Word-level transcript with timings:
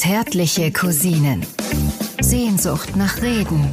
Zärtliche 0.00 0.72
Cousinen. 0.72 1.44
Sehnsucht 2.22 2.96
nach 2.96 3.20
Reden. 3.20 3.70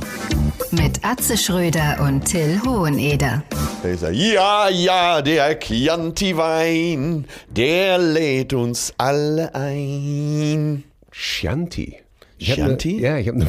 Mit 0.72 1.00
Atze 1.02 1.38
Schröder 1.38 2.00
und 2.02 2.26
Till 2.26 2.60
Hoheneder. 2.66 3.44
Da 3.82 3.88
ist 3.88 4.04
er. 4.04 4.12
Ja, 4.12 4.68
ja, 4.68 5.22
der 5.22 5.58
Chianti-Wein, 5.58 7.24
der 7.50 7.98
lädt 8.00 8.52
uns 8.52 8.94
alle 8.98 9.56
ein. 9.56 10.84
Chianti. 11.14 11.96
Ich 12.38 12.56
Chianti? 12.56 12.96
Ne, 12.96 13.02
ja, 13.02 13.18
ich 13.20 13.30
habe 13.30 13.40
eine, 13.40 13.48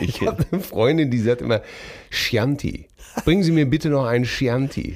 ich 0.00 0.20
hab 0.20 0.52
eine 0.52 0.62
Freundin, 0.62 1.10
die 1.10 1.18
sagt 1.18 1.42
immer 1.42 1.62
Chianti. 2.12 2.86
Bringen 3.24 3.42
Sie 3.42 3.50
mir 3.50 3.68
bitte 3.68 3.88
noch 3.88 4.04
einen 4.06 4.24
Chianti. 4.24 4.94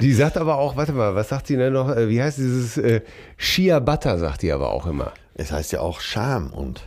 Die 0.00 0.12
sagt 0.12 0.38
aber 0.38 0.58
auch, 0.58 0.74
warte 0.74 0.92
mal, 0.92 1.14
was 1.14 1.28
sagt 1.28 1.46
sie 1.46 1.56
denn 1.56 1.72
noch? 1.72 1.88
Äh, 1.88 2.08
Wie 2.08 2.20
heißt 2.20 2.38
dieses 2.38 2.78
äh, 2.78 3.02
Ciabatta, 3.38 4.18
sagt 4.18 4.42
die 4.42 4.50
aber 4.50 4.72
auch 4.72 4.86
immer. 4.86 5.12
Es 5.38 5.52
heißt 5.52 5.72
ja 5.72 5.80
auch 5.80 6.00
Scham 6.00 6.50
und. 6.52 6.82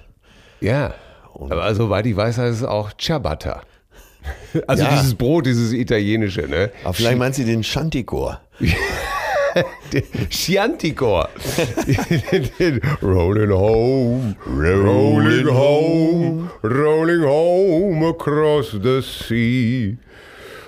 Ja. 0.59 0.94
Aber 1.35 1.73
soweit 1.76 2.05
ich 2.05 2.16
weiß, 2.16 2.38
heißt 2.38 2.57
es 2.57 2.63
auch 2.63 2.91
Ciabatta. 2.99 3.62
Also 4.67 4.84
Ja. 4.84 4.90
dieses 4.91 5.16
Brot, 5.16 5.45
dieses 5.45 5.71
italienische, 5.71 6.41
ne? 6.41 6.71
Aber 6.84 6.93
vielleicht 6.93 7.17
meint 7.17 7.35
sie 7.35 7.45
den 7.45 7.63
Chantikor. 7.63 8.41
Chianticor. 10.30 11.30
rolling 13.02 13.49
home, 13.52 14.35
rolling 14.45 15.48
home, 15.48 16.49
rolling 16.63 17.23
home 17.23 18.04
across 18.09 18.71
the 18.71 19.02
sea. 19.02 19.98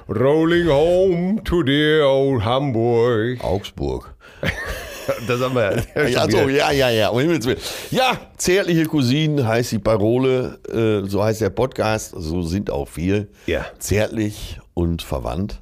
Rolling 0.08 0.68
home 0.68 1.42
to 1.44 1.62
dear 1.64 2.04
old 2.06 2.44
Hamburg. 2.44 3.44
Augsburg. 3.44 4.14
Das 5.28 5.40
haben 5.42 5.56
wir 5.56 5.84
ja 5.96 6.08
Ja, 6.08 6.22
schon 6.22 6.32
so, 6.32 6.38
wieder. 6.48 6.52
ja, 6.58 6.72
ja, 6.72 6.90
ja. 6.90 7.10
Um 7.10 7.20
Himmels 7.20 7.46
Willen. 7.46 7.60
Ja, 7.92 8.20
zärtliche 8.38 8.86
Cousinen 8.86 9.48
heißt 9.48 9.72
die 9.72 9.80
Parole, 9.80 10.60
äh, 10.72 11.08
so 11.10 11.24
heißt 11.24 11.42
der 11.42 11.50
Podcast, 11.50 12.14
so 12.18 12.42
sind 12.42 12.70
auch 12.70 12.90
wir. 12.96 13.28
Ja. 13.48 13.66
Zärtlich 13.80 14.60
und 14.74 15.02
verwandt. 15.02 15.60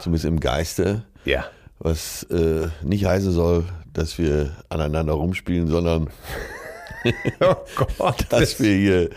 Zumindest 0.00 0.24
im 0.24 0.40
Geiste. 0.40 1.04
Ja. 1.24 1.44
Was 1.78 2.24
äh, 2.24 2.68
nicht 2.82 3.04
heißen 3.04 3.32
soll, 3.32 3.64
dass 3.92 4.18
wir 4.18 4.50
aneinander 4.68 5.12
rumspielen, 5.14 5.68
sondern 5.68 6.08
Oh 7.40 7.54
Gott. 7.98 8.26
dass 8.28 8.60
wir 8.60 8.74
hier 8.76 9.10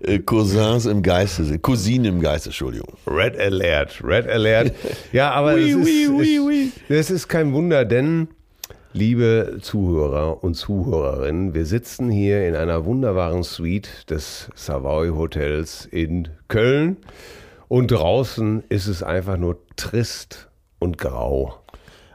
äh, 0.00 0.18
Cousins 0.18 0.86
im 0.86 1.02
Geiste 1.02 1.44
sind. 1.44 1.62
Cousinen 1.62 2.04
im 2.16 2.20
Geiste, 2.20 2.48
Entschuldigung. 2.48 2.94
Red 3.06 3.38
Alert, 3.38 4.02
Red 4.02 4.26
Alert. 4.28 4.72
Ja, 5.12 5.30
aber 5.32 5.54
Oui, 5.54 5.70
ist, 5.70 5.76
oui, 5.76 6.08
oui, 6.10 6.40
oui. 6.40 6.72
es 6.88 7.10
ist 7.10 7.28
kein 7.28 7.52
Wunder, 7.52 7.84
denn, 7.84 8.26
liebe 8.98 9.58
Zuhörer 9.60 10.42
und 10.42 10.54
Zuhörerinnen, 10.54 11.54
wir 11.54 11.66
sitzen 11.66 12.10
hier 12.10 12.48
in 12.48 12.56
einer 12.56 12.84
wunderbaren 12.84 13.44
Suite 13.44 14.10
des 14.10 14.50
Savoy 14.56 15.10
Hotels 15.10 15.86
in 15.86 16.26
Köln 16.48 16.96
und 17.68 17.92
draußen 17.92 18.64
ist 18.68 18.88
es 18.88 19.04
einfach 19.04 19.36
nur 19.36 19.58
trist 19.76 20.48
und 20.80 20.98
grau. 20.98 21.60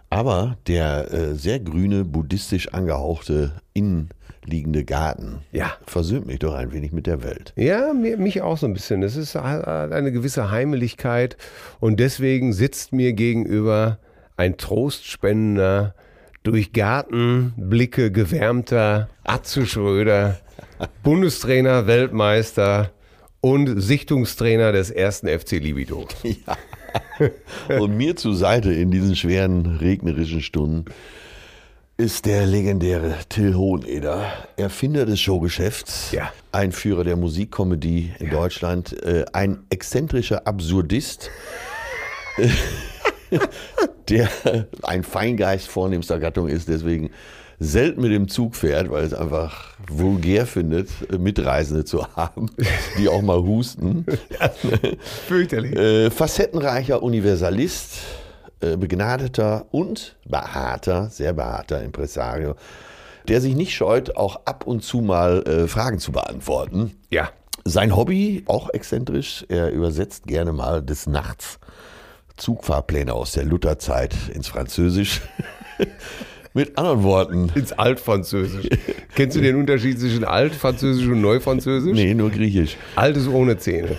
Aber 0.09 0.57
der 0.67 1.09
äh, 1.13 1.35
sehr 1.35 1.61
grüne, 1.61 2.03
buddhistisch 2.03 2.73
angehauchte, 2.73 3.53
innenliegende 3.71 4.83
Garten 4.83 5.39
Ja. 5.53 5.71
versöhnt 5.87 6.27
mich 6.27 6.39
doch 6.39 6.53
ein 6.53 6.73
wenig 6.73 6.91
mit 6.91 7.07
der 7.07 7.23
Welt. 7.23 7.53
Ja, 7.55 7.93
mir, 7.93 8.17
mich 8.17 8.41
auch 8.41 8.57
so 8.57 8.65
ein 8.67 8.73
bisschen. 8.73 9.03
Es 9.03 9.15
ist 9.15 9.37
eine 9.37 10.11
gewisse 10.11 10.51
Heimeligkeit 10.51 11.37
und 11.79 12.01
deswegen 12.01 12.51
sitzt 12.51 12.91
mir 12.91 13.13
gegenüber 13.13 13.99
ein 14.35 14.57
trostspendender, 14.57 15.95
durch 16.43 16.73
Gartenblicke 16.73 18.11
gewärmter 18.11 19.09
Atze 19.23 19.65
Schröder, 19.65 20.39
Bundestrainer, 21.03 21.87
Weltmeister 21.87 22.91
und 23.41 23.81
Sichtungstrainer 23.81 24.71
des 24.71 24.91
ersten 24.91 25.27
FC 25.27 25.53
Libido. 25.53 26.07
Und 27.79 27.97
mir 27.97 28.15
zur 28.15 28.35
Seite 28.35 28.71
in 28.71 28.91
diesen 28.91 29.15
schweren, 29.15 29.77
regnerischen 29.77 30.41
Stunden 30.41 30.85
ist 31.97 32.25
der 32.25 32.45
legendäre 32.45 33.15
Till 33.29 33.55
Hoheneder, 33.55 34.31
Erfinder 34.57 35.05
des 35.05 35.19
Showgeschäfts, 35.21 36.11
Ja. 36.11 36.31
Einführer 36.51 37.03
der 37.03 37.15
Musikkomödie 37.15 38.13
in 38.19 38.29
Deutschland, 38.29 38.93
äh, 39.03 39.25
ein 39.31 39.59
exzentrischer 39.69 40.47
Absurdist, 40.47 41.29
der 44.09 44.29
ein 44.83 45.03
Feingeist 45.03 45.67
vornehmster 45.67 46.19
Gattung 46.19 46.47
ist, 46.47 46.67
deswegen 46.67 47.09
selten 47.59 48.01
mit 48.01 48.11
dem 48.11 48.27
Zug 48.27 48.55
fährt, 48.55 48.89
weil 48.89 49.03
es 49.03 49.13
einfach 49.13 49.75
vulgär 49.87 50.45
findet, 50.45 50.89
Mitreisende 51.17 51.85
zu 51.85 52.05
haben, 52.15 52.47
die 52.97 53.07
auch 53.07 53.21
mal 53.21 53.41
husten. 53.41 54.05
Fürchterlich. 55.27 55.75
Äh, 55.75 56.11
facettenreicher 56.11 57.01
Universalist, 57.01 57.99
äh, 58.59 58.77
begnadeter 58.77 59.65
und 59.71 60.15
behaarter, 60.27 61.09
sehr 61.09 61.33
behaarter 61.33 61.81
Impresario, 61.81 62.55
der 63.27 63.39
sich 63.39 63.55
nicht 63.55 63.73
scheut, 63.73 64.15
auch 64.17 64.41
ab 64.45 64.65
und 64.67 64.83
zu 64.83 64.99
mal 64.99 65.43
äh, 65.47 65.67
Fragen 65.67 65.99
zu 65.99 66.11
beantworten. 66.11 66.91
Ja. 67.09 67.29
Sein 67.65 67.95
Hobby, 67.95 68.43
auch 68.45 68.69
exzentrisch, 68.71 69.45
er 69.47 69.71
übersetzt 69.71 70.27
gerne 70.27 70.51
mal 70.51 70.81
des 70.81 71.07
Nachts 71.07 71.59
Zugfahrpläne 72.37 73.13
aus 73.13 73.33
der 73.33 73.45
Lutherzeit 73.45 74.13
ins 74.33 74.47
Französisch. 74.47 75.21
Mit 76.55 76.77
anderen 76.77 77.01
Worten, 77.01 77.51
Ins 77.55 77.71
Altfranzösisch. 77.73 78.69
Kennst 79.15 79.35
du 79.35 79.41
den 79.41 79.55
Unterschied 79.55 79.99
zwischen 79.99 80.23
Altfranzösisch 80.23 81.07
und 81.07 81.19
Neufranzösisch? 81.19 81.93
nee, 81.95 82.13
nur 82.13 82.29
Griechisch. 82.29 82.77
Alt 82.95 83.17
ist 83.17 83.27
ohne 83.27 83.57
Zähne. 83.57 83.97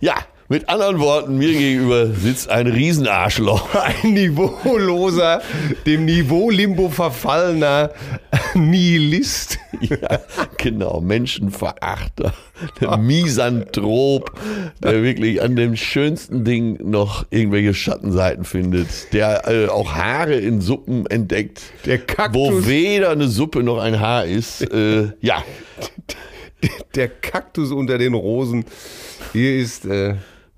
Ja, 0.00 0.14
mit 0.48 0.68
anderen 0.68 1.00
Worten, 1.00 1.38
mir 1.38 1.52
gegenüber 1.52 2.06
sitzt 2.06 2.48
ein 2.50 2.66
Riesenarschloch. 2.66 3.68
Ein 4.02 4.12
niveauloser, 4.14 5.42
dem 5.86 6.04
Niveau-Limbo 6.04 6.88
verfallener 6.88 7.90
Nihilist. 8.54 9.58
Ja, 9.80 10.20
genau, 10.56 11.00
Menschenverachter, 11.00 12.32
der 12.80 12.96
Misanthrop, 12.96 14.32
der 14.82 15.02
wirklich 15.02 15.42
an 15.42 15.54
dem 15.56 15.76
schönsten 15.76 16.44
Ding 16.44 16.78
noch 16.90 17.26
irgendwelche 17.30 17.74
Schattenseiten 17.74 18.44
findet, 18.44 19.12
der 19.12 19.46
äh, 19.48 19.66
auch 19.68 19.92
Haare 19.94 20.36
in 20.36 20.60
Suppen 20.62 21.06
entdeckt, 21.06 21.60
Der 21.84 21.98
Kaktus. 21.98 22.34
wo 22.40 22.66
weder 22.66 23.10
eine 23.10 23.28
Suppe 23.28 23.62
noch 23.62 23.78
ein 23.78 24.00
Haar 24.00 24.24
ist. 24.24 24.62
Äh, 24.72 25.08
ja, 25.20 25.42
Der 26.94 27.08
Kaktus 27.08 27.70
unter 27.72 27.98
den 27.98 28.14
Rosen. 28.14 28.64
Hier 29.32 29.56
ist, 29.58 29.84
äh, 29.84 30.14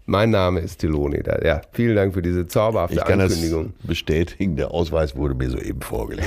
mein 0.09 0.31
Name 0.31 0.61
ist 0.61 0.79
Tiloni. 0.81 1.21
Ja, 1.45 1.61
vielen 1.73 1.95
Dank 1.97 2.15
für 2.15 2.23
diese 2.23 2.49
zauberhafte 2.49 2.97
ich 2.97 3.05
kann 3.05 3.19
das 3.19 3.33
Ankündigung. 3.35 3.73
bestätigen, 3.85 4.57
der 4.57 4.71
Ausweis 4.73 5.15
wurde 5.15 5.35
mir 5.35 5.51
soeben 5.51 5.81
vorgelegt. 5.83 6.27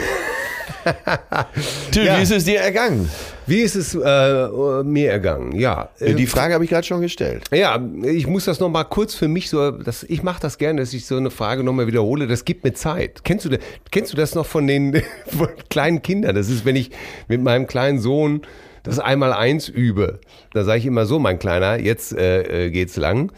Till, 1.91 2.05
Ja. 2.05 2.17
wie 2.17 2.23
ist 2.23 2.31
es 2.31 2.45
dir 2.45 2.59
ergangen? 2.59 3.09
Wie 3.47 3.59
ist 3.61 3.75
es 3.75 3.93
äh, 3.95 4.83
mir 4.83 5.11
ergangen? 5.11 5.53
Ja, 5.53 5.89
äh, 5.99 6.13
Die 6.13 6.27
Frage 6.27 6.53
habe 6.53 6.63
ich 6.63 6.69
gerade 6.69 6.85
schon 6.85 7.01
gestellt. 7.01 7.43
Ja, 7.51 7.79
ich 8.03 8.27
muss 8.27 8.45
das 8.45 8.59
nochmal 8.59 8.85
kurz 8.85 9.13
für 9.15 9.27
mich 9.27 9.49
so, 9.49 9.71
das, 9.71 10.03
ich 10.03 10.23
mache 10.23 10.39
das 10.41 10.57
gerne, 10.57 10.79
dass 10.81 10.93
ich 10.93 11.05
so 11.05 11.17
eine 11.17 11.31
Frage 11.31 11.63
nochmal 11.63 11.87
wiederhole. 11.87 12.27
Das 12.27 12.45
gibt 12.45 12.63
mir 12.63 12.73
Zeit. 12.73 13.23
Kennst 13.23 13.45
du, 13.45 13.49
das- 13.49 13.59
kennst 13.91 14.13
du 14.13 14.17
das 14.17 14.35
noch 14.35 14.45
von 14.45 14.67
den 14.67 15.01
von 15.27 15.49
kleinen 15.69 16.01
Kindern? 16.01 16.35
Das 16.35 16.49
ist, 16.49 16.65
wenn 16.65 16.75
ich 16.75 16.91
mit 17.27 17.41
meinem 17.41 17.67
kleinen 17.67 17.99
Sohn 17.99 18.41
das 18.83 18.97
einmal 18.97 19.33
eins 19.33 19.69
übe. 19.69 20.19
Da 20.53 20.63
sage 20.63 20.79
ich 20.79 20.85
immer 20.87 21.05
so, 21.05 21.19
mein 21.19 21.37
Kleiner, 21.37 21.79
jetzt 21.79 22.13
äh, 22.17 22.65
äh, 22.67 22.71
geht's 22.71 22.95
lang. 22.97 23.31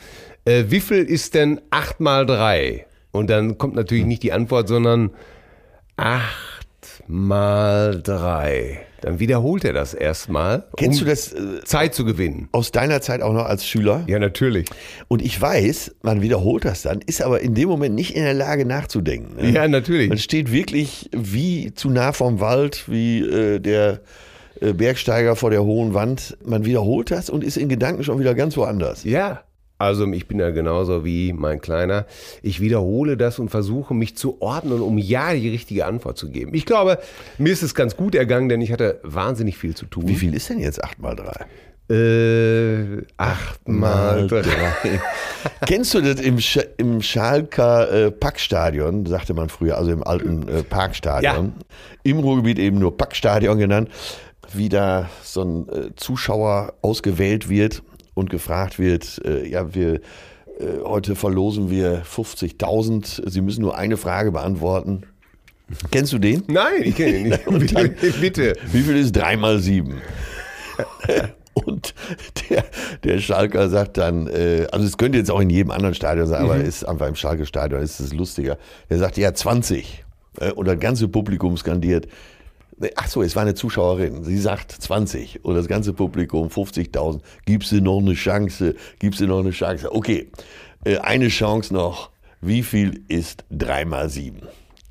Äh, 0.45 0.65
wie 0.67 0.79
viel 0.81 1.03
ist 1.03 1.35
denn 1.35 1.61
acht 1.71 1.99
mal 1.99 2.25
drei? 2.25 2.85
Und 3.11 3.29
dann 3.29 3.57
kommt 3.57 3.75
natürlich 3.75 4.05
nicht 4.05 4.23
die 4.23 4.33
Antwort, 4.33 4.67
sondern 4.67 5.11
acht 5.95 7.03
mal 7.07 8.01
drei. 8.01 8.81
Dann 9.01 9.19
wiederholt 9.19 9.65
er 9.65 9.73
das 9.73 9.93
erstmal, 9.93 10.65
Kennst 10.77 11.01
um 11.01 11.05
du 11.05 11.11
das 11.11 11.33
äh, 11.33 11.63
Zeit 11.65 11.93
zu 11.93 12.05
gewinnen. 12.05 12.47
aus 12.53 12.71
deiner 12.71 13.01
Zeit 13.01 13.21
auch 13.21 13.33
noch 13.33 13.45
als 13.45 13.67
Schüler? 13.67 14.05
Ja, 14.07 14.17
natürlich. 14.17 14.67
Und 15.09 15.21
ich 15.21 15.39
weiß, 15.39 15.95
man 16.03 16.21
wiederholt 16.21 16.63
das 16.63 16.83
dann, 16.83 17.01
ist 17.01 17.21
aber 17.21 17.41
in 17.41 17.53
dem 17.53 17.67
Moment 17.67 17.95
nicht 17.95 18.15
in 18.15 18.23
der 18.23 18.33
Lage 18.33 18.65
nachzudenken. 18.65 19.35
Ne? 19.35 19.51
Ja, 19.51 19.67
natürlich. 19.67 20.07
Man 20.09 20.17
steht 20.17 20.51
wirklich 20.51 21.09
wie 21.11 21.73
zu 21.73 21.89
nah 21.89 22.13
vom 22.13 22.39
Wald, 22.39 22.85
wie 22.87 23.19
äh, 23.19 23.59
der 23.59 23.99
äh, 24.61 24.71
Bergsteiger 24.73 25.35
vor 25.35 25.49
der 25.49 25.63
hohen 25.63 25.93
Wand. 25.93 26.37
Man 26.45 26.63
wiederholt 26.63 27.11
das 27.11 27.29
und 27.29 27.43
ist 27.43 27.57
in 27.57 27.67
Gedanken 27.67 28.03
schon 28.05 28.19
wieder 28.19 28.33
ganz 28.35 28.55
woanders. 28.55 29.03
Ja, 29.03 29.43
Also 29.77 30.11
ich 30.11 30.27
bin 30.27 30.39
ja 30.39 30.51
genauso 30.51 31.03
wie 31.03 31.33
mein 31.33 31.59
Kleiner. 31.59 32.05
Ich 32.41 32.61
wiederhole 32.61 33.17
das 33.17 33.39
und 33.39 33.49
versuche 33.49 33.93
mich 33.93 34.15
zu 34.15 34.41
ordnen, 34.41 34.81
um 34.81 34.97
ja 34.97 35.33
die 35.33 35.49
richtige 35.49 35.85
Antwort 35.85 36.17
zu 36.17 36.29
geben. 36.29 36.53
Ich 36.53 36.65
glaube, 36.65 36.99
mir 37.37 37.51
ist 37.51 37.63
es 37.63 37.75
ganz 37.75 37.97
gut 37.97 38.15
ergangen, 38.15 38.49
denn 38.49 38.61
ich 38.61 38.71
hatte 38.71 38.99
wahnsinnig 39.03 39.57
viel 39.57 39.75
zu 39.75 39.85
tun. 39.85 40.07
Wie 40.07 40.15
viel 40.15 40.33
ist 40.35 40.49
denn 40.49 40.59
jetzt 40.59 40.83
8 40.83 40.99
mal 40.99 41.15
3? 41.15 41.45
Äh, 41.89 43.03
acht 43.17 43.67
mal 43.67 44.25
drei. 44.27 44.41
Kennst 45.67 45.93
du 45.93 46.01
das 46.01 46.21
im, 46.21 46.39
Sch 46.39 46.59
im 46.77 47.01
Schalker 47.01 47.91
äh, 47.91 48.11
Packstadion, 48.11 49.05
sagte 49.05 49.33
man 49.33 49.49
früher, 49.49 49.77
also 49.77 49.91
im 49.91 50.01
alten 50.01 50.47
äh, 50.47 50.63
Parkstadion, 50.63 51.51
im 52.03 52.19
Ruhrgebiet 52.19 52.57
eben 52.57 52.79
nur 52.79 52.97
Packstadion 52.97 53.57
genannt, 53.57 53.89
wie 54.53 54.69
da 54.69 55.09
so 55.23 55.41
ein 55.41 55.67
äh, 55.67 55.95
Zuschauer 55.97 56.73
ausgewählt 56.81 57.49
wird 57.49 57.83
und 58.13 58.29
gefragt 58.29 58.79
wird, 58.79 59.21
äh, 59.25 59.47
ja, 59.47 59.73
wir 59.73 59.95
äh, 59.95 59.99
heute 60.83 61.15
verlosen 61.15 61.69
wir 61.69 62.03
50.000, 62.03 63.29
Sie 63.29 63.41
müssen 63.41 63.61
nur 63.61 63.77
eine 63.77 63.97
Frage 63.97 64.31
beantworten. 64.31 65.03
Kennst 65.91 66.13
du 66.13 66.19
den? 66.19 66.43
Nein, 66.47 66.83
ich 66.83 66.95
kenne 66.95 67.17
ihn 67.17 67.29
nicht. 67.29 67.45
Dann- 67.75 67.95
Bitte. 68.21 68.53
Wie 68.71 68.81
viel 68.81 68.97
ist 68.97 69.13
3 69.13 69.37
mal 69.37 69.59
7? 69.59 70.01
Und 71.53 71.93
der, 72.49 72.65
der 73.03 73.19
Schalker 73.19 73.69
sagt 73.69 73.97
dann, 73.97 74.25
äh, 74.27 74.65
also 74.71 74.85
es 74.87 74.97
könnte 74.97 75.19
jetzt 75.19 75.29
auch 75.29 75.39
in 75.39 75.51
jedem 75.51 75.69
anderen 75.71 75.93
Stadion 75.93 76.25
sein, 76.25 76.41
aber 76.43 76.57
ist 76.57 76.83
einfach 76.83 77.07
im 77.07 77.15
Schalke 77.15 77.45
Stadion 77.45 77.79
ist 77.81 77.99
es 77.99 78.11
lustiger. 78.11 78.57
Der 78.89 78.97
sagt, 78.97 79.17
ja, 79.17 79.31
20. 79.33 80.03
Äh, 80.39 80.51
und 80.51 80.67
das 80.67 80.79
ganze 80.79 81.07
Publikum 81.07 81.55
skandiert, 81.55 82.07
ach 82.95 83.07
so, 83.07 83.21
es 83.21 83.35
war 83.35 83.43
eine 83.43 83.55
Zuschauerin, 83.55 84.23
sie 84.23 84.37
sagt 84.37 84.71
20. 84.71 85.43
Und 85.43 85.55
das 85.55 85.67
ganze 85.67 85.93
Publikum 85.93 86.47
50.000. 86.47 87.21
Gibst 87.45 87.71
du 87.71 87.81
noch 87.81 87.99
eine 87.99 88.13
Chance? 88.13 88.75
Gibst 88.99 89.21
du 89.21 89.27
noch 89.27 89.39
eine 89.39 89.51
Chance? 89.51 89.93
Okay, 89.93 90.31
äh, 90.85 90.97
eine 90.97 91.27
Chance 91.29 91.73
noch. 91.73 92.11
Wie 92.41 92.63
viel 92.63 93.03
ist 93.07 93.45
3 93.51 93.85
mal 93.85 94.09
7? 94.09 94.41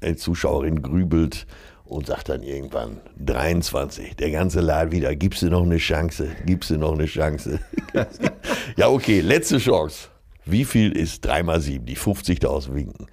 Die 0.03 0.17
Zuschauerin 0.17 0.83
grübelt 0.83 1.47
und 1.85 2.07
sagt 2.07 2.31
dann 2.31 2.43
irgendwann 2.43 3.01
23. 3.19 4.17
Der 4.17 4.31
ganze 4.31 4.61
Laden 4.61 4.93
wieder, 4.93 5.15
gibst 5.15 5.43
du 5.43 5.51
noch 5.51 5.63
eine 5.63 5.77
Chance? 5.77 6.29
Gibst 6.47 6.71
du 6.71 6.79
noch 6.79 6.95
eine 6.95 7.07
Chance? 7.07 7.61
ja, 8.77 8.89
okay, 8.89 9.21
letzte 9.21 9.59
Chance. 9.59 10.09
Wie 10.45 10.65
viel 10.65 10.93
ist 10.93 11.25
3 11.25 11.43
mal 11.43 11.61
7? 11.61 11.85
Die 11.85 11.97
50.000 11.97 12.75
winken. 12.75 13.07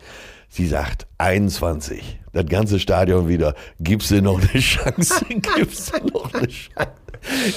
Sie 0.48 0.68
sagt 0.68 1.06
21. 1.20 2.20
Das 2.44 2.50
ganze 2.50 2.80
Stadion 2.80 3.28
wieder, 3.28 3.54
gibst 3.80 4.12
du 4.12 4.22
noch 4.22 4.40
eine 4.40 4.62
Chance? 4.62 5.26
Gibst 5.58 5.94
du 5.94 6.08
noch 6.08 6.34
eine 6.34 6.48
Chance? 6.48 6.92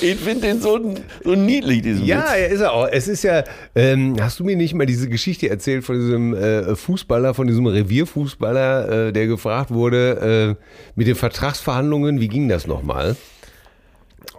Ich 0.01 0.17
finde 0.17 0.49
den 0.49 0.61
so, 0.61 0.97
so 1.23 1.35
niedlich, 1.37 1.83
diesen 1.83 2.05
Ja, 2.05 2.23
Witz. 2.25 2.31
er 2.37 2.49
ist 2.49 2.61
er 2.63 2.73
auch. 2.73 2.89
Es 2.91 3.07
ist 3.07 3.23
ja, 3.23 3.45
ähm, 3.77 4.17
hast 4.21 4.41
du 4.41 4.45
mir 4.45 4.57
nicht 4.57 4.75
mal 4.75 4.87
diese 4.87 5.09
Geschichte 5.09 5.49
erzählt 5.49 5.85
von 5.85 5.95
diesem 6.01 6.35
äh, 6.35 6.75
Fußballer, 6.75 7.33
von 7.35 7.47
diesem 7.47 7.67
Revierfußballer, 7.67 9.09
äh, 9.09 9.13
der 9.13 9.29
gefragt 9.29 9.71
wurde, 9.71 10.57
äh, 10.59 10.65
mit 10.97 11.07
den 11.07 11.15
Vertragsverhandlungen, 11.15 12.19
wie 12.21 12.27
ging 12.29 12.49
das 12.49 12.67
nochmal? 12.67 13.15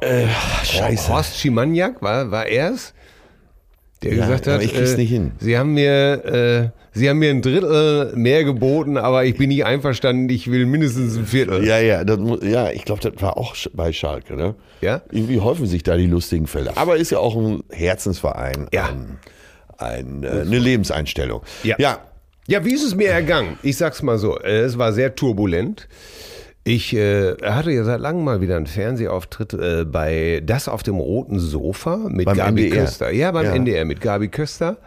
Äh, 0.01 0.27
scheiße. 0.65 1.07
Horst 1.07 1.39
Schimaniak, 1.39 2.01
war, 2.01 2.29
war 2.29 2.45
er's? 2.47 2.93
Der 4.03 4.13
Ja, 4.13 4.23
gesagt 4.25 4.47
hat, 4.47 4.55
aber 4.55 4.63
ich 4.63 4.73
krieg's 4.73 4.94
äh, 4.94 4.97
nicht 4.97 5.09
hin. 5.09 5.31
Sie 5.39 5.57
haben 5.57 5.73
mir, 5.73 6.71
äh, 6.73 6.79
Sie 6.95 7.09
haben 7.09 7.17
mir 7.19 7.31
ein 7.31 7.41
Drittel 7.41 8.13
mehr 8.15 8.44
geboten, 8.44 8.97
aber 8.97 9.25
ich 9.25 9.35
bin 9.35 9.50
nicht 9.50 9.65
einverstanden. 9.65 10.29
Ich 10.29 10.51
will 10.51 10.65
mindestens 10.65 11.17
ein 11.17 11.25
Viertel. 11.25 11.65
Ja, 11.65 11.79
ja, 11.79 12.03
das, 12.03 12.19
ja 12.44 12.69
ich 12.69 12.85
glaube, 12.85 13.01
das 13.01 13.21
war 13.21 13.38
auch 13.38 13.55
bei 13.73 13.91
Schalke. 13.91 14.35
Ne? 14.35 14.55
Ja? 14.81 15.01
Irgendwie 15.11 15.39
häufen 15.39 15.65
sich 15.65 15.81
da 15.83 15.97
die 15.97 16.05
lustigen 16.05 16.45
Fälle. 16.45 16.77
Aber 16.77 16.97
ist 16.97 17.09
ja 17.09 17.17
auch 17.19 17.35
ein 17.35 17.63
Herzensverein, 17.71 18.67
Ja. 18.71 18.89
ein, 18.89 19.17
ein, 19.77 20.23
äh, 20.23 20.41
eine 20.41 20.59
Lebenseinstellung. 20.59 21.41
Ja. 21.63 21.77
ja, 21.79 21.97
Ja, 22.47 22.63
wie 22.63 22.73
ist 22.73 22.83
es 22.83 22.94
mir 22.94 23.07
ergangen? 23.09 23.57
Ich 23.63 23.77
sag's 23.77 24.03
mal 24.03 24.17
so, 24.19 24.38
äh, 24.39 24.59
es 24.61 24.77
war 24.77 24.94
sehr 24.94 25.15
turbulent. 25.15 25.88
Ich 26.65 26.95
äh, 26.95 27.36
hatte 27.44 27.71
ja 27.71 27.83
seit 27.83 28.00
langem 28.00 28.24
mal 28.24 28.39
wieder 28.39 28.56
einen 28.56 28.68
Fernsehauftritt 28.68 29.54
äh, 29.54 29.83
bei 29.86 30.42
Das 30.45 30.69
auf 30.69 30.81
dem 30.81 30.95
roten 30.95 31.38
Sofa 31.39 31.98
mit 32.07 32.25
Beim 32.25 32.38
Gabi 32.38 32.65
NDR. 32.65 32.83
Köster. 32.83 33.12
Ja, 33.12 33.31
beim 33.31 33.45
Ja. 33.45 33.54
NDR 33.56 33.83
mit 33.86 34.00
Gabi 34.00 34.30
Köster. 34.30 34.77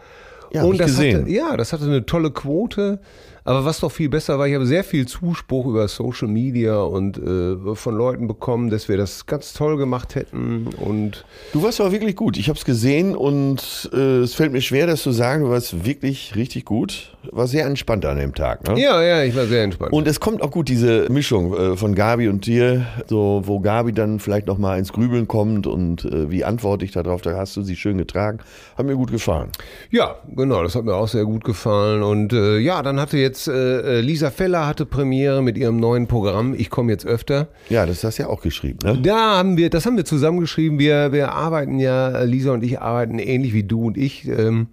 Ja, 0.51 0.69
ich 0.69 0.77
das 0.77 0.87
gesehen. 0.87 1.21
Hatte, 1.21 1.31
ja, 1.31 1.57
das 1.57 1.73
hatte 1.73 1.85
eine 1.85 2.05
tolle 2.05 2.31
Quote. 2.31 2.99
Aber 3.47 3.63
was 3.63 3.79
doch 3.79 3.93
viel 3.93 4.09
besser 4.09 4.37
war, 4.37 4.45
ich 4.45 4.55
habe 4.55 4.65
sehr 4.65 4.83
viel 4.83 5.07
Zuspruch 5.07 5.67
über 5.67 5.87
Social 5.87 6.27
Media 6.27 6.81
und 6.81 7.17
äh, 7.17 7.75
von 7.75 7.95
Leuten 7.95 8.27
bekommen, 8.27 8.69
dass 8.69 8.89
wir 8.89 8.97
das 8.97 9.25
ganz 9.25 9.53
toll 9.53 9.77
gemacht 9.77 10.15
hätten. 10.15 10.67
Und 10.81 11.23
du 11.53 11.63
warst 11.63 11.79
aber 11.79 11.93
wirklich 11.93 12.17
gut. 12.17 12.35
Ich 12.35 12.49
habe 12.49 12.59
es 12.59 12.65
gesehen 12.65 13.15
und 13.15 13.89
äh, 13.93 14.17
es 14.17 14.33
fällt 14.33 14.51
mir 14.51 14.59
schwer, 14.59 14.85
das 14.85 15.01
zu 15.01 15.13
sagen. 15.13 15.45
Du 15.45 15.49
warst 15.49 15.85
wirklich 15.85 16.35
richtig 16.35 16.65
gut. 16.65 17.15
War 17.31 17.47
sehr 17.47 17.65
entspannt 17.65 18.05
an 18.05 18.17
dem 18.17 18.35
Tag. 18.35 18.67
Ne? 18.67 18.81
ja, 18.81 19.01
ja, 19.01 19.23
ich 19.23 19.33
war 19.33 19.45
sehr 19.45 19.63
entspannt. 19.63 19.93
Und 19.93 20.09
es 20.09 20.19
kommt 20.19 20.41
auch 20.41 20.51
gut, 20.51 20.67
diese 20.67 21.07
Mischung 21.09 21.55
äh, 21.55 21.77
von 21.77 21.95
Gabi 21.95 22.27
und 22.27 22.45
dir, 22.45 22.85
so 23.07 23.43
wo 23.45 23.61
Gabi 23.61 23.93
dann 23.93 24.19
vielleicht 24.19 24.47
noch 24.47 24.57
mal 24.57 24.77
ins 24.77 24.91
Grübeln 24.91 25.25
kommt 25.29 25.67
und 25.67 26.03
äh, 26.03 26.29
wie 26.29 26.43
antworte 26.43 26.83
ich 26.83 26.91
darauf, 26.91 27.21
da 27.21 27.37
hast 27.37 27.55
du 27.55 27.61
sie 27.61 27.77
schön 27.77 27.97
getragen. 27.97 28.39
Hat 28.77 28.85
mir 28.85 28.95
gut 28.95 29.09
gefallen. 29.09 29.51
Ja, 29.89 30.17
genau, 30.37 30.63
das 30.63 30.75
hat 30.75 30.85
mir 30.85 30.93
auch 30.93 31.07
sehr 31.07 31.25
gut 31.25 31.43
gefallen. 31.43 32.03
Und 32.03 32.31
äh, 32.31 32.59
ja, 32.59 32.81
dann 32.81 32.99
hatte 32.99 33.17
jetzt 33.17 33.47
äh, 33.47 33.97
äh, 33.97 34.01
Lisa 34.01 34.31
Feller 34.31 34.65
hatte 34.65 34.85
Premiere 34.85 35.41
mit 35.41 35.57
ihrem 35.57 35.77
neuen 35.77 36.07
Programm. 36.07 36.53
Ich 36.57 36.69
komme 36.69 36.91
jetzt 36.91 37.05
öfter. 37.05 37.49
Ja, 37.69 37.85
das 37.85 38.03
hast 38.03 38.19
du 38.19 38.23
ja 38.23 38.29
auch 38.29 38.41
geschrieben, 38.41 38.79
ne? 38.83 38.99
Da 39.01 39.37
haben 39.37 39.57
wir, 39.57 39.69
das 39.69 39.85
haben 39.85 39.97
wir 39.97 40.05
zusammengeschrieben. 40.05 40.79
Wir, 40.79 41.11
wir 41.11 41.33
arbeiten 41.33 41.79
ja, 41.79 42.21
Lisa 42.21 42.53
und 42.53 42.63
ich 42.63 42.79
arbeiten 42.79 43.19
ähnlich 43.19 43.53
wie 43.53 43.63
du 43.63 43.87
und 43.87 43.97
ich. 43.97 44.27
Ähm, 44.27 44.67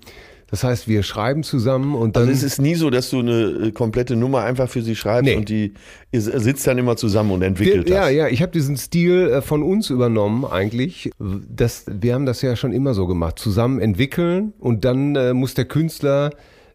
das 0.54 0.62
heißt, 0.62 0.86
wir 0.86 1.02
schreiben 1.02 1.42
zusammen 1.42 1.96
und 1.96 2.14
dann. 2.14 2.28
Also 2.28 2.32
es 2.32 2.44
ist 2.44 2.60
nie 2.62 2.76
so, 2.76 2.88
dass 2.88 3.10
du 3.10 3.18
eine 3.18 3.40
äh, 3.42 3.72
komplette 3.72 4.14
Nummer 4.14 4.44
einfach 4.44 4.68
für 4.68 4.82
sie 4.82 4.94
schreibst 4.94 5.24
Nee. 5.24 5.34
und 5.34 5.48
die 5.48 5.74
sitzt 6.12 6.64
dann 6.68 6.78
immer 6.78 6.96
zusammen 6.96 7.32
und 7.32 7.42
entwickelt 7.42 7.90
ja, 7.90 8.02
das. 8.02 8.12
ja, 8.12 8.28
ich 8.28 8.40
habe 8.40 8.52
diesen 8.52 8.76
Stil 8.76 9.30
äh, 9.30 9.42
von 9.42 9.64
uns 9.64 9.90
übernommen 9.90 10.44
eigentlich. 10.44 11.10
Das, 11.18 11.86
wir 11.90 12.14
haben 12.14 12.24
das 12.24 12.40
ja 12.40 12.54
schon 12.54 12.72
immer 12.72 12.94
so 12.94 13.08
gemacht. 13.08 13.36
Zusammen 13.36 13.80
entwickeln 13.80 14.52
und 14.60 14.84
dann 14.84 15.16
äh, 15.16 15.34
muss 15.34 15.54
der 15.54 15.64
Künstler 15.64 16.30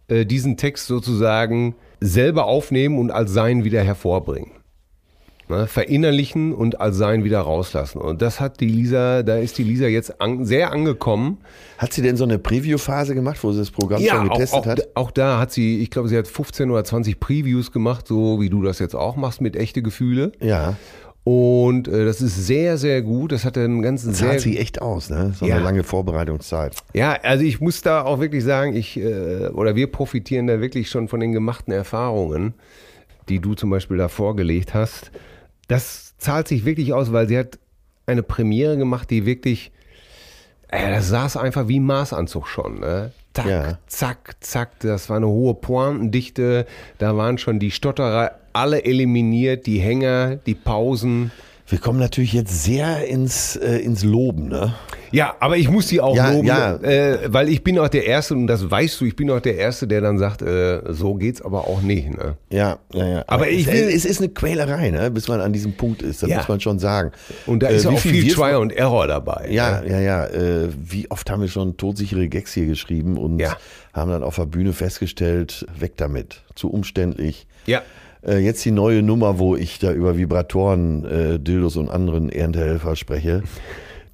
äh, 0.10 0.26
diesen 0.26 0.58
Text 0.58 0.88
sozusagen 0.88 1.76
selber 2.02 2.48
aufnehmen 2.48 3.00
und 3.00 3.12
als 3.12 3.32
sein 3.32 3.64
wieder 3.64 3.82
hervorbringen. 3.82 4.59
Ne, 5.50 5.66
verinnerlichen 5.66 6.54
und 6.54 6.80
als 6.80 6.98
sein 6.98 7.24
wieder 7.24 7.40
rauslassen. 7.42 8.00
Und 8.00 8.22
das 8.22 8.40
hat 8.40 8.60
die 8.60 8.68
Lisa, 8.68 9.24
da 9.24 9.38
ist 9.38 9.58
die 9.58 9.64
Lisa 9.64 9.88
jetzt 9.88 10.22
an, 10.22 10.46
sehr 10.46 10.72
angekommen. 10.72 11.40
Hat 11.80 11.92
sie 11.92 12.04
denn 12.04 12.18
so 12.18 12.24
eine 12.24 12.38
Preview-Phase 12.38 13.16
gemacht, 13.16 13.40
wo 13.42 13.52
sie 13.52 13.58
das 13.58 13.72
Programm 13.72 14.00
schon 14.04 14.30
auch, 14.30 14.34
getestet 14.34 14.60
auch, 14.60 14.66
hat? 14.68 14.88
auch 14.94 15.10
da 15.10 15.40
hat 15.40 15.52
sie, 15.52 15.80
ich 15.82 15.90
glaube, 15.90 16.08
sie 16.08 16.16
hat 16.20 16.28
15 16.28 16.70
oder 16.70 16.84
20 16.84 17.20
Previews 17.20 17.72
gemacht, 17.72 18.08
so 18.08 18.40
wie 18.40 18.52
du 18.52 18.62
das 18.62 18.78
jetzt 18.78 18.96
auch 18.96 19.16
machst 19.16 19.42
mit 19.42 19.56
echte 19.56 19.82
Gefühle. 19.82 20.34
Ja. 20.40 20.76
Und 21.24 21.88
äh, 21.88 22.06
das 22.06 22.22
ist 22.22 22.46
sehr, 22.46 22.78
sehr 22.78 23.02
gut. 23.02 23.32
Das 23.32 23.44
hat 23.44 23.58
einen 23.58 23.82
ganzen 23.82 24.14
sehr. 24.14 24.30
Zahlt 24.30 24.42
sie 24.42 24.60
echt 24.60 24.84
aus, 24.84 25.10
ne? 25.10 25.34
So 25.36 25.48
Ja. 25.48 25.56
eine 25.56 25.64
lange 25.64 25.84
Vorbereitungszeit. 25.84 26.76
Ja, 26.94 27.14
also 27.24 27.44
ich 27.44 27.60
muss 27.60 27.82
da 27.82 28.04
auch 28.04 28.20
wirklich 28.20 28.44
sagen, 28.44 28.76
ich 28.76 28.98
äh, 28.98 29.48
oder 29.48 29.76
wir 29.76 29.88
profitieren 29.92 30.46
da 30.46 30.62
wirklich 30.62 30.92
schon 30.92 31.08
von 31.08 31.20
den 31.20 31.32
gemachten 31.32 31.74
Erfahrungen, 31.74 32.54
die 33.30 33.40
du 33.40 33.56
zum 33.56 33.72
Beispiel 33.72 33.98
da 33.98 34.10
vorgelegt 34.10 34.76
hast. 34.76 35.10
Das 35.70 36.18
zahlt 36.18 36.50
sich 36.50 36.66
wirklich 36.66 36.92
aus, 36.94 37.14
weil 37.14 37.28
sie 37.30 37.38
hat 37.38 37.58
eine 38.06 38.24
Premiere 38.24 38.76
gemacht, 38.78 39.10
die 39.10 39.26
wirklich, 39.26 39.72
äh, 40.68 40.92
das 40.96 41.08
saß 41.10 41.38
einfach 41.38 41.68
wie 41.70 41.80
ein 41.80 41.86
Maßanzug 41.86 42.48
schon. 42.48 42.80
Ne? 42.82 43.12
Zack, 43.34 43.46
Ja. 43.46 43.78
zack, 43.88 44.36
zack. 44.42 44.80
Das 44.82 45.10
war 45.10 45.18
eine 45.18 45.28
hohe 45.28 45.54
Pointendichte. 45.54 46.66
Da 46.98 47.16
waren 47.16 47.38
schon 47.38 47.60
die 47.60 47.72
Stotterer 47.72 48.32
alle 48.52 48.84
eliminiert, 48.84 49.68
die 49.68 49.80
Hänger, 49.80 50.36
die 50.38 50.56
Pausen. 50.56 51.32
Wir 51.70 51.78
kommen 51.78 52.00
natürlich 52.00 52.34
jetzt 52.34 52.64
sehr 52.64 53.06
ins, 53.08 53.56
äh, 53.56 53.78
ins 53.78 54.04
Loben, 54.04 54.48
ne? 54.48 54.74
Ja, 55.12 55.36
aber 55.40 55.58
ich 55.58 55.70
muss 55.70 55.88
sie 55.88 56.02
auch 56.02 56.16
Ja, 56.16 56.32
loben, 56.32 56.48
ja. 56.48 56.76
Äh, 56.78 57.32
weil 57.34 57.48
ich 57.50 57.64
bin 57.64 57.78
auch 57.80 57.88
der 57.90 58.06
Erste, 58.06 58.34
und 58.34 58.48
das 58.48 58.70
weißt 58.70 59.02
du, 59.02 59.06
ich 59.06 59.16
bin 59.16 59.30
auch 59.30 59.40
der 59.40 59.56
Erste, 59.56 59.88
der 59.88 60.02
dann 60.02 60.18
sagt, 60.18 60.42
äh, 60.42 60.82
so 60.94 61.14
geht's 61.16 61.42
aber 61.42 61.68
auch 61.68 61.82
nicht. 61.82 62.10
Ne? 62.10 62.38
Ja, 62.52 62.80
ja, 62.94 63.08
ja. 63.08 63.24
Aber 63.28 63.50
ich 63.50 63.68
es, 63.68 63.74
will- 63.74 63.90
es 63.96 64.06
ist 64.06 64.20
eine 64.20 64.30
Quälerei, 64.30 64.90
ne? 64.90 65.12
Bis 65.12 65.28
man 65.28 65.42
an 65.42 65.54
diesem 65.54 65.74
Punkt 65.74 66.02
ist. 66.02 66.24
Das 66.24 66.30
Ja. 66.30 66.38
muss 66.38 66.48
man 66.48 66.60
schon 66.60 66.80
sagen. 66.80 67.12
Und 67.46 67.62
da 67.64 67.70
Äh, 67.70 67.76
ist 67.78 67.86
auch 67.88 68.00
viel, 68.00 68.24
wir- 68.26 68.34
Trial 68.34 68.58
und 68.58 68.72
Error 68.72 69.06
dabei. 69.08 69.48
Ja, 69.52 69.82
ne? 69.82 69.90
ja, 69.92 70.00
ja. 70.00 70.26
Äh, 70.26 70.70
wie 70.84 71.10
oft 71.12 71.30
haben 71.30 71.42
wir 71.42 71.50
schon 71.50 71.78
todsichere 71.78 72.28
Gags 72.30 72.54
hier 72.54 72.66
geschrieben 72.66 73.18
und 73.18 73.42
haben 73.94 74.12
dann 74.12 74.24
auf 74.24 74.36
der 74.38 74.46
Bühne 74.46 74.74
festgestellt, 74.74 75.66
weg 75.78 75.94
damit. 75.98 76.42
Zu 76.56 76.70
umständlich. 76.72 77.48
Ja. 77.66 77.82
Äh, 78.26 78.40
jetzt 78.40 78.64
die 78.66 78.72
neue 78.72 79.02
Nummer, 79.02 79.40
wo 79.40 79.56
ich 79.56 79.80
da 79.80 79.92
über 79.94 80.18
Vibratoren, 80.18 81.06
äh, 81.06 81.40
Dildos 81.40 81.78
und 81.78 81.90
anderen 81.90 82.30
Erntehelfer 82.30 82.96
spreche. 82.96 83.44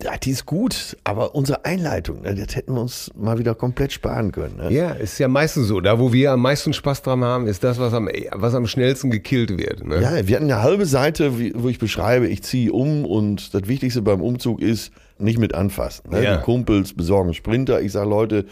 Ja, 0.04 0.18
die 0.18 0.32
ist 0.32 0.46
gut, 0.46 0.98
aber 1.06 1.36
unsere 1.36 1.64
Einleitung, 1.64 2.22
ne, 2.22 2.36
das 2.36 2.56
hätten 2.56 2.74
wir 2.74 2.82
uns 2.82 3.10
mal 3.16 3.40
wieder 3.40 3.56
komplett 3.56 3.94
sparen 3.94 4.34
können. 4.34 4.58
Ne? 4.58 4.72
Ja, 4.74 4.90
ist 4.92 5.18
ja 5.20 5.30
meistens 5.30 5.68
so. 5.68 5.80
Da, 5.80 6.00
wo 6.00 6.12
wir 6.12 6.34
am 6.34 6.42
meisten 6.42 6.74
Spaß 6.74 7.02
dran 7.02 7.24
haben, 7.24 7.48
ist 7.48 7.64
das, 7.64 7.80
was 7.80 7.94
am, 7.94 8.10
was 8.34 8.54
am 8.54 8.68
schnellsten 8.68 9.10
gekillt 9.10 9.58
wird. 9.58 9.86
Ne? 9.86 10.02
Ja, 10.02 10.28
wir 10.28 10.36
hatten 10.36 10.52
eine 10.52 10.62
halbe 10.62 10.86
Seite, 10.86 11.32
wo 11.56 11.70
ich 11.70 11.80
beschreibe, 11.80 12.28
ich 12.28 12.44
ziehe 12.44 12.74
um 12.74 13.06
und 13.06 13.54
das 13.54 13.68
Wichtigste 13.68 14.02
beim 14.02 14.22
Umzug 14.22 14.62
ist, 14.62 14.92
nicht 15.18 15.40
mit 15.40 15.56
anfassen. 15.56 16.10
Ne? 16.12 16.24
Ja. 16.24 16.38
Die 16.38 16.44
Kumpels 16.44 16.94
besorgen 16.94 17.34
Sprinter. 17.34 17.82
Ich 17.82 17.94
sage, 17.94 18.10
Leute, 18.10 18.46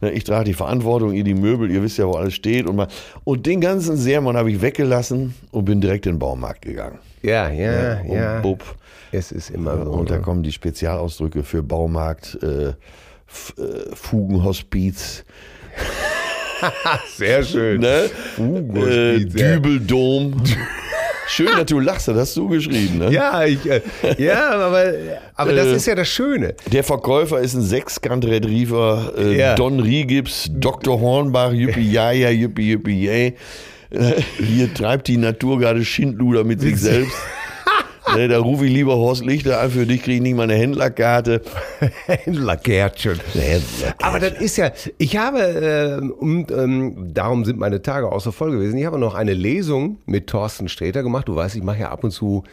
ich 0.00 0.24
trage 0.24 0.44
die 0.44 0.54
Verantwortung, 0.54 1.12
ihr 1.12 1.24
die 1.24 1.34
Möbel, 1.34 1.70
ihr 1.70 1.82
wisst 1.82 1.98
ja, 1.98 2.06
wo 2.06 2.12
alles 2.12 2.34
steht. 2.34 2.66
Und, 2.66 2.76
mal, 2.76 2.88
und 3.24 3.46
den 3.46 3.60
ganzen 3.60 3.96
Sermon 3.96 4.36
habe 4.36 4.50
ich 4.50 4.60
weggelassen 4.60 5.34
und 5.50 5.64
bin 5.64 5.80
direkt 5.80 6.06
in 6.06 6.14
den 6.14 6.18
Baumarkt 6.18 6.62
gegangen. 6.62 6.98
Ja, 7.22 7.48
ja, 7.50 8.00
und 8.00 8.12
ja. 8.12 8.40
bupp. 8.40 8.62
Es 9.10 9.32
ist 9.32 9.50
immer 9.50 9.84
so. 9.84 9.90
Und 9.90 10.10
da 10.10 10.16
ne? 10.16 10.22
kommen 10.22 10.42
die 10.42 10.52
Spezialausdrücke 10.52 11.42
für 11.42 11.62
Baumarkt, 11.62 12.38
äh, 12.42 12.68
äh, 12.68 12.74
Fugenhospiz, 13.94 15.24
Sehr 17.16 17.42
schön. 17.42 17.80
ne? 17.80 18.10
Fugenhospiz, 18.36 19.34
äh, 19.34 19.38
ja. 19.38 19.56
Dübeldom. 19.56 20.42
Schön, 21.28 21.48
dass 21.56 21.66
du 21.66 21.78
lachst, 21.78 22.08
das 22.08 22.16
hast 22.16 22.36
du 22.36 22.48
geschrieben. 22.48 22.98
Ne? 22.98 23.12
Ja, 23.12 23.44
ich, 23.44 23.58
äh, 23.66 23.80
ja, 24.18 24.50
aber, 24.50 24.92
aber 25.34 25.52
das 25.52 25.66
Äh, 25.66 25.76
ist 25.76 25.86
ja 25.86 25.94
das 25.94 26.08
Schöne. 26.08 26.54
Der 26.72 26.82
Verkäufer 26.82 27.38
ist 27.40 27.54
ein 27.54 27.62
Sechskant 27.62 28.24
Retriever, 28.24 29.12
äh, 29.16 29.36
Ja. 29.38 29.54
Don 29.54 29.78
Riegips, 29.80 30.48
Dr. 30.50 30.98
Hornbach, 31.00 31.52
Yippie 31.52 31.92
Jaja, 31.92 32.30
Yippie 32.30 32.70
Yippie 32.72 33.04
Yay. 33.06 33.34
Äh, 33.90 34.22
Hier 34.42 34.72
treibt 34.72 35.08
die 35.08 35.16
Natur 35.16 35.58
gerade 35.58 35.84
Schindluder 35.84 36.44
mit 36.44 36.60
sich 36.60 36.76
selbst. 36.80 37.12
Ne, 38.14 38.28
da 38.28 38.38
rufe 38.38 38.66
ich 38.66 38.72
lieber 38.72 38.96
Horst 38.96 39.24
Lichter 39.24 39.60
an, 39.60 39.70
für 39.70 39.86
dich 39.86 40.02
kriege 40.02 40.16
ich 40.16 40.22
nicht 40.22 40.36
mal 40.36 40.44
eine 40.44 40.54
Händlerkarte. 40.54 41.42
Händlerkärtchen. 42.06 43.20
Aber 44.02 44.20
das 44.20 44.40
ist 44.40 44.56
ja, 44.56 44.72
ich 44.98 45.16
habe, 45.16 45.40
ähm, 45.40 46.10
und 46.10 46.50
ähm, 46.50 47.12
darum 47.14 47.44
sind 47.44 47.58
meine 47.58 47.82
Tage 47.82 48.10
außer 48.10 48.32
voll 48.32 48.52
gewesen, 48.52 48.78
ich 48.78 48.86
habe 48.86 48.98
noch 48.98 49.14
eine 49.14 49.34
Lesung 49.34 49.98
mit 50.06 50.26
Thorsten 50.26 50.68
Sträter 50.68 51.02
gemacht. 51.02 51.28
Du 51.28 51.36
weißt, 51.36 51.56
ich 51.56 51.62
mache 51.62 51.80
ja 51.80 51.90
ab 51.90 52.04
und 52.04 52.10
zu 52.10 52.44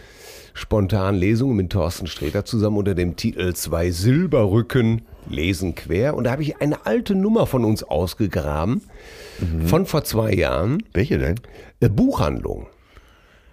spontan 0.54 1.16
Lesungen 1.16 1.56
mit 1.56 1.72
Thorsten 1.72 2.08
Sträter 2.08 2.46
zusammen 2.46 2.78
unter 2.78 2.96
dem 2.96 3.16
Titel 3.16 3.54
Zwei 3.54 3.92
Silberrücken 3.92 5.02
lesen 5.30 5.76
quer. 5.76 6.16
Und 6.16 6.26
da 6.26 6.32
habe 6.32 6.44
ich 6.44 6.62
eine 6.62 6.86
alte 6.86 7.16
Nummer 7.16 7.46
von 7.46 7.66
uns 7.66 7.84
ausgegraben, 7.84 8.82
von 9.66 9.86
vor 9.86 10.04
zwei 10.04 10.34
Jahren. 10.34 10.84
Welche 10.94 11.18
denn? 11.18 11.36
Äh, 11.80 11.90
Buchhandlung. 11.90 12.68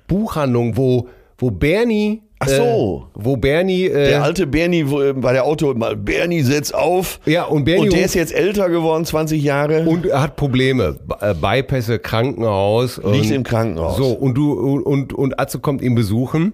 Buchhandlung, 0.06 0.76
wo, 0.76 1.08
wo 1.42 1.50
Bernie. 1.50 2.22
Ach 2.38 2.48
so. 2.48 3.08
Äh, 3.14 3.20
wo 3.24 3.36
Bernie. 3.36 3.86
Äh, 3.86 4.08
Der 4.10 4.22
alte 4.22 4.46
Bernie 4.46 4.88
wo, 4.88 5.02
äh, 5.02 5.12
bei 5.12 5.32
der 5.32 5.44
Auto, 5.44 5.74
mal, 5.74 5.96
Bernie 5.96 6.42
setz 6.42 6.70
auf. 6.70 7.20
ja, 7.26 7.44
und 7.44 7.64
Bernie. 7.64 7.82
Und 7.84 7.92
der 7.92 8.04
ist 8.04 8.14
jetzt 8.14 8.32
älter 8.32 8.68
geworden, 8.68 9.04
20 9.04 9.42
Jahre. 9.42 9.82
Und 9.88 10.06
er 10.06 10.22
hat 10.22 10.36
Probleme. 10.36 10.98
Äh, 11.20 11.34
Bypässe, 11.34 11.98
Krankenhaus. 11.98 13.00
Liegt 13.04 13.32
im 13.32 13.42
Krankenhaus. 13.42 13.96
So, 13.96 14.12
und 14.12 14.34
du 14.34 14.52
und, 14.52 14.82
und, 14.82 15.12
und 15.12 15.40
Atze 15.40 15.58
kommt 15.58 15.82
ihn 15.82 15.94
besuchen. 15.96 16.52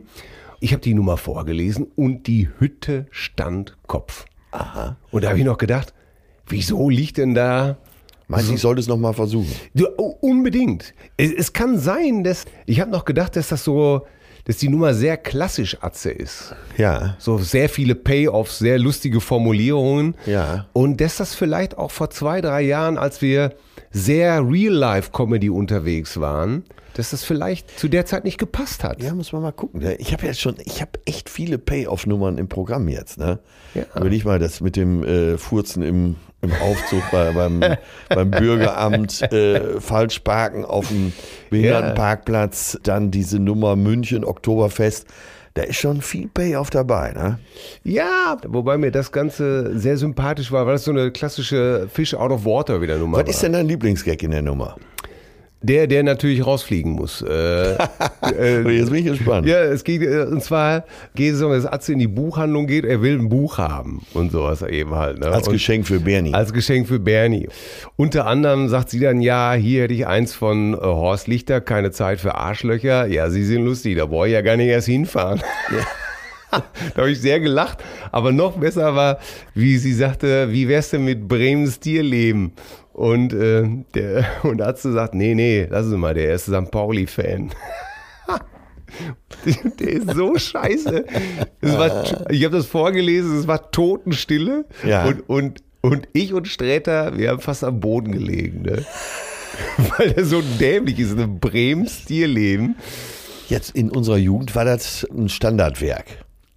Ich 0.61 0.73
habe 0.73 0.81
die 0.83 0.95
Nummer 0.95 1.17
vorgelesen 1.19 1.87
und 1.95 2.27
die 2.27 2.49
Hütte 2.59 3.07
stand 3.11 3.77
Kopf. 3.87 4.25
Aha. 4.51 4.97
Und 5.11 5.23
da 5.23 5.29
habe 5.29 5.39
ich 5.39 5.45
noch 5.45 5.59
gedacht, 5.59 5.93
wieso 6.49 6.89
liegt 6.89 7.19
denn 7.19 7.35
da. 7.35 7.77
Meinst 8.27 8.51
du, 8.51 8.55
ich 8.55 8.61
sollte 8.61 8.81
es 8.81 8.89
nochmal 8.89 9.15
versuchen? 9.15 9.53
Du, 9.75 9.87
unbedingt. 10.21 10.93
Es, 11.17 11.33
es 11.33 11.53
kann 11.53 11.79
sein, 11.79 12.25
dass. 12.25 12.45
Ich 12.67 12.81
habe 12.81 12.91
noch 12.91 13.05
gedacht, 13.05 13.37
dass 13.37 13.49
das 13.49 13.65
so. 13.65 14.07
Dass 14.49 14.57
die 14.57 14.71
Nummer 14.71 14.95
sehr 14.95 15.19
klassisch 15.19 15.77
Atze 15.83 16.11
ist. 16.11 16.55
Ja. 16.79 17.17
So 17.19 17.37
sehr 17.37 17.69
viele 17.69 17.95
Payoffs, 17.95 18.59
sehr 18.59 18.79
lustige 18.79 19.21
Formulierungen. 19.21 20.15
Ja. 20.25 20.67
Und 20.73 21.03
dass 21.03 21.19
das 21.19 21.35
vielleicht 21.35 21.77
auch 21.77 21.91
vor 21.91 22.09
zwei, 22.09 22.41
drei 22.41 22.63
Jahren, 22.63 22.97
als 22.97 23.21
wir 23.21 23.53
sehr 23.91 24.41
Real-Life-Comedy 24.41 25.51
unterwegs 25.51 26.19
waren, 26.19 26.65
dass 26.95 27.11
das 27.11 27.25
vielleicht 27.25 27.79
zu 27.79 27.89
der 27.89 28.07
Zeit 28.07 28.25
nicht 28.25 28.39
gepasst 28.39 28.85
hat. 28.85 29.03
Ja, 29.03 29.13
muss 29.15 29.33
man 29.33 29.43
mal 29.43 29.53
gucken. 29.53 29.83
Ich 29.99 30.15
habe 30.15 30.27
ja 30.27 30.33
schon, 30.33 30.57
ich 30.65 30.81
habe 30.81 30.93
echt 31.05 31.29
viele 31.29 31.59
Payoff-Nummern 31.59 32.39
im 32.39 32.49
Programm 32.49 32.89
jetzt. 32.89 33.19
Ne? 33.19 33.41
Ja. 33.75 33.85
Überleg 33.97 34.25
mal, 34.25 34.39
das 34.39 34.63
mit 34.63 34.77
dem 34.77 35.05
äh, 35.05 35.37
Furzen 35.37 35.83
im, 35.83 36.17
im 36.41 36.53
Aufzug 36.53 37.03
bei, 37.11 37.33
beim, 37.33 37.61
beim 38.09 38.31
Bürgeramt, 38.31 39.23
äh, 39.33 39.81
Falschparken 39.81 40.65
auf 40.65 40.89
dem 40.89 41.13
Behindertenparkplatz, 41.51 42.79
dann 42.83 43.11
diese 43.11 43.39
Nummer 43.39 43.77
München, 43.77 44.25
Oktoberfest. 44.25 45.07
Da 45.55 45.65
ist 45.65 45.77
schon 45.77 46.03
viel 46.03 46.29
Payoff 46.29 46.71
dabei. 46.71 47.11
Ne? 47.13 47.39
Ja, 47.83 48.37
wobei 48.47 48.79
mir 48.79 48.93
das 48.93 49.11
Ganze 49.11 49.77
sehr 49.77 49.97
sympathisch 49.97 50.53
war, 50.53 50.67
weil 50.67 50.75
das 50.75 50.85
so 50.85 50.93
eine 50.93 51.11
klassische 51.11 51.89
Fish 51.93 52.15
out 52.15 52.31
of 52.31 52.45
water 52.45 52.81
wieder 52.81 52.97
Nummer 52.97 53.19
Was 53.19 53.25
war. 53.25 53.31
ist 53.31 53.43
denn 53.43 53.55
dein 53.55 53.67
Lieblingsgag 53.67 54.23
in 54.23 54.31
der 54.31 54.43
Nummer? 54.43 54.77
Der, 55.61 55.87
der 55.89 56.03
natürlich 56.05 56.45
rausfliegen 56.47 56.93
muss. 56.93 57.25
Äh, 58.39 58.63
Oh, 58.65 58.69
Jetzt 58.69 58.91
bin 58.91 59.01
ich 59.01 59.07
gespannt. 59.07 59.47
Ja, 59.47 59.61
es 59.63 59.85
geht, 59.85 60.03
äh, 60.03 60.23
und 60.25 60.43
zwar 60.43 60.85
geht 61.15 61.35
es 61.35 61.43
um, 61.43 61.51
dass 61.51 61.67
Atze 61.67 61.93
in 61.93 61.99
die 61.99 62.09
Buchhandlung 62.09 62.67
geht, 62.67 62.85
er 62.85 63.01
will 63.01 63.19
ein 63.19 63.29
Buch 63.29 63.59
haben 63.59 64.03
und 64.13 64.33
sowas 64.33 64.63
eben 64.63 64.95
halt. 64.95 65.19
Ne? 65.19 65.27
Als 65.27 65.47
und, 65.49 65.55
Geschenk 65.55 65.87
für 65.87 66.01
Bernie. 66.01 66.35
Als 66.35 66.53
Geschenk 66.53 66.89
für 66.89 66.99
Bernie. 66.99 67.49
Unter 67.97 68.27
anderem 68.27 68.69
sagt 68.69 68.91
sie 68.91 69.01
dann, 69.01 69.21
ja, 69.21 69.55
hier 69.55 69.85
hätte 69.85 69.95
ich 69.95 70.07
eins 70.07 70.35
von 70.35 70.75
äh, 70.75 70.79
Horst 70.79 71.27
Lichter, 71.27 71.61
keine 71.61 71.91
Zeit 71.91 72.21
für 72.21 72.35
Arschlöcher. 72.35 73.07
Ja, 73.07 73.31
sie 73.31 73.45
sind 73.45 73.65
lustig, 73.65 73.97
da 73.97 74.07
brauche 74.07 74.27
ich 74.27 74.35
ja 74.35 74.43
gar 74.43 74.57
nicht 74.57 74.69
erst 74.69 74.87
hinfahren. 74.89 75.41
da 76.95 76.97
habe 76.97 77.11
ich 77.11 77.21
sehr 77.21 77.41
gelacht. 77.41 77.79
Aber 78.13 78.33
noch 78.33 78.59
besser 78.59 78.95
war, 78.95 79.19
wie 79.55 79.79
sie 79.79 79.93
sagte, 79.93 80.53
wie 80.53 80.69
wär's 80.69 80.91
denn 80.91 81.05
mit 81.05 81.29
Bremens 81.29 81.81
Tierleben? 81.81 82.53
Und, 82.93 83.33
äh, 83.33 83.69
der, 83.95 84.27
und 84.43 84.61
Atze 84.61 84.93
sagt, 84.93 85.15
nee, 85.15 85.35
nee, 85.35 85.67
lassen 85.71 85.91
Sie 85.91 85.97
mal, 85.97 86.15
der 86.15 86.35
ist 86.35 86.47
St. 86.47 86.71
Pauli-Fan. 86.71 87.51
Der 89.79 89.89
ist 89.89 90.11
so 90.15 90.37
scheiße. 90.37 91.05
Es 91.61 91.79
war, 91.79 92.31
ich 92.31 92.45
habe 92.45 92.57
das 92.57 92.67
vorgelesen, 92.67 93.39
es 93.39 93.47
war 93.47 93.71
Totenstille. 93.71 94.65
Ja. 94.85 95.05
Und, 95.05 95.29
und, 95.29 95.63
und 95.83 96.09
ich 96.15 96.33
und 96.33 96.49
Sträter, 96.49 97.17
wir 97.17 97.29
haben 97.29 97.41
fast 97.41 97.65
am 97.65 97.81
Boden 97.81 98.13
gelegen. 98.13 98.63
Ne? 98.63 98.85
Weil 99.97 100.13
er 100.13 100.25
so 100.25 100.43
dämlich 100.59 100.99
ist. 100.99 101.19
Ein 101.19 101.39
Brems 101.39 102.07
Tierleben. 102.07 102.77
Jetzt 103.49 103.77
in 103.77 103.91
unserer 103.91 104.17
Jugend 104.17 104.57
war 104.57 104.65
das 104.65 105.07
ein 105.11 105.29
Standardwerk. 105.29 106.07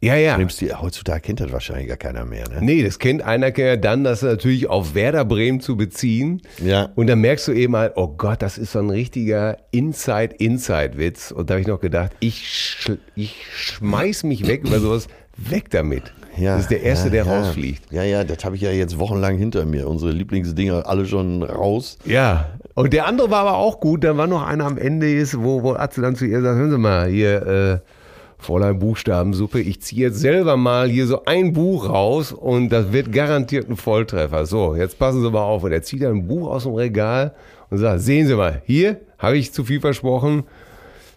Ja, 0.03 0.15
ja. 0.15 0.35
Nimmst 0.35 0.59
du, 0.61 0.81
heutzutage 0.81 1.21
kennt 1.21 1.41
das 1.41 1.51
wahrscheinlich 1.51 1.87
gar 1.87 1.97
keiner 1.97 2.25
mehr. 2.25 2.49
Ne? 2.49 2.57
Nee, 2.61 2.83
das 2.83 2.97
kennt 2.97 3.21
einer 3.21 3.55
ja 3.55 3.75
dann, 3.75 4.03
das 4.03 4.23
natürlich 4.23 4.67
auf 4.67 4.95
Werder 4.95 5.25
Bremen 5.25 5.61
zu 5.61 5.77
beziehen. 5.77 6.41
Ja. 6.57 6.89
Und 6.95 7.05
dann 7.05 7.21
merkst 7.21 7.47
du 7.47 7.51
eben 7.51 7.75
halt, 7.75 7.93
oh 7.97 8.07
Gott, 8.07 8.41
das 8.41 8.57
ist 8.57 8.71
so 8.71 8.79
ein 8.79 8.89
richtiger 8.89 9.57
Inside-Inside-Witz. 9.69 11.31
Und 11.31 11.49
da 11.49 11.53
habe 11.53 11.61
ich 11.61 11.67
noch 11.67 11.79
gedacht, 11.79 12.13
ich, 12.19 12.47
sch 12.47 12.93
ich 13.15 13.45
schmeiß 13.53 14.23
mich 14.23 14.47
weg 14.47 14.63
über 14.65 14.79
sowas. 14.79 15.07
Weg 15.37 15.69
damit. 15.69 16.11
Ja, 16.35 16.53
das 16.53 16.63
ist 16.63 16.71
der 16.71 16.81
Erste, 16.81 17.07
ja, 17.07 17.23
der 17.23 17.25
ja. 17.25 17.39
rausfliegt. 17.39 17.91
Ja, 17.91 18.03
ja, 18.03 18.23
das 18.23 18.43
habe 18.43 18.55
ich 18.55 18.61
ja 18.63 18.71
jetzt 18.71 18.97
wochenlang 18.97 19.37
hinter 19.37 19.65
mir. 19.65 19.87
Unsere 19.87 20.11
Lieblingsdinger 20.11 20.87
alle 20.87 21.05
schon 21.05 21.43
raus. 21.43 21.99
Ja. 22.05 22.49
Und 22.73 22.93
der 22.93 23.05
andere 23.05 23.29
war 23.29 23.41
aber 23.41 23.57
auch 23.57 23.79
gut. 23.79 24.03
Da 24.03 24.17
war 24.17 24.25
noch 24.25 24.45
einer 24.45 24.65
am 24.65 24.79
Ende, 24.79 25.11
ist, 25.13 25.39
wo, 25.39 25.61
wo 25.61 25.73
Atze 25.73 26.01
dann 26.01 26.15
zu 26.15 26.25
ihr 26.25 26.41
sagt, 26.41 26.57
hören 26.57 26.71
Sie 26.71 26.77
mal, 26.77 27.07
hier, 27.07 27.81
äh, 27.83 28.00
Fräulein 28.41 28.79
Buchstabensuppe, 28.79 29.59
ich 29.59 29.81
ziehe 29.81 30.07
jetzt 30.07 30.19
selber 30.19 30.57
mal 30.57 30.89
hier 30.89 31.05
so 31.05 31.25
ein 31.25 31.53
Buch 31.53 31.87
raus 31.87 32.31
und 32.31 32.69
das 32.69 32.91
wird 32.91 33.11
garantiert 33.11 33.69
ein 33.69 33.77
Volltreffer. 33.77 34.47
So, 34.47 34.75
jetzt 34.75 34.97
passen 34.97 35.21
Sie 35.21 35.29
mal 35.29 35.43
auf. 35.43 35.63
Und 35.63 35.71
er 35.71 35.83
zieht 35.83 36.03
ein 36.03 36.27
Buch 36.27 36.49
aus 36.49 36.63
dem 36.63 36.73
Regal 36.73 37.35
und 37.69 37.77
sagt, 37.77 38.01
sehen 38.01 38.27
Sie 38.27 38.35
mal, 38.35 38.63
hier 38.65 38.99
habe 39.19 39.37
ich 39.37 39.53
zu 39.53 39.63
viel 39.63 39.79
versprochen. 39.79 40.43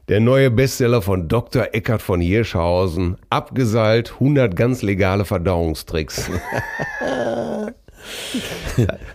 Der 0.08 0.20
neue 0.20 0.50
Bestseller 0.50 1.00
von 1.00 1.28
Dr. 1.28 1.68
Eckart 1.72 2.02
von 2.02 2.20
Hirschhausen, 2.20 3.16
abgeseilt, 3.30 4.12
100 4.12 4.54
ganz 4.54 4.82
legale 4.82 5.24
Verdauungstricks. 5.24 6.30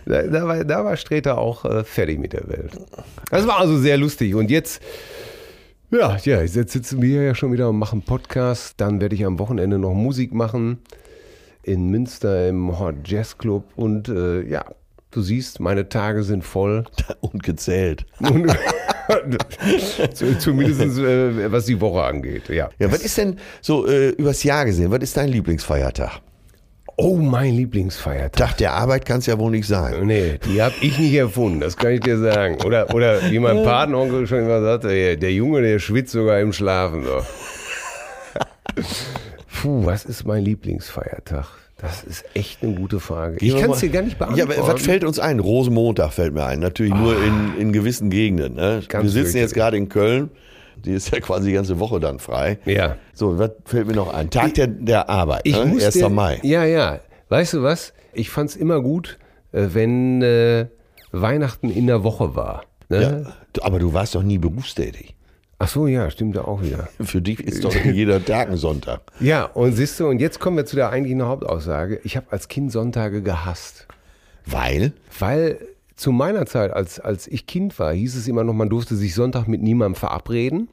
da, 0.04 0.22
da, 0.22 0.48
war, 0.48 0.64
da 0.64 0.84
war 0.84 0.96
Sträter 0.96 1.38
auch 1.38 1.64
äh, 1.64 1.84
fertig 1.84 2.18
mit 2.18 2.32
der 2.32 2.48
Welt. 2.48 2.72
Das 3.30 3.46
war 3.46 3.60
also 3.60 3.78
sehr 3.78 3.98
lustig. 3.98 4.34
Und 4.34 4.50
jetzt, 4.50 4.82
ja, 5.90 6.16
ja, 6.22 6.42
jetzt 6.42 6.70
sitzen 6.70 7.02
wir 7.02 7.22
ja 7.22 7.34
schon 7.34 7.52
wieder 7.52 7.68
und 7.68 7.78
machen 7.78 8.02
Podcast. 8.02 8.74
Dann 8.78 9.00
werde 9.00 9.14
ich 9.14 9.24
am 9.24 9.38
Wochenende 9.38 9.78
noch 9.78 9.94
Musik 9.94 10.32
machen 10.32 10.78
in 11.62 11.88
Münster 11.90 12.48
im 12.48 12.78
Hot 12.78 12.96
Jazz 13.04 13.36
Club. 13.38 13.64
Und 13.76 14.08
äh, 14.08 14.42
ja, 14.48 14.64
du 15.10 15.20
siehst, 15.22 15.60
meine 15.60 15.88
Tage 15.88 16.22
sind 16.22 16.44
voll. 16.44 16.84
Und 17.20 17.42
gezählt. 17.42 18.06
Und, 18.20 18.50
zu- 20.14 20.38
zumindest 20.38 20.98
äh, 20.98 21.50
was 21.50 21.66
die 21.66 21.80
Woche 21.80 22.02
angeht. 22.02 22.48
Ja. 22.48 22.70
Ja, 22.78 22.90
was 22.92 23.02
ist 23.02 23.18
denn 23.18 23.36
so 23.60 23.86
äh, 23.86 24.10
übers 24.10 24.42
Jahr 24.44 24.64
gesehen? 24.64 24.90
Was 24.90 25.00
ist 25.02 25.16
dein 25.16 25.28
Lieblingsfeiertag? 25.28 26.20
Oh, 27.02 27.16
mein 27.16 27.54
Lieblingsfeiertag. 27.54 28.32
Tag 28.50 28.56
der 28.58 28.72
Arbeit 28.74 29.06
kann 29.06 29.20
es 29.20 29.26
ja 29.26 29.38
wohl 29.38 29.50
nicht 29.50 29.66
sein. 29.66 30.06
Nee, 30.06 30.38
die 30.44 30.60
habe 30.60 30.74
ich 30.82 30.98
nicht 30.98 31.14
erfunden, 31.14 31.60
das 31.60 31.76
kann 31.76 31.92
ich 31.92 32.00
dir 32.00 32.18
sagen. 32.18 32.58
Oder, 32.64 32.94
oder 32.94 33.30
wie 33.30 33.38
mein 33.38 33.62
Patenonkel 33.62 34.26
schon 34.26 34.40
immer 34.40 34.60
sagte, 34.60 35.16
der, 35.16 35.32
Junge, 35.32 35.62
der 35.62 35.78
schwitzt 35.78 36.12
sogar 36.12 36.40
im 36.40 36.52
Schlafen. 36.52 37.04
So. 37.04 37.22
Puh, 39.62 39.84
was 39.86 40.04
ist 40.04 40.26
mein 40.26 40.44
Lieblingsfeiertag? 40.44 41.46
Das 41.78 42.04
ist 42.04 42.24
echt 42.34 42.62
eine 42.62 42.74
gute 42.74 43.00
Frage. 43.00 43.38
Ich 43.40 43.56
kann 43.56 43.70
es 43.70 43.80
dir 43.80 43.88
gar 43.88 44.02
nicht 44.02 44.20
Ja, 44.20 44.26
beantworten. 44.26 44.60
aber 44.60 44.74
was 44.74 44.82
fällt 44.82 45.02
uns 45.02 45.18
ein? 45.18 45.40
Rosenmontag 45.40 46.12
fällt 46.12 46.34
mir 46.34 46.44
ein. 46.44 46.60
Natürlich 46.60 46.92
nur 46.94 47.16
in, 47.16 47.56
in 47.58 47.72
gewissen 47.72 48.10
Gegenden. 48.10 48.56
Ne? 48.56 48.82
Wir 48.90 49.00
sitzen 49.04 49.16
richtig. 49.22 49.40
jetzt 49.40 49.54
gerade 49.54 49.78
in 49.78 49.88
Köln. 49.88 50.30
Die 50.84 50.92
ist 50.92 51.10
ja 51.12 51.20
quasi 51.20 51.48
die 51.48 51.54
ganze 51.54 51.78
Woche 51.78 52.00
dann 52.00 52.18
frei. 52.18 52.58
Ja. 52.64 52.96
So, 53.12 53.38
was 53.38 53.50
fällt 53.64 53.86
mir 53.86 53.94
noch 53.94 54.12
ein? 54.12 54.30
Tag 54.30 54.54
der, 54.54 54.66
der 54.66 55.08
Arbeit, 55.08 55.42
Ich 55.44 55.56
ne? 55.56 55.66
muss 55.66 55.84
1. 55.84 55.94
dir- 55.94 56.08
Mai. 56.08 56.40
Ja, 56.42 56.64
ja. 56.64 57.00
Weißt 57.28 57.54
du 57.54 57.62
was? 57.62 57.92
Ich 58.12 58.30
fand 58.30 58.50
es 58.50 58.56
immer 58.56 58.80
gut, 58.80 59.18
äh, 59.52 59.68
wenn 59.72 60.22
äh, 60.22 60.66
Weihnachten 61.12 61.70
in 61.70 61.86
der 61.86 62.02
Woche 62.04 62.34
war. 62.34 62.62
Ne? 62.88 63.24
Ja, 63.54 63.62
aber 63.64 63.78
du 63.78 63.92
warst 63.92 64.14
doch 64.14 64.22
nie 64.22 64.38
berufstätig. 64.38 65.14
Ach 65.62 65.68
so, 65.68 65.86
ja, 65.86 66.10
stimmt 66.10 66.34
ja 66.36 66.44
auch 66.44 66.62
wieder. 66.62 66.88
Für 67.00 67.20
dich 67.20 67.38
ist 67.40 67.62
doch 67.64 67.74
jeder 67.74 68.24
Tag 68.24 68.48
ein 68.50 68.56
Sonntag. 68.56 69.02
Ja, 69.20 69.44
und 69.44 69.72
siehst 69.74 70.00
du, 70.00 70.08
und 70.08 70.18
jetzt 70.20 70.40
kommen 70.40 70.56
wir 70.56 70.64
zu 70.66 70.74
der 70.74 70.88
eigentlichen 70.90 71.22
Hauptaussage. 71.22 72.00
Ich 72.02 72.16
habe 72.16 72.26
als 72.30 72.48
Kind 72.48 72.72
Sonntage 72.72 73.20
gehasst. 73.22 73.86
Weil? 74.46 74.92
Weil 75.18 75.58
zu 76.00 76.12
meiner 76.12 76.46
Zeit, 76.46 76.72
als, 76.72 76.98
als 76.98 77.26
ich 77.26 77.46
Kind 77.46 77.78
war, 77.78 77.92
hieß 77.92 78.16
es 78.16 78.26
immer 78.26 78.42
noch, 78.42 78.54
man 78.54 78.70
durfte 78.70 78.96
sich 78.96 79.14
Sonntag 79.14 79.46
mit 79.46 79.60
niemandem 79.60 79.96
verabreden. 79.96 80.70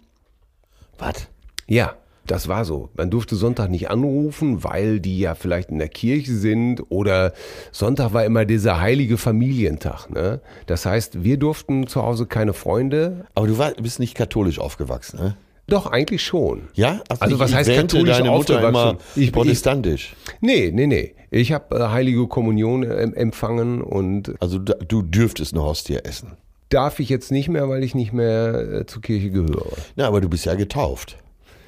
Was? 0.98 1.28
Ja, 1.68 1.96
das 2.26 2.48
war 2.48 2.64
so. 2.64 2.90
Man 2.96 3.10
durfte 3.10 3.36
Sonntag 3.36 3.70
nicht 3.70 3.90
anrufen, 3.90 4.64
weil 4.64 5.02
die 5.02 5.20
ja 5.20 5.36
vielleicht 5.36 5.70
in 5.70 5.80
der 5.80 5.90
Kirche 5.90 6.34
sind 6.34 6.82
oder 6.90 7.34
Sonntag 7.74 8.14
war 8.14 8.24
immer 8.24 8.46
dieser 8.46 8.80
heilige 8.80 9.18
Familientag. 9.18 10.10
Ne? 10.10 10.40
Das 10.66 10.86
heißt, 10.86 11.24
wir 11.24 11.38
durften 11.38 11.88
zu 11.88 12.04
Hause 12.04 12.26
keine 12.26 12.54
Freunde. 12.54 13.26
Aber 13.36 13.48
du 13.48 13.58
war, 13.58 13.72
bist 13.72 14.00
nicht 14.00 14.16
katholisch 14.16 14.60
aufgewachsen, 14.60 15.20
ne? 15.20 15.38
Doch, 15.68 15.86
eigentlich 15.88 16.24
schon. 16.24 16.70
Ja? 16.74 17.02
Also 17.20 17.40
was 17.40 17.50
ich 17.52 17.56
heißt 17.58 17.70
katholisch 17.76 18.18
deine 18.18 18.32
Mutter 18.32 18.68
immer 18.68 18.98
Ich- 19.16 19.24
ich- 19.24 19.32
protestantisch. 19.34 20.16
Nee, 20.40 20.72
nee, 20.74 20.88
nee. 20.88 21.14
Ich 21.30 21.52
habe 21.52 21.76
äh, 21.78 21.90
heilige 21.90 22.26
Kommunion 22.28 22.84
äh, 22.84 23.04
empfangen 23.16 23.82
und 23.82 24.34
Also 24.40 24.60
da, 24.60 24.76
du 24.76 25.02
dürftest 25.02 25.54
eine 25.54 25.64
Hostie 25.64 25.98
essen. 25.98 26.38
darf 26.70 27.00
ich 27.02 27.10
jetzt 27.10 27.32
nicht 27.32 27.50
mehr, 27.50 27.68
weil 27.70 27.84
ich 27.84 27.96
nicht 27.96 28.14
mehr 28.14 28.54
äh, 28.82 28.86
zur 28.86 29.02
Kirche 29.02 29.30
gehöre. 29.30 29.74
Na, 29.98 30.08
aber 30.08 30.22
du 30.22 30.30
bist 30.30 30.46
ja 30.46 30.56
getauft. 30.56 31.18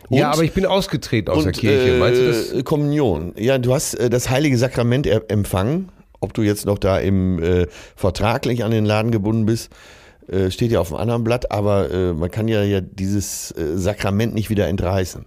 ja, 0.09 0.27
Und- 0.27 0.33
aber 0.35 0.43
ich 0.45 0.53
bin 0.53 0.65
ausgetreten 0.65 1.29
aus 1.29 1.39
der 1.43 1.47
Und, 1.47 1.57
Kirche. 1.59 1.95
äh, 1.95 1.99
Meinst 1.99 2.21
du 2.21 2.27
das? 2.55 2.63
Kommunion. 2.63 3.33
Ja, 3.37 3.57
du 3.57 3.73
hast 3.73 3.95
äh, 3.95 4.09
das 4.09 4.29
heilige 4.29 4.57
Sakrament 4.57 5.07
empfangen. 5.29 5.89
Ob 6.21 6.33
du 6.33 6.41
jetzt 6.41 6.65
noch 6.65 6.77
da 6.77 6.99
im 6.99 7.41
äh, 7.43 7.67
vertraglich 7.97 8.63
an 8.63 8.71
den 8.71 8.85
Laden 8.85 9.11
gebunden 9.11 9.45
bist, 9.45 9.69
äh, 10.31 10.51
steht 10.51 10.71
ja 10.71 10.79
auf 10.79 10.89
dem 10.89 10.98
anderen 10.98 11.24
Blatt, 11.24 11.51
aber 11.51 11.91
äh, 11.91 12.13
man 12.13 12.29
kann 12.31 12.48
ja, 12.48 12.63
ja 12.63 12.81
dieses 12.81 13.51
äh, 13.51 13.77
Sakrament 13.77 14.33
nicht 14.33 14.50
wieder 14.50 14.67
entreißen. 14.67 15.25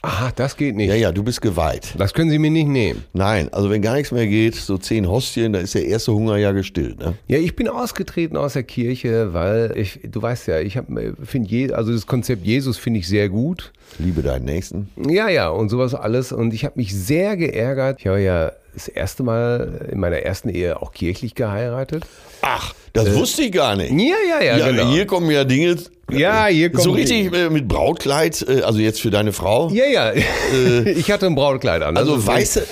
Aha, 0.00 0.30
das 0.36 0.56
geht 0.56 0.76
nicht. 0.76 0.88
Ja, 0.88 0.94
ja, 0.94 1.10
du 1.10 1.24
bist 1.24 1.40
geweiht. 1.42 1.94
Das 1.98 2.14
können 2.14 2.30
Sie 2.30 2.38
mir 2.38 2.52
nicht 2.52 2.68
nehmen. 2.68 3.04
Nein, 3.14 3.52
also 3.52 3.68
wenn 3.68 3.82
gar 3.82 3.94
nichts 3.94 4.12
mehr 4.12 4.28
geht, 4.28 4.54
so 4.54 4.78
zehn 4.78 5.08
Hostien, 5.08 5.52
da 5.52 5.58
ist 5.58 5.74
der 5.74 5.86
erste 5.86 6.12
Hunger 6.12 6.36
ja 6.36 6.52
gestillt. 6.52 7.00
Ne? 7.00 7.14
Ja, 7.26 7.38
ich 7.38 7.56
bin 7.56 7.66
ausgetreten 7.68 8.36
aus 8.36 8.52
der 8.52 8.62
Kirche, 8.62 9.34
weil 9.34 9.72
ich, 9.76 9.98
du 10.04 10.22
weißt 10.22 10.46
ja, 10.46 10.60
ich 10.60 10.76
habe, 10.76 11.16
finde 11.24 11.76
also 11.76 11.92
das 11.92 12.06
Konzept 12.06 12.44
Jesus 12.44 12.78
finde 12.78 13.00
ich 13.00 13.08
sehr 13.08 13.28
gut. 13.28 13.72
Liebe 13.98 14.22
deinen 14.22 14.44
Nächsten. 14.44 14.88
Ja, 15.08 15.28
ja, 15.28 15.48
und 15.48 15.68
sowas 15.68 15.96
alles. 15.96 16.30
Und 16.30 16.54
ich 16.54 16.64
habe 16.64 16.74
mich 16.76 16.94
sehr 16.94 17.36
geärgert. 17.36 17.98
Ich 17.98 18.06
habe 18.06 18.20
ja 18.20 18.52
das 18.74 18.86
erste 18.86 19.24
Mal 19.24 19.88
in 19.90 19.98
meiner 19.98 20.18
ersten 20.18 20.48
Ehe 20.48 20.80
auch 20.80 20.92
kirchlich 20.92 21.34
geheiratet. 21.34 22.04
Ach, 22.42 22.74
das 22.92 23.14
wusste 23.14 23.42
ich 23.42 23.52
gar 23.52 23.76
nicht. 23.76 23.90
Ja, 23.92 24.16
ja, 24.28 24.42
ja, 24.44 24.56
Ja, 24.58 24.70
genau. 24.70 24.90
hier 24.90 25.06
kommen 25.06 25.30
ja 25.30 25.44
Dinge. 25.44 25.76
Ja, 26.10 26.46
hier 26.46 26.70
kommen 26.70 26.84
So 26.84 26.92
richtig 26.92 27.32
äh, 27.34 27.50
mit 27.50 27.68
Brautkleid, 27.68 28.44
äh, 28.48 28.62
also 28.62 28.78
jetzt 28.78 29.00
für 29.00 29.10
deine 29.10 29.32
Frau. 29.32 29.70
ja, 29.70 29.84
ja. 29.86 30.12
ich 30.84 31.10
hatte 31.10 31.26
ein 31.26 31.34
Brautkleid 31.34 31.82
an. 31.82 31.96
Also 31.96 32.16
ist- 32.16 32.26
weiße, 32.26 32.60
äh, 32.60 32.64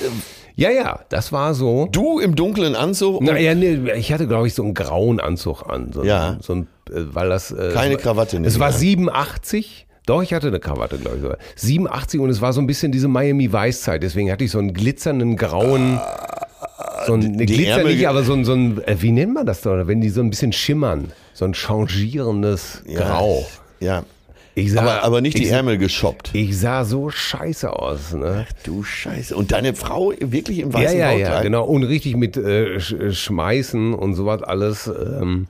Ja, 0.54 0.70
ja, 0.70 1.00
das 1.10 1.32
war 1.32 1.52
so. 1.54 1.88
du 1.92 2.18
im 2.18 2.34
dunklen 2.34 2.74
Anzug 2.74 3.20
Naja, 3.22 3.54
nee, 3.54 3.78
ich 3.96 4.10
hatte, 4.12 4.26
glaube 4.26 4.46
ich, 4.46 4.54
so 4.54 4.62
einen 4.62 4.72
grauen 4.72 5.20
Anzug 5.20 5.64
an. 5.68 5.90
So, 5.92 6.02
Ja. 6.02 6.38
So 6.40 6.54
ein, 6.54 6.62
äh, 6.90 6.94
weil 7.12 7.28
das. 7.28 7.50
Äh, 7.50 7.72
Keine 7.74 7.94
war- 7.96 8.00
Krawatte, 8.00 8.40
ne? 8.40 8.46
Es 8.48 8.58
war 8.58 8.70
Ja. 8.70 8.76
87. 8.76 9.86
Doch, 10.06 10.22
ich 10.22 10.32
hatte 10.32 10.46
eine 10.46 10.60
Krawatte, 10.60 10.96
glaube 10.98 11.16
ich 11.16 11.22
sogar. 11.22 11.38
87 11.56 12.20
und 12.20 12.30
es 12.30 12.40
war 12.40 12.52
so 12.54 12.60
ein 12.60 12.66
bisschen 12.68 12.90
diese 12.92 13.08
Miami 13.08 13.52
Weiß-Zeit. 13.52 14.02
Deswegen 14.04 14.30
hatte 14.30 14.44
ich 14.44 14.50
so 14.52 14.58
einen 14.60 14.72
glitzernden 14.72 15.36
grauen. 15.36 16.00
So 17.06 17.14
ein 17.14 17.38
die 17.38 17.46
Glitzer 17.46 17.78
Ärmel- 17.82 17.94
nicht, 17.94 18.08
aber 18.08 18.22
so 18.22 18.32
ein, 18.34 18.44
so 18.44 18.52
ein, 18.54 18.82
äh, 18.84 18.96
wie 19.00 19.12
nennt 19.12 19.34
man 19.34 19.46
das 19.46 19.60
doch, 19.62 19.86
wenn 19.86 20.00
die 20.00 20.08
so 20.10 20.20
ein 20.20 20.30
bisschen 20.30 20.52
schimmern? 20.52 21.12
So 21.34 21.44
ein 21.44 21.54
changierendes 21.54 22.82
Ja, 22.86 23.00
Grau. 23.00 23.46
Ja. 23.80 24.04
Ich 24.58 24.72
sah, 24.72 24.80
Aber, 24.80 25.02
aber 25.02 25.20
nicht 25.20 25.36
die 25.36 25.48
Ärmel 25.48 25.76
geschoppt. 25.76 26.30
Ich 26.32 26.58
sah 26.58 26.84
so 26.86 27.10
scheiße 27.10 27.70
aus, 27.70 28.14
ne? 28.14 28.46
Du 28.64 28.82
Scheiße. 28.82 29.36
Und 29.36 29.52
deine 29.52 29.74
Frau 29.74 30.14
wirklich 30.18 30.60
im 30.60 30.70
Ja, 30.70 30.74
weißen 30.78 30.98
ja, 30.98 31.08
Brautkleid? 31.08 31.30
ja, 31.30 31.42
genau. 31.42 31.64
Und 31.64 31.82
richtig 31.84 32.16
mit 32.16 32.38
äh, 32.38 32.80
Schmeißen 32.80 33.92
und 33.92 34.14
sowas 34.14 34.42
alles. 34.42 34.86
Ähm, 34.86 35.46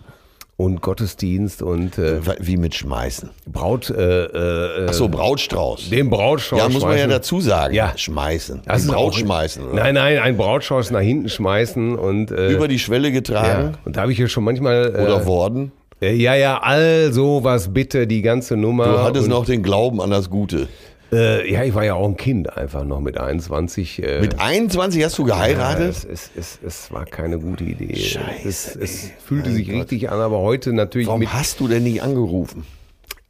und 0.58 0.80
Gottesdienst 0.80 1.60
und 1.60 1.98
äh, 1.98 2.20
Wie 2.40 2.56
mit 2.56 2.74
Schmeißen. 2.74 3.28
Braut, 3.46 3.90
äh, 3.90 4.24
äh, 4.24 4.86
Ach 4.88 4.92
so, 4.94 5.08
Brautstrauß. 5.08 5.90
den 5.90 6.08
Brautstrauß 6.08 6.58
Ja, 6.58 6.68
muss 6.70 6.82
man 6.82 6.96
ja 6.96 7.06
dazu 7.06 7.40
sagen. 7.42 7.74
Ja. 7.74 7.92
Schmeißen. 7.94 8.62
Das 8.64 8.82
Die 8.84 8.88
Braut 8.88 9.14
schmeißen. 9.16 9.62
Oder? 9.64 9.74
Nein, 9.74 9.94
nein, 9.94 10.18
ein 10.18 10.36
Brautstrauß 10.38 10.90
nach 10.92 11.00
hinten 11.00 11.28
schmeißen 11.28 11.96
und 11.98 12.30
äh, 12.30 12.48
Über 12.50 12.68
die 12.68 12.78
Schwelle 12.78 13.08
ja. 13.08 13.14
getragen. 13.14 13.74
Und 13.84 13.96
da 13.96 14.02
habe 14.02 14.12
ich 14.12 14.18
ja 14.18 14.28
schon 14.28 14.44
manchmal 14.44 14.94
äh, 14.96 15.02
Oder 15.02 15.26
worden. 15.26 15.72
äh, 16.00 16.14
ja, 16.14 16.34
ja, 16.34 16.58
all 16.62 17.12
sowas 17.12 17.74
bitte, 17.74 18.06
die 18.06 18.22
ganze 18.22 18.56
Nummer. 18.56 18.84
Du 18.86 18.98
hattest 19.00 19.28
noch 19.28 19.44
den 19.44 19.62
Glauben 19.62 20.00
an 20.00 20.10
das 20.10 20.30
Gute. 20.30 20.68
Äh, 21.12 21.52
ja, 21.52 21.62
ich 21.62 21.74
war 21.74 21.84
ja 21.84 21.94
auch 21.94 22.08
ein 22.08 22.16
Kind 22.16 22.56
einfach 22.56 22.84
noch 22.84 23.00
mit 23.00 23.16
21. 23.18 24.02
Äh, 24.02 24.20
Mit 24.20 24.40
21 24.40 25.04
hast 25.04 25.18
du 25.18 25.26
Ja, 25.26 25.34
geheiratet? 25.36 25.88
es, 25.90 26.04
es, 26.04 26.30
es, 26.36 26.58
es 26.66 26.92
war 26.92 27.04
keine 27.04 27.38
gute 27.38 27.64
Idee. 27.64 27.94
Scheiße, 27.94 28.78
es, 28.80 29.10
fühlte 29.24 29.50
sich 29.52 29.68
Gott. 29.68 29.76
richtig 29.82 30.10
an, 30.10 30.18
aber 30.20 30.38
heute 30.40 30.72
natürlich 30.72 31.06
Warum 31.06 31.32
hast 31.32 31.60
du 31.60 31.68
denn 31.68 31.84
nicht 31.84 32.02
angerufen? 32.02 32.64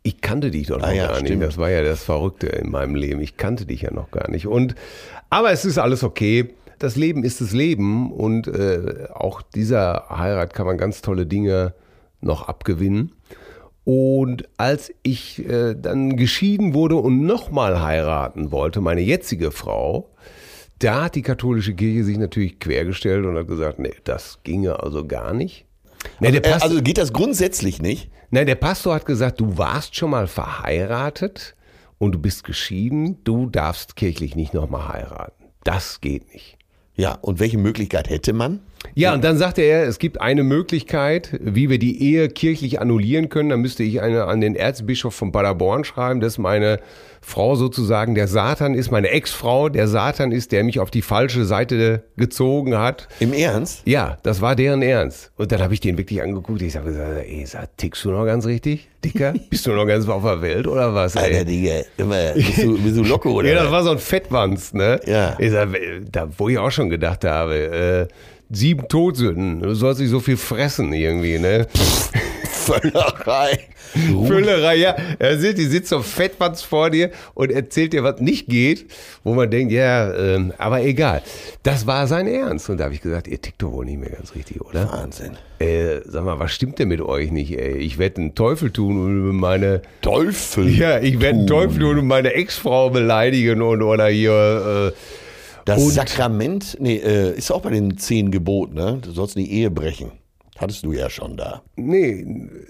Ich 0.03 0.21
kannte 0.21 0.51
dich 0.51 0.69
doch 0.69 0.79
noch 0.79 0.87
Ah 0.87 0.93
ja, 0.93 1.07
gar 1.09 1.17
nicht. 1.19 1.27
stimmt. 1.27 1.43
Das 1.43 1.59
war 1.59 1.69
ja 1.69 1.83
das 1.83 2.03
Verrückte 2.03 2.47
in 2.47 2.71
meinem 2.71 2.95
Leben. 2.95 3.21
Ich 3.21 3.37
kannte 3.37 3.67
dich 3.67 3.83
ja 3.83 3.93
noch 3.93 4.11
gar 4.11 4.31
nicht. 4.31 4.47
Und 4.47 4.75
aber 5.31 5.51
es 5.51 5.65
ist 5.65 5.79
alles 5.79 6.03
okay. 6.05 6.55
Das 6.79 6.95
Leben 6.97 7.25
ist 7.25 7.41
das 7.41 7.53
Leben 7.53 8.13
und 8.13 8.47
äh, 8.49 9.09
auch 9.13 9.43
dieser 9.43 10.07
Heirat 10.11 10.55
kann 10.55 10.65
man 10.67 10.79
ganz 10.79 11.03
tolle 11.03 11.27
Dinge 11.27 11.75
noch 12.21 12.49
abgewinnen. 12.49 13.13
Und 13.87 14.49
als 14.57 14.93
ich 15.05 15.49
äh, 15.49 15.77
dann 15.81 16.17
geschieden 16.17 16.75
wurde 16.75 16.97
und 16.97 17.25
nochmal 17.25 17.81
heiraten 17.81 18.51
wollte, 18.51 18.81
meine 18.81 19.01
jetzige 19.01 19.53
Frau, 19.53 20.11
da 20.81 21.05
hat 21.05 21.15
die 21.15 21.23
katholische 21.23 21.73
Kirche 21.73 22.03
sich 22.03 22.19
natürlich 22.19 22.59
quergestellt 22.59 23.25
und 23.25 23.37
hat 23.37 23.47
gesagt, 23.47 23.79
nee, 23.79 23.95
das 24.03 24.41
ginge 24.43 24.83
also 24.83 25.07
gar 25.07 25.33
nicht. 25.33 25.67
Nee, 26.19 26.33
der 26.33 26.45
Äh, 26.45 26.51
Pastor, 26.51 26.71
Also 26.71 26.83
geht 26.83 26.99
das 26.99 27.13
grundsätzlich 27.13 27.81
nicht? 27.81 28.11
Nein, 28.31 28.47
der 28.47 28.57
Pastor 28.57 28.93
hat 28.93 29.07
gesagt, 29.07 29.39
du 29.39 29.57
warst 29.57 29.95
schon 29.95 30.11
mal 30.11 30.27
verheiratet 30.27 31.55
und 31.99 32.11
du 32.11 32.19
bist 32.19 32.43
geschieden, 32.43 33.23
du 33.23 33.49
darfst 33.49 33.95
kirchlich 33.95 34.35
nicht 34.35 34.53
nochmal 34.53 34.89
heiraten. 34.89 35.45
Das 35.63 36.01
geht 36.01 36.33
nicht. 36.35 36.59
Ja, 36.97 37.13
und 37.23 37.39
welche 37.39 37.59
Möglichkeit 37.59 38.11
hätte 38.11 38.33
man? 38.33 38.63
Ja, 38.95 39.15
und 39.15 39.25
dann 39.25 39.37
sagte 39.37 39.63
er, 39.63 39.85
es 39.87 39.99
gibt 39.99 40.21
eine 40.21 40.43
Möglichkeit, 40.43 41.39
wie 41.41 41.71
wir 41.71 41.79
die 41.79 42.03
Ehe 42.03 42.29
kirchlich 42.29 42.81
annullieren 42.81 43.29
können. 43.29 43.51
Da 43.51 43.57
müsste 43.57 43.83
ich 43.83 44.01
eine 44.01 44.25
an 44.25 44.41
den 44.41 44.55
Erzbischof 44.55 45.15
von 45.15 45.33
Paderborn 45.33 45.85
schreiben, 45.85 46.21
dass 46.21 46.39
meine 46.39 46.79
Frau 47.29 47.57
sozusagen 47.57 48.15
der 48.15 48.29
Satan 48.29 48.75
ist, 48.75 48.93
meine 48.93 49.09
Ex-Frau 49.11 49.69
der 49.69 49.89
Satan 49.89 50.31
ist, 50.31 50.53
der 50.53 50.63
mich 50.63 50.79
auf 50.79 50.93
die 50.93 51.03
falsche 51.03 51.45
Seite 51.45 52.05
gezogen 52.17 52.79
hat. 52.79 53.09
Im 53.19 53.33
Ernst? 53.33 53.83
Ja, 53.85 54.17
das 54.23 54.41
war 54.41 54.55
deren 54.55 54.81
Ernst. 54.81 55.33
Und 55.37 55.51
dann 55.51 55.61
habe 55.61 55.75
ich 55.75 55.81
den 55.81 55.99
wirklich 55.99 56.23
angeguckt. 56.23 56.63
Ich 56.63 56.77
habe 56.77 56.91
gesagt, 56.91 57.25
ey, 57.27 57.45
sag, 57.45 57.77
tickst 57.79 58.05
du 58.05 58.13
noch 58.13 58.25
ganz 58.27 58.47
richtig, 58.47 58.89
Dicker? 59.05 59.35
Bist 59.51 59.67
du 59.67 59.73
noch 59.73 59.87
ganz 59.87 60.09
auf 60.09 60.23
der 60.23 60.41
Welt 60.41 60.69
oder 60.69 60.95
was? 60.95 61.17
Alter, 61.17 61.39
Ey? 61.39 61.45
Digga, 61.45 61.81
immer, 61.97 62.33
bist 62.35 62.59
du, 62.63 62.79
bist 62.81 62.97
du 62.97 63.03
locker 63.03 63.31
oder? 63.31 63.49
Ja, 63.57 63.63
das 63.65 63.73
war 63.73 63.83
so 63.83 63.91
ein 63.91 63.99
Fettwanz, 63.99 64.73
ne? 64.73 65.01
Ja. 65.07 65.37
Ich 65.41 65.51
sag, 65.51 65.69
da, 66.13 66.29
wo 66.39 66.49
ich 66.49 66.59
auch 66.59 66.71
schon 66.71 66.91
gedacht 66.91 67.25
habe, 67.25 68.09
äh, 68.09 68.15
sieben 68.51 68.89
Todsünden, 68.89 69.61
du 69.61 69.75
sollst 69.75 70.01
nicht 70.01 70.11
so 70.11 70.21
viel 70.21 70.37
fressen 70.37 70.93
irgendwie, 70.93 71.39
ne? 71.39 71.67
Völlerei. 72.67 73.61
Füllerei, 74.27 74.77
ja. 74.77 74.97
Er 75.19 75.39
sitzt, 75.39 75.59
die 75.59 75.67
sitzt 75.67 75.89
so 75.89 76.03
fettwanz 76.03 76.63
vor 76.63 76.91
dir 76.91 77.11
und 77.35 77.53
erzählt 77.53 77.93
dir, 77.93 78.03
was 78.03 78.21
nicht 78.21 78.49
geht, 78.49 78.87
wo 79.23 79.35
man 79.35 79.51
denkt, 79.51 79.73
ja, 79.73 80.13
ähm, 80.13 80.53
aber 80.59 80.83
egal. 80.83 81.23
Das 81.63 81.87
war 81.87 82.07
sein 82.09 82.27
Ernst. 82.27 82.69
Und 82.69 82.79
da 82.79 82.85
habe 82.85 82.95
ich 82.95 83.01
gesagt, 83.01 83.29
ihr 83.29 83.41
tickt 83.41 83.63
doch 83.63 83.71
wohl 83.73 83.85
nicht 83.85 84.01
mehr 84.01 84.11
ganz 84.11 84.35
richtig, 84.35 84.61
oder? 84.61 84.91
Wahnsinn. 84.91 85.37
Äh, 85.61 86.01
sag 86.05 86.25
mal, 86.25 86.39
was 86.41 86.53
stimmt 86.53 86.79
denn 86.79 86.89
mit 86.89 87.01
euch 87.01 87.31
nicht, 87.31 87.57
ey? 87.57 87.77
Ich 87.77 87.99
werde 87.99 88.21
einen 88.21 88.35
Teufel 88.35 88.73
tun 88.73 88.99
und 88.99 89.37
meine, 89.37 89.83
Teufel. 90.03 90.69
ja, 90.69 90.99
ich 90.99 91.21
werde 91.21 91.39
einen. 91.39 91.47
Teufel 91.47 91.79
tun 91.79 91.99
und 91.99 92.07
meine 92.07 92.33
Ex-Frau 92.35 92.91
beleidigen 92.91 93.63
und 93.63 93.83
oder 93.83 94.09
hier, 94.09 94.93
äh, 94.93 95.26
Das 95.67 95.83
Und- 95.83 95.91
Sakrament, 95.91 96.77
nee, 96.81 96.97
äh, 96.97 97.37
ist 97.37 97.51
auch 97.51 97.61
bei 97.61 97.71
den 97.71 97.99
zehn 97.99 98.31
Geboten, 98.31 98.75
ne? 98.77 98.99
Du 99.03 99.11
sollst 99.11 99.37
die 99.37 99.51
Ehe 99.53 99.71
brechen. 99.71 100.13
Hattest 100.59 100.85
du 100.87 100.93
ja 100.95 101.11
schon 101.11 101.37
da. 101.37 101.61
Nee, 101.77 102.25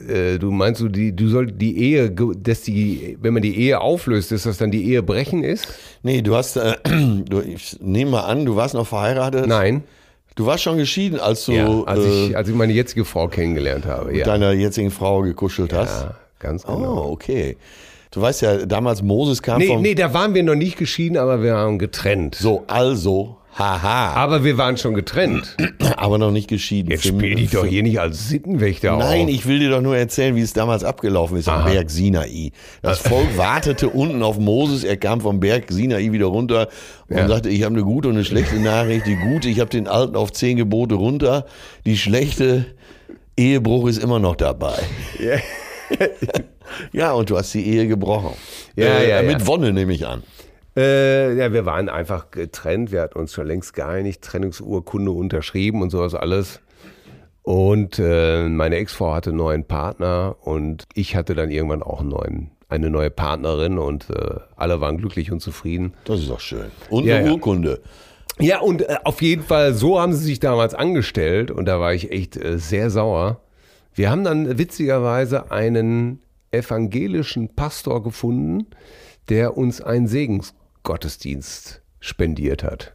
äh, 0.08 0.38
du 0.38 0.50
meinst 0.50 0.80
du, 0.80 0.88
die, 0.88 1.14
du 1.14 1.28
soll 1.28 1.52
die 1.52 1.78
Ehe, 1.78 2.10
dass 2.10 2.62
die, 2.62 3.16
wenn 3.20 3.32
man 3.32 3.42
die 3.42 3.56
Ehe 3.56 3.80
auflöst, 3.80 4.32
dass 4.32 4.42
das 4.42 4.58
dann 4.58 4.72
die 4.72 4.84
Ehe 4.90 5.04
brechen 5.04 5.44
ist? 5.44 5.68
Nee, 6.02 6.20
du 6.22 6.34
hast, 6.34 6.56
äh, 6.56 6.74
du, 7.28 7.40
ich 7.42 7.76
nehme 7.80 8.10
mal 8.12 8.22
an, 8.24 8.44
du 8.44 8.56
warst 8.56 8.74
noch 8.74 8.86
verheiratet. 8.88 9.46
Nein. 9.46 9.84
Du 10.34 10.46
warst 10.46 10.64
schon 10.64 10.78
geschieden, 10.78 11.20
als 11.20 11.44
du 11.44 11.52
Ja, 11.52 11.82
als, 11.84 12.00
äh, 12.04 12.26
ich, 12.28 12.36
als 12.36 12.48
ich 12.48 12.54
meine 12.56 12.72
jetzige 12.72 13.04
Frau 13.04 13.28
kennengelernt 13.28 13.86
habe. 13.86 14.06
mit 14.10 14.16
Ja, 14.16 14.24
deiner 14.24 14.52
jetzigen 14.52 14.90
Frau 14.90 15.20
gekuschelt 15.22 15.72
hast. 15.72 16.02
ja 16.02 16.14
ganz 16.40 16.64
Oh, 16.66 16.76
genau. 16.76 17.10
okay. 17.10 17.56
Du 18.16 18.22
weißt 18.22 18.40
ja, 18.40 18.64
damals 18.64 19.02
Moses 19.02 19.42
kam 19.42 19.58
Nee, 19.58 19.66
vom... 19.66 19.82
nee, 19.82 19.94
da 19.94 20.14
waren 20.14 20.32
wir 20.32 20.42
noch 20.42 20.54
nicht 20.54 20.78
geschieden, 20.78 21.18
aber 21.18 21.42
wir 21.42 21.52
waren 21.52 21.78
getrennt. 21.78 22.34
So, 22.34 22.64
also, 22.66 23.36
haha, 23.58 24.14
Aber 24.14 24.42
wir 24.42 24.56
waren 24.56 24.78
schon 24.78 24.94
getrennt. 24.94 25.54
aber 25.98 26.16
noch 26.16 26.30
nicht 26.30 26.48
geschieden. 26.48 26.90
Jetzt 26.90 27.04
spiel 27.04 27.34
dich 27.34 27.50
doch 27.50 27.66
hier 27.66 27.82
nicht 27.82 28.00
als 28.00 28.30
Sittenwächter 28.30 28.96
Nein, 28.96 29.24
auf. 29.24 29.28
ich 29.28 29.46
will 29.46 29.58
dir 29.58 29.68
doch 29.68 29.82
nur 29.82 29.98
erzählen, 29.98 30.34
wie 30.34 30.40
es 30.40 30.54
damals 30.54 30.82
abgelaufen 30.82 31.36
ist 31.36 31.46
am 31.50 31.58
Aha. 31.60 31.68
Berg 31.68 31.90
Sinai. 31.90 32.52
Das 32.80 33.00
Volk 33.06 33.36
wartete 33.36 33.90
unten 33.90 34.22
auf 34.22 34.38
Moses, 34.38 34.82
er 34.82 34.96
kam 34.96 35.20
vom 35.20 35.38
Berg 35.38 35.64
Sinai 35.70 36.10
wieder 36.10 36.24
runter 36.26 36.68
und 37.10 37.18
Ja. 37.18 37.28
sagte, 37.28 37.50
ich 37.50 37.64
habe 37.64 37.74
eine 37.74 37.84
gute 37.84 38.08
und 38.08 38.14
eine 38.14 38.24
schlechte 38.24 38.56
Nachricht. 38.56 39.04
Die 39.06 39.16
gute, 39.16 39.50
ich 39.50 39.60
habe 39.60 39.68
den 39.68 39.88
Alten 39.88 40.16
auf 40.16 40.32
zehn 40.32 40.56
Gebote 40.56 40.94
runter. 40.94 41.44
Die 41.84 41.98
schlechte, 41.98 42.64
Ehebruch 43.36 43.86
ist 43.88 44.02
immer 44.02 44.18
noch 44.20 44.36
dabei. 44.36 44.78
ja, 46.92 47.12
und 47.12 47.30
du 47.30 47.36
hast 47.36 47.52
die 47.54 47.66
Ehe 47.66 47.86
gebrochen. 47.86 48.34
Ja, 48.74 49.00
ja, 49.00 49.22
Mit 49.22 49.40
ja. 49.40 49.46
Wonne 49.46 49.72
nehme 49.72 49.92
ich 49.92 50.06
an. 50.06 50.22
Äh, 50.76 51.36
ja, 51.36 51.52
wir 51.52 51.64
waren 51.64 51.88
einfach 51.88 52.30
getrennt. 52.30 52.92
Wir 52.92 53.02
hatten 53.02 53.18
uns 53.18 53.32
schon 53.32 53.46
längst 53.46 53.72
geeinigt, 53.72 54.22
Trennungsurkunde 54.22 55.10
unterschrieben 55.10 55.80
und 55.80 55.90
sowas 55.90 56.14
alles. 56.14 56.60
Und 57.42 57.98
äh, 57.98 58.48
meine 58.48 58.76
Ex-Frau 58.76 59.14
hatte 59.14 59.30
einen 59.30 59.38
neuen 59.38 59.64
Partner 59.64 60.36
und 60.42 60.84
ich 60.94 61.14
hatte 61.14 61.34
dann 61.34 61.50
irgendwann 61.50 61.82
auch 61.82 62.00
einen 62.00 62.08
neuen, 62.08 62.50
eine 62.68 62.90
neue 62.90 63.10
Partnerin 63.10 63.78
und 63.78 64.10
äh, 64.10 64.40
alle 64.56 64.80
waren 64.80 64.98
glücklich 64.98 65.30
und 65.30 65.40
zufrieden. 65.40 65.94
Das 66.04 66.18
ist 66.20 66.28
doch 66.28 66.40
schön. 66.40 66.66
Und 66.90 67.04
Ja, 67.04 67.16
eine 67.18 67.26
ja. 67.28 67.32
Urkunde. 67.32 67.80
Ja, 68.38 68.60
und 68.60 68.82
äh, 68.82 68.96
auf 69.04 69.22
jeden 69.22 69.44
Fall, 69.44 69.74
so 69.74 70.00
haben 70.00 70.12
sie 70.12 70.24
sich 70.24 70.40
damals 70.40 70.74
angestellt 70.74 71.50
und 71.50 71.66
da 71.66 71.80
war 71.80 71.94
ich 71.94 72.10
echt 72.10 72.36
äh, 72.36 72.58
sehr 72.58 72.90
sauer. 72.90 73.40
Wir 73.96 74.10
haben 74.10 74.22
dann 74.24 74.58
witzigerweise 74.58 75.50
einen 75.50 76.20
evangelischen 76.52 77.54
Pastor 77.56 78.02
gefunden, 78.02 78.66
der 79.28 79.56
uns 79.56 79.80
einen 79.80 80.06
Segensgottesdienst 80.06 81.80
spendiert 82.00 82.62
hat. 82.62 82.92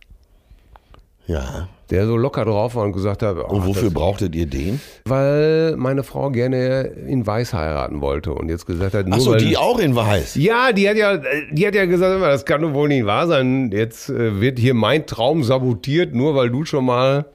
Ja. 1.27 1.67
Der 1.89 2.05
so 2.07 2.15
locker 2.17 2.45
drauf 2.45 2.75
war 2.75 2.83
und 2.85 2.93
gesagt 2.93 3.21
hat, 3.21 3.35
Und 3.37 3.61
ach, 3.61 3.67
wofür 3.67 3.83
das, 3.85 3.93
brauchtet 3.93 4.33
ihr 4.35 4.45
den? 4.45 4.79
weil 5.05 5.75
meine 5.75 6.03
Frau 6.03 6.29
gerne 6.29 6.83
in 6.83 7.25
Weiß 7.27 7.53
heiraten 7.53 7.99
wollte 8.01 8.33
und 8.33 8.47
jetzt 8.49 8.65
gesagt 8.65 8.93
hat, 8.93 9.07
nur 9.07 9.17
Achso, 9.17 9.31
weil, 9.31 9.39
die 9.39 9.57
auch 9.57 9.77
in 9.79 9.95
Weiß. 9.95 10.35
Ja, 10.35 10.71
die 10.71 10.87
hat 10.89 10.95
ja, 10.97 11.17
die 11.51 11.67
hat 11.67 11.75
ja 11.75 11.85
gesagt, 11.85 12.21
das 12.21 12.45
kann 12.45 12.61
doch 12.61 12.73
wohl 12.73 12.87
nicht 12.87 13.05
wahr 13.05 13.27
sein. 13.27 13.71
Jetzt 13.73 14.09
äh, 14.09 14.39
wird 14.39 14.57
hier 14.59 14.73
mein 14.73 15.05
Traum 15.05 15.43
sabotiert, 15.43 16.13
nur 16.15 16.35
weil 16.35 16.49
du 16.49 16.63
schon 16.65 16.85
mal, 16.85 17.25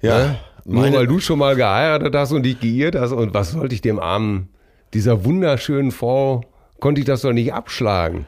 Ja. 0.00 0.18
ne? 0.18 0.38
Nur 0.68 0.92
weil 0.92 1.06
du 1.06 1.18
schon 1.20 1.38
mal 1.38 1.56
geheiratet 1.56 2.14
hast 2.14 2.32
und 2.32 2.42
dich 2.42 2.60
geirrt 2.60 2.94
hast. 2.94 3.12
Und 3.12 3.34
was 3.34 3.52
sollte 3.52 3.74
ich 3.74 3.80
dem 3.80 3.98
armen, 3.98 4.48
dieser 4.94 5.24
wunderschönen 5.24 5.90
Frau, 5.90 6.42
konnte 6.80 7.00
ich 7.00 7.06
das 7.06 7.22
doch 7.22 7.32
nicht 7.32 7.52
abschlagen. 7.52 8.26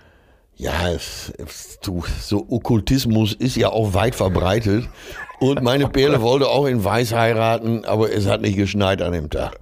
Ja, 0.56 0.90
es, 0.90 1.32
es, 1.38 1.78
du, 1.82 2.02
so 2.20 2.46
Okkultismus 2.48 3.32
ist 3.32 3.56
ja 3.56 3.70
auch 3.70 3.94
weit 3.94 4.14
verbreitet. 4.14 4.88
Und 5.38 5.62
meine 5.62 5.88
Perle 5.88 6.20
wollte 6.22 6.48
auch 6.48 6.66
in 6.66 6.84
Weiß 6.84 7.14
heiraten, 7.14 7.84
aber 7.84 8.12
es 8.12 8.26
hat 8.26 8.42
nicht 8.42 8.56
geschneit 8.56 9.00
an 9.00 9.12
dem 9.12 9.30
Tag. 9.30 9.58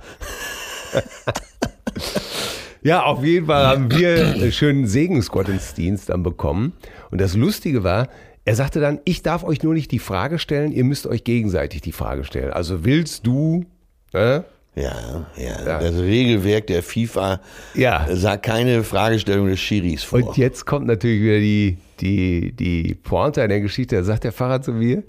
Ja, 2.82 3.02
auf 3.02 3.24
jeden 3.24 3.46
Fall 3.46 3.66
haben 3.66 3.90
wir 3.90 4.28
einen 4.28 4.52
schönen 4.52 4.86
Segensgottesdienst 4.86 6.08
dann 6.10 6.22
bekommen. 6.22 6.74
Und 7.10 7.20
das 7.20 7.34
Lustige 7.34 7.82
war, 7.82 8.08
er 8.48 8.54
sagte 8.54 8.80
dann, 8.80 9.00
ich 9.04 9.22
darf 9.22 9.44
euch 9.44 9.62
nur 9.62 9.74
nicht 9.74 9.90
die 9.92 9.98
Frage 9.98 10.38
stellen, 10.38 10.72
ihr 10.72 10.84
müsst 10.84 11.06
euch 11.06 11.22
gegenseitig 11.24 11.80
die 11.82 11.92
Frage 11.92 12.24
stellen. 12.24 12.52
Also 12.52 12.84
willst 12.84 13.26
du, 13.26 13.64
ne? 14.12 14.44
Ja, 14.74 15.26
ja, 15.36 15.80
Das 15.80 15.96
Regelwerk 15.96 16.68
der 16.68 16.82
FIFA 16.84 17.40
Ja. 17.74 18.06
sah 18.10 18.36
keine 18.36 18.84
Fragestellung 18.84 19.48
des 19.48 19.58
Schiris 19.58 20.04
vor. 20.04 20.22
Und 20.22 20.36
jetzt 20.36 20.66
kommt 20.66 20.86
natürlich 20.86 21.20
wieder 21.20 21.38
die, 21.40 21.78
die, 22.00 22.52
die 22.52 22.94
Pointe 22.94 23.40
in 23.42 23.48
der 23.48 23.60
Geschichte. 23.60 23.96
Da 23.96 24.02
sagt 24.04 24.22
der 24.22 24.30
Pfarrer 24.32 24.62
zu 24.62 24.72
mir, 24.72 25.02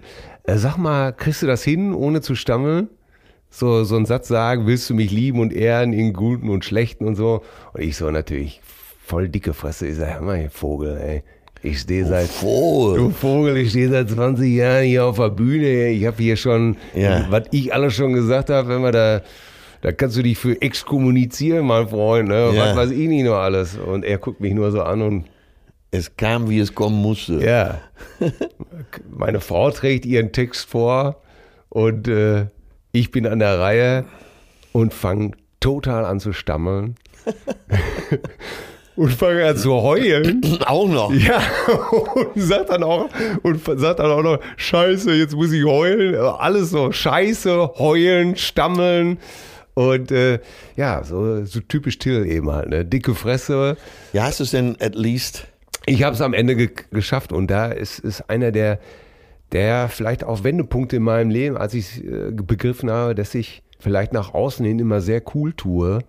äh, 0.43 0.57
sag 0.57 0.77
mal, 0.77 1.11
kriegst 1.13 1.43
du 1.43 1.47
das 1.47 1.63
hin, 1.63 1.93
ohne 1.93 2.21
zu 2.21 2.33
stammeln? 2.35 2.89
So, 3.51 3.83
so 3.83 3.95
einen 3.95 4.05
Satz 4.07 4.27
sagen, 4.27 4.65
willst 4.65 4.89
du 4.89 4.95
mich 4.95 5.11
lieben 5.11 5.39
und 5.39 5.53
ehren 5.53 5.93
in 5.93 6.13
Guten 6.13 6.49
und 6.49 6.65
Schlechten 6.65 7.05
und 7.05 7.15
so? 7.15 7.43
Und 7.73 7.81
ich 7.81 7.95
so 7.95 8.09
natürlich 8.09 8.61
voll 9.05 9.29
dicke 9.29 9.53
Fresse. 9.53 9.87
Ich 9.87 9.97
sag, 9.97 10.15
hör 10.15 10.21
mal, 10.21 10.49
Vogel, 10.49 10.97
ey. 10.97 11.23
Ich 11.61 11.79
stehe 11.81 12.05
seit, 12.05 12.27
Vogel. 12.29 12.97
du 12.97 13.09
Vogel, 13.09 13.57
ich 13.57 13.71
stehe 13.71 13.89
seit 13.89 14.09
20 14.09 14.49
Jahren 14.53 14.85
hier 14.85 15.05
auf 15.05 15.17
der 15.17 15.29
Bühne. 15.29 15.89
Ich 15.89 16.05
habe 16.05 16.15
hier 16.23 16.37
schon, 16.37 16.77
Ja. 16.95 17.25
was 17.29 17.43
ich 17.51 17.73
alles 17.73 17.93
schon 17.95 18.13
gesagt 18.13 18.49
habe, 18.49 18.69
wenn 18.69 18.81
wir 18.81 18.91
da, 18.93 19.21
da 19.81 19.91
kannst 19.91 20.15
du 20.17 20.21
dich 20.21 20.37
für 20.37 20.61
exkommunizieren, 20.61 21.65
mein 21.65 21.87
Freund, 21.89 22.29
ne? 22.29 22.51
Ja. 22.53 22.65
Was 22.67 22.75
weiß 22.77 22.91
ich 22.91 23.07
nicht 23.09 23.23
noch 23.25 23.35
alles. 23.37 23.77
Und 23.77 24.05
er 24.05 24.17
guckt 24.19 24.39
mich 24.39 24.53
nur 24.53 24.71
so 24.71 24.81
an 24.83 25.01
und 25.01 25.25
Es 25.91 26.15
kam, 26.15 26.49
wie 26.49 26.59
es 26.59 26.73
kommen 26.75 27.01
musste. 27.01 27.43
ja. 27.43 27.79
Meine 29.09 29.41
Frau 29.41 29.69
trägt 29.71 30.05
ihren 30.05 30.31
Text 30.31 30.69
vor 30.69 31.21
und 31.67 32.07
äh, 32.07 32.45
ich 32.93 33.11
bin 33.11 33.27
an 33.27 33.39
der 33.39 33.59
Reihe 33.59 34.05
und 34.71 34.93
fange 34.93 35.31
total 35.59 36.05
an 36.05 36.19
zu 36.21 36.31
stammeln. 36.31 36.95
und 38.99 39.13
fange 39.13 39.45
an 39.45 39.55
zu 39.55 39.71
heulen. 39.71 40.41
Auch 40.65 40.89
noch. 40.89 41.13
Ja, 41.13 41.41
und 42.15 42.31
sagt 42.35 42.69
dann 42.69 42.83
auch, 42.83 43.07
und 43.43 43.63
sagt 43.63 43.99
dann 43.99 44.11
auch 44.11 44.21
noch, 44.21 44.39
Scheiße, 44.57 45.13
jetzt 45.13 45.35
muss 45.35 45.53
ich 45.53 45.63
heulen. 45.63 46.15
Alles 46.15 46.71
so, 46.71 46.91
Scheiße, 46.91 47.75
heulen, 47.77 48.35
stammeln. 48.35 49.17
Und 49.73 50.11
äh, 50.11 50.39
ja, 50.75 51.01
so, 51.05 51.45
so 51.45 51.61
typisch 51.61 51.97
Till 51.97 52.25
eben 52.25 52.51
halt, 52.51 52.69
ne? 52.69 52.83
Dicke 52.83 53.15
Fresse. 53.15 53.77
Ja, 54.11 54.23
hast 54.23 54.41
du 54.41 54.43
es 54.43 54.51
denn 54.51 54.75
at 54.81 54.95
least? 54.95 55.47
Ich 55.85 56.03
habe 56.03 56.13
es 56.13 56.21
am 56.21 56.33
Ende 56.33 56.57
ge 56.57 56.69
geschafft 56.91 57.31
und 57.31 57.49
da 57.49 57.67
ist, 57.67 57.99
ist 57.99 58.29
einer 58.29 58.51
der, 58.51 58.79
der 59.53 59.87
vielleicht 59.87 60.25
auch 60.25 60.43
Wendepunkte 60.43 60.97
in 60.97 61.03
meinem 61.03 61.29
Leben, 61.29 61.55
als 61.55 61.73
ich 61.73 62.03
äh, 62.03 62.31
begriffen 62.31 62.91
habe, 62.91 63.15
dass 63.15 63.33
ich 63.33 63.63
vielleicht 63.79 64.11
nach 64.11 64.33
außen 64.33 64.65
hin 64.65 64.77
immer 64.77 64.99
sehr 64.99 65.21
cool 65.33 65.53
tue, 65.53 65.99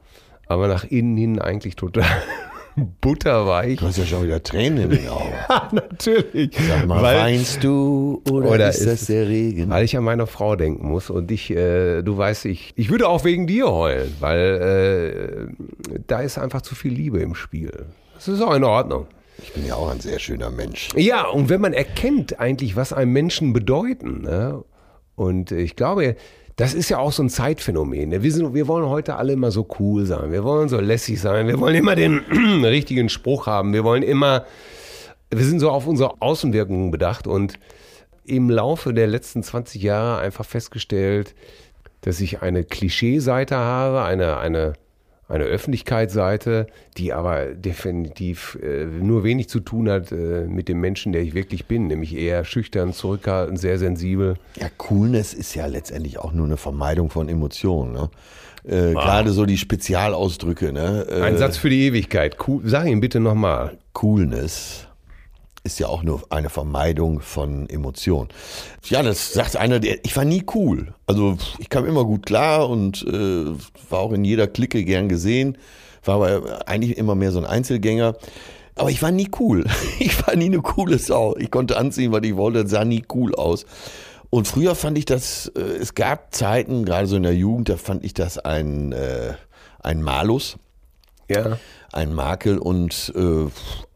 aber 0.48 0.66
nach 0.66 0.82
innen 0.82 1.16
hin 1.16 1.38
eigentlich 1.38 1.76
total 1.76 2.04
butterweich. 2.76 3.78
Du 3.78 3.86
hast 3.86 3.98
ja 3.98 4.06
schon 4.06 4.24
wieder 4.24 4.42
Tränen 4.42 4.84
in 4.84 4.90
den 4.90 5.08
Augen. 5.10 5.32
Ja, 5.48 5.68
natürlich. 5.72 6.56
Sag 6.68 6.86
mal, 6.86 7.02
weil, 7.02 7.18
weinst 7.18 7.62
du 7.64 8.22
oder, 8.30 8.50
Oder 8.50 8.68
ist 8.68 8.78
ist 8.78 8.86
das 8.86 9.06
der 9.06 9.28
Regen? 9.28 9.70
weil 9.70 9.84
ich 9.84 9.96
an 9.96 10.04
meine 10.04 10.26
Frau 10.26 10.56
denken 10.56 10.88
muss 10.88 11.10
und 11.10 11.30
ich, 11.30 11.50
äh, 11.50 12.02
du 12.02 12.16
weißt, 12.16 12.44
ich, 12.46 12.72
ich 12.76 12.90
würde 12.90 13.08
auch 13.08 13.24
wegen 13.24 13.46
dir 13.46 13.70
heulen, 13.70 14.14
weil 14.20 15.48
äh, 15.58 15.98
da 16.06 16.20
ist 16.20 16.38
einfach 16.38 16.62
zu 16.62 16.74
viel 16.74 16.92
Liebe 16.92 17.20
im 17.20 17.34
Spiel. 17.34 17.86
Das 18.14 18.28
ist 18.28 18.40
auch 18.40 18.54
in 18.54 18.64
Ordnung. 18.64 19.06
Ich 19.42 19.52
bin 19.54 19.66
ja 19.66 19.74
auch 19.74 19.90
ein 19.90 20.00
sehr 20.00 20.18
schöner 20.18 20.50
Mensch. 20.50 20.88
Ja, 20.96 21.26
und 21.26 21.48
wenn 21.48 21.60
man 21.60 21.72
erkennt 21.72 22.40
eigentlich, 22.40 22.76
was 22.76 22.92
einem 22.92 23.12
Menschen 23.12 23.52
bedeuten, 23.52 24.22
ne? 24.22 24.62
und 25.16 25.50
ich 25.52 25.76
glaube, 25.76 26.16
das 26.60 26.74
ist 26.74 26.90
ja 26.90 26.98
auch 26.98 27.10
so 27.10 27.22
ein 27.22 27.30
Zeitphänomen. 27.30 28.10
Ne? 28.10 28.22
Wir, 28.22 28.30
sind, 28.30 28.52
wir 28.52 28.68
wollen 28.68 28.86
heute 28.86 29.16
alle 29.16 29.32
immer 29.32 29.50
so 29.50 29.66
cool 29.78 30.04
sein, 30.04 30.30
wir 30.30 30.44
wollen 30.44 30.68
so 30.68 30.78
lässig 30.78 31.18
sein, 31.18 31.46
wir 31.46 31.58
wollen 31.58 31.74
immer 31.74 31.96
den 31.96 32.18
richtigen 32.64 33.08
Spruch 33.08 33.46
haben, 33.46 33.72
wir 33.72 33.82
wollen 33.82 34.02
immer, 34.02 34.44
wir 35.30 35.44
sind 35.44 35.60
so 35.60 35.70
auf 35.70 35.86
unsere 35.86 36.20
Außenwirkungen 36.20 36.90
bedacht 36.90 37.26
und 37.26 37.54
im 38.26 38.50
Laufe 38.50 38.92
der 38.92 39.06
letzten 39.06 39.42
20 39.42 39.82
Jahre 39.82 40.20
einfach 40.20 40.44
festgestellt, 40.44 41.34
dass 42.02 42.20
ich 42.20 42.42
eine 42.42 42.62
Klischeeseite 42.64 43.56
habe, 43.56 44.02
eine, 44.02 44.36
eine, 44.36 44.74
eine 45.30 45.44
Öffentlichkeitsseite, 45.44 46.66
die 46.96 47.12
aber 47.12 47.46
definitiv 47.54 48.58
äh, 48.62 48.84
nur 48.84 49.24
wenig 49.24 49.48
zu 49.48 49.60
tun 49.60 49.88
hat 49.88 50.12
äh, 50.12 50.46
mit 50.46 50.68
dem 50.68 50.80
Menschen, 50.80 51.12
der 51.12 51.22
ich 51.22 51.34
wirklich 51.34 51.66
bin, 51.66 51.86
nämlich 51.86 52.14
eher 52.16 52.44
schüchtern, 52.44 52.92
zurückhaltend, 52.92 53.58
sehr 53.58 53.78
sensibel. 53.78 54.34
Ja, 54.56 54.66
Coolness 54.76 55.32
ist 55.32 55.54
ja 55.54 55.66
letztendlich 55.66 56.18
auch 56.18 56.32
nur 56.32 56.46
eine 56.46 56.56
Vermeidung 56.56 57.10
von 57.10 57.28
Emotionen. 57.28 57.92
Ne? 57.92 58.10
Äh, 58.64 58.92
Gerade 58.92 59.30
so 59.30 59.46
die 59.46 59.56
Spezialausdrücke. 59.56 60.72
Ne? 60.72 61.06
Äh, 61.08 61.22
Ein 61.22 61.38
Satz 61.38 61.56
für 61.56 61.70
die 61.70 61.86
Ewigkeit. 61.86 62.36
Cool. 62.46 62.62
Sag 62.64 62.86
ihn 62.86 63.00
bitte 63.00 63.20
nochmal. 63.20 63.78
Coolness 63.92 64.89
ist 65.62 65.78
ja 65.78 65.88
auch 65.88 66.02
nur 66.02 66.22
eine 66.30 66.48
Vermeidung 66.48 67.20
von 67.20 67.68
Emotionen. 67.68 68.28
Ja, 68.84 69.02
das 69.02 69.32
sagt 69.32 69.56
einer, 69.56 69.78
der, 69.78 70.04
ich 70.04 70.16
war 70.16 70.24
nie 70.24 70.44
cool. 70.54 70.94
Also 71.06 71.36
ich 71.58 71.68
kam 71.68 71.86
immer 71.86 72.04
gut 72.04 72.24
klar 72.26 72.68
und 72.68 73.02
äh, 73.06 73.46
war 73.90 74.00
auch 74.00 74.12
in 74.12 74.24
jeder 74.24 74.46
Clique 74.46 74.84
gern 74.84 75.08
gesehen, 75.08 75.58
war 76.04 76.16
aber 76.16 76.68
eigentlich 76.68 76.96
immer 76.96 77.14
mehr 77.14 77.32
so 77.32 77.38
ein 77.38 77.44
Einzelgänger. 77.44 78.16
Aber 78.76 78.90
ich 78.90 79.02
war 79.02 79.10
nie 79.10 79.30
cool. 79.38 79.66
Ich 79.98 80.26
war 80.26 80.34
nie 80.34 80.46
eine 80.46 80.62
coole 80.62 80.98
Sau. 80.98 81.36
Ich 81.36 81.50
konnte 81.50 81.76
anziehen, 81.76 82.12
was 82.12 82.22
ich 82.22 82.36
wollte, 82.36 82.66
sah 82.66 82.84
nie 82.84 83.04
cool 83.12 83.34
aus. 83.34 83.66
Und 84.30 84.46
früher 84.46 84.74
fand 84.74 84.96
ich 84.96 85.04
das, 85.04 85.52
äh, 85.56 85.60
es 85.60 85.94
gab 85.94 86.32
Zeiten, 86.34 86.84
gerade 86.84 87.06
so 87.06 87.16
in 87.16 87.24
der 87.24 87.34
Jugend, 87.34 87.68
da 87.68 87.76
fand 87.76 88.04
ich 88.04 88.14
das 88.14 88.38
ein, 88.38 88.92
äh, 88.92 89.34
ein 89.80 90.02
Malus. 90.02 90.56
Ja. 91.30 91.58
ein 91.92 92.12
Makel 92.12 92.58
und 92.58 93.12
äh, 93.16 93.46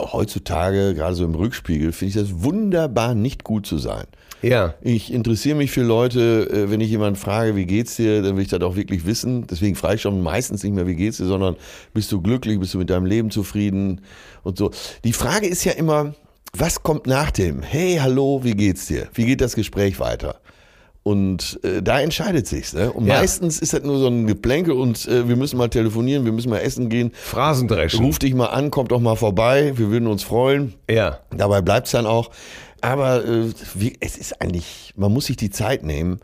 heutzutage, 0.01 0.95
gerade 0.95 1.15
so 1.15 1.25
im 1.25 1.35
Rückspiegel, 1.35 1.93
finde 1.93 2.09
ich 2.11 2.15
das 2.15 2.43
wunderbar, 2.43 3.15
nicht 3.15 3.45
gut 3.45 3.67
zu 3.67 3.79
sein. 3.79 4.05
Ja. 4.43 4.75
Ich 4.83 5.13
interessiere 5.13 5.57
mich 5.57 5.71
für 5.71 5.83
Leute, 5.83 6.49
äh, 6.51 6.71
wenn 6.71 6.81
ich 6.81 6.91
jemanden 6.91 7.17
frage, 7.19 7.57
wie 7.57 7.67
geht's 7.67 7.97
dir, 7.97 8.23
dann 8.23 8.37
will 8.37 8.43
ich 8.43 8.51
das 8.51 8.61
auch 8.61 8.77
wirklich 8.77 9.07
wissen. 9.07 9.47
Deswegen 9.47 9.75
frage 9.75 9.97
ich 9.97 10.03
schon 10.03 10.23
meistens 10.23 10.63
nicht 10.63 10.75
mehr, 10.75 10.87
wie 10.87 10.97
geht's 10.97 11.17
dir, 11.17 11.27
sondern 11.27 11.57
bist 11.95 12.13
du 12.13 12.21
glücklich, 12.21 12.61
bist 12.61 12.75
du 12.75 12.79
mit 12.79 12.91
deinem 12.91 13.07
Leben 13.07 13.31
zufrieden 13.31 14.03
und 14.43 14.59
so. 14.59 14.71
Die 15.05 15.13
Frage 15.13 15.47
ist 15.47 15.65
ja 15.65 15.73
immer, 15.73 16.15
was 16.57 16.83
kommt 16.83 17.07
nach 17.07 17.31
dem? 17.31 17.63
Hey, 17.63 17.99
hallo, 18.01 18.41
wie 18.45 18.55
geht's 18.55 18.87
dir? 18.87 19.09
Wie 19.15 19.25
geht 19.25 19.41
das 19.41 19.57
Gespräch 19.57 19.99
weiter? 19.99 20.41
Und 21.05 21.61
äh, 21.63 21.83
da 21.83 22.01
entscheidet 22.01 22.47
sich's. 22.47 22.73
Ne? 22.73 22.91
Und 22.91 23.07
Ja. 23.07 23.19
meistens 23.21 23.61
ist 23.61 23.75
das 23.75 23.83
nur 23.83 23.99
so 23.99 24.09
ein 24.09 24.27
Geplänkel 24.27 24.73
und 24.73 25.07
äh, 25.07 25.29
wir 25.29 25.37
müssen 25.37 25.59
mal 25.59 25.69
telefonieren, 25.69 26.25
wir 26.25 26.33
müssen 26.33 26.49
mal 26.49 26.59
essen 26.61 26.89
gehen. 26.89 27.13
Phrasendreschen. 27.15 28.03
Ruf 28.05 28.19
dich 28.19 28.35
mal 28.35 28.47
an, 28.47 28.71
kommt 28.71 28.91
doch 28.91 29.01
mal 29.01 29.15
vorbei, 29.15 29.75
wir 29.77 29.91
würden 29.91 30.09
uns 30.09 30.23
freuen. 30.23 30.73
Ja. 30.91 31.21
Dabei 31.37 31.61
bleibt's 31.61 31.91
dann 31.93 32.07
auch. 32.07 32.31
Aber 32.81 33.23
äh, 33.25 33.51
wie, 33.75 33.97
es 34.01 34.17
ist 34.17 34.41
eigentlich, 34.41 34.95
man 34.97 35.13
muss 35.13 35.27
sich 35.27 35.37
die 35.37 35.51
Zeit 35.51 35.83
nehmen, 35.85 36.21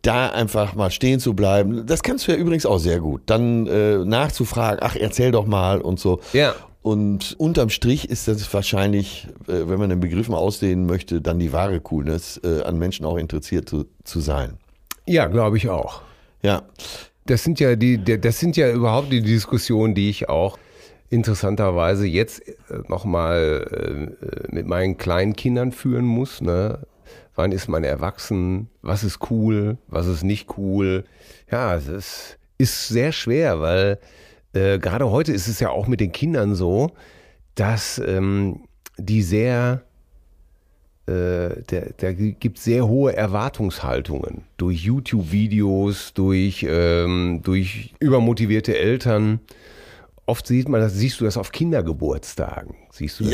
da 0.00 0.28
einfach 0.30 0.74
mal 0.74 0.90
stehen 0.90 1.20
zu 1.20 1.34
bleiben. 1.34 1.84
Das 1.86 2.02
kannst 2.02 2.26
du 2.26 2.32
ja 2.32 2.38
übrigens 2.38 2.64
auch 2.64 2.78
sehr 2.78 3.00
gut. 3.00 3.22
Dann 3.26 3.66
äh, 3.66 3.98
nachzufragen, 3.98 4.78
ach, 4.82 4.96
erzähl 4.96 5.30
doch 5.30 5.46
mal 5.46 5.80
und 5.82 6.00
so. 6.00 6.20
Ja. 6.32 6.54
Und 6.86 7.34
unterm 7.40 7.68
Strich 7.70 8.10
ist 8.10 8.28
das 8.28 8.54
wahrscheinlich, 8.54 9.26
äh, 9.48 9.66
wenn 9.66 9.80
man 9.80 9.90
den 9.90 9.98
Begriff 9.98 10.28
mal 10.28 10.36
ausdehnen 10.36 10.86
möchte, 10.86 11.20
dann 11.20 11.40
die 11.40 11.52
wahre 11.52 11.80
Coolness, 11.80 12.40
äh, 12.44 12.62
an 12.62 12.78
Menschen 12.78 13.04
auch 13.04 13.16
interessiert 13.16 13.68
zu, 13.68 13.86
zu 14.04 14.20
sein. 14.20 14.52
Ja, 15.04 15.26
glaube 15.26 15.56
ich 15.56 15.68
auch. 15.68 16.02
Ja. 16.42 16.62
Das 17.24 17.42
sind 17.42 17.58
ja 17.58 17.74
die, 17.74 17.98
das 18.04 18.38
sind 18.38 18.56
ja 18.56 18.70
überhaupt 18.70 19.10
die 19.10 19.20
Diskussionen, 19.20 19.96
die 19.96 20.08
ich 20.08 20.28
auch 20.28 20.60
interessanterweise 21.10 22.06
jetzt 22.06 22.42
nochmal 22.86 24.14
äh, 24.22 24.54
mit 24.54 24.68
meinen 24.68 24.96
kleinen 24.96 25.34
Kindern 25.34 25.72
führen 25.72 26.04
muss. 26.04 26.40
Ne? 26.40 26.78
Wann 27.34 27.50
ist 27.50 27.66
man 27.66 27.82
erwachsen? 27.82 28.70
Was 28.82 29.02
ist 29.02 29.28
cool? 29.32 29.76
Was 29.88 30.06
ist 30.06 30.22
nicht 30.22 30.56
cool? 30.56 31.02
Ja, 31.50 31.74
es 31.74 31.88
ist, 31.88 32.38
ist 32.58 32.86
sehr 32.86 33.10
schwer, 33.10 33.60
weil 33.60 33.98
äh, 34.56 34.78
gerade 34.78 35.10
heute 35.10 35.32
ist 35.32 35.48
es 35.48 35.60
ja 35.60 35.70
auch 35.70 35.86
mit 35.86 36.00
den 36.00 36.12
Kindern 36.12 36.54
so, 36.54 36.90
dass 37.54 37.98
ähm, 38.04 38.60
die 38.98 39.22
sehr 39.22 39.82
äh, 41.06 41.62
der, 41.70 41.92
der 41.92 42.14
gibt 42.14 42.58
sehr 42.58 42.88
hohe 42.88 43.14
Erwartungshaltungen 43.14 44.42
durch 44.56 44.80
YouTube-Videos, 44.80 46.14
durch, 46.14 46.66
ähm, 46.68 47.42
durch 47.44 47.94
übermotivierte 48.00 48.76
Eltern. 48.76 49.38
Oft 50.28 50.48
sieht 50.48 50.68
man 50.68 50.80
das, 50.80 50.94
siehst 50.94 51.20
du 51.20 51.24
das 51.24 51.36
auf 51.36 51.52
Kindergeburtstagen. 51.52 52.74
Siehst 52.90 53.20
du 53.20 53.24
das? 53.24 53.32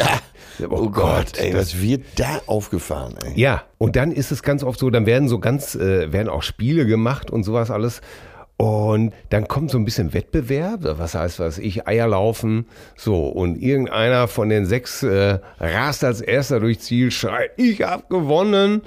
Ja. 0.58 0.68
Oh, 0.68 0.90
Gott, 0.90 1.38
ey, 1.38 1.52
das, 1.52 1.61
was 1.61 1.80
wird 1.80 2.04
da 2.16 2.42
aufgefahren, 2.44 3.14
ey? 3.24 3.40
ja, 3.40 3.64
und 3.78 3.96
dann 3.96 4.12
ist 4.12 4.32
es 4.32 4.42
ganz 4.42 4.62
oft 4.62 4.78
so, 4.78 4.90
dann 4.90 5.06
werden 5.06 5.30
so 5.30 5.38
ganz, 5.38 5.74
äh, 5.74 6.12
werden 6.12 6.28
auch 6.28 6.42
Spiele 6.42 6.85
gemacht 6.85 7.30
und 7.30 7.42
sowas 7.42 7.70
alles. 7.70 8.02
Und 8.62 9.12
dann 9.31 9.48
kommt 9.48 9.72
so 9.72 9.79
ein 9.79 9.85
bisschen 9.85 10.14
Wettbewerb, 10.14 10.83
was 10.85 11.16
heißt 11.16 11.40
was 11.40 11.59
ich, 11.59 11.88
Eier 11.88 12.07
laufen, 12.07 12.66
so, 12.96 13.27
und 13.27 13.57
irgendeiner 13.57 14.29
von 14.29 14.51
den 14.51 14.66
sechs 14.66 15.03
äh, 15.03 15.40
rast 15.59 16.05
als 16.05 16.20
erster 16.20 16.61
durchs 16.61 16.85
Ziel, 16.85 17.11
schreit, 17.11 17.51
ich 17.57 17.83
hab 17.83 18.09
gewonnen. 18.09 18.83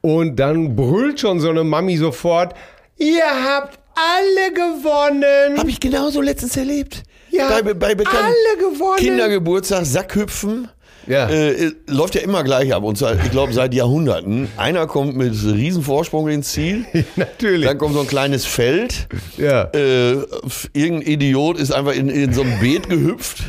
Und 0.00 0.40
dann 0.40 0.74
brüllt 0.74 1.20
schon 1.20 1.38
so 1.38 1.50
eine 1.50 1.62
Mami 1.62 1.98
sofort, 1.98 2.54
ihr 2.96 3.22
habt 3.22 3.78
alle 3.94 4.54
gewonnen. 4.54 5.56
Habe 5.56 5.70
ich 5.70 5.78
genauso 5.78 6.20
letztens 6.20 6.56
erlebt. 6.56 7.04
Ja, 7.30 7.62
bei, 7.62 7.74
bei 7.74 7.92
alle 7.92 8.58
gewonnen. 8.58 8.96
Kindergeburtstag, 8.96 9.86
Sackhüpfen. 9.86 10.68
Ja. 11.06 11.28
Äh, 11.28 11.72
läuft 11.88 12.14
ja 12.14 12.20
immer 12.22 12.44
gleich 12.44 12.72
ab. 12.72 12.82
Und 12.84 12.96
zwar, 12.98 13.14
ich 13.22 13.30
glaube, 13.30 13.52
seit 13.52 13.74
Jahrhunderten. 13.74 14.48
Einer 14.56 14.86
kommt 14.86 15.16
mit 15.16 15.32
Riesenvorsprung 15.44 16.28
ins 16.28 16.52
Ziel. 16.52 16.84
Natürlich. 17.16 17.66
Dann 17.66 17.78
kommt 17.78 17.94
so 17.94 18.00
ein 18.00 18.06
kleines 18.06 18.44
Feld. 18.44 19.08
Ja. 19.36 19.64
Äh, 19.74 20.18
irgendein 20.72 21.02
Idiot 21.02 21.58
ist 21.58 21.72
einfach 21.72 21.94
in, 21.94 22.08
in 22.08 22.32
so 22.32 22.42
ein 22.42 22.58
Beet 22.60 22.88
gehüpft. 22.88 23.42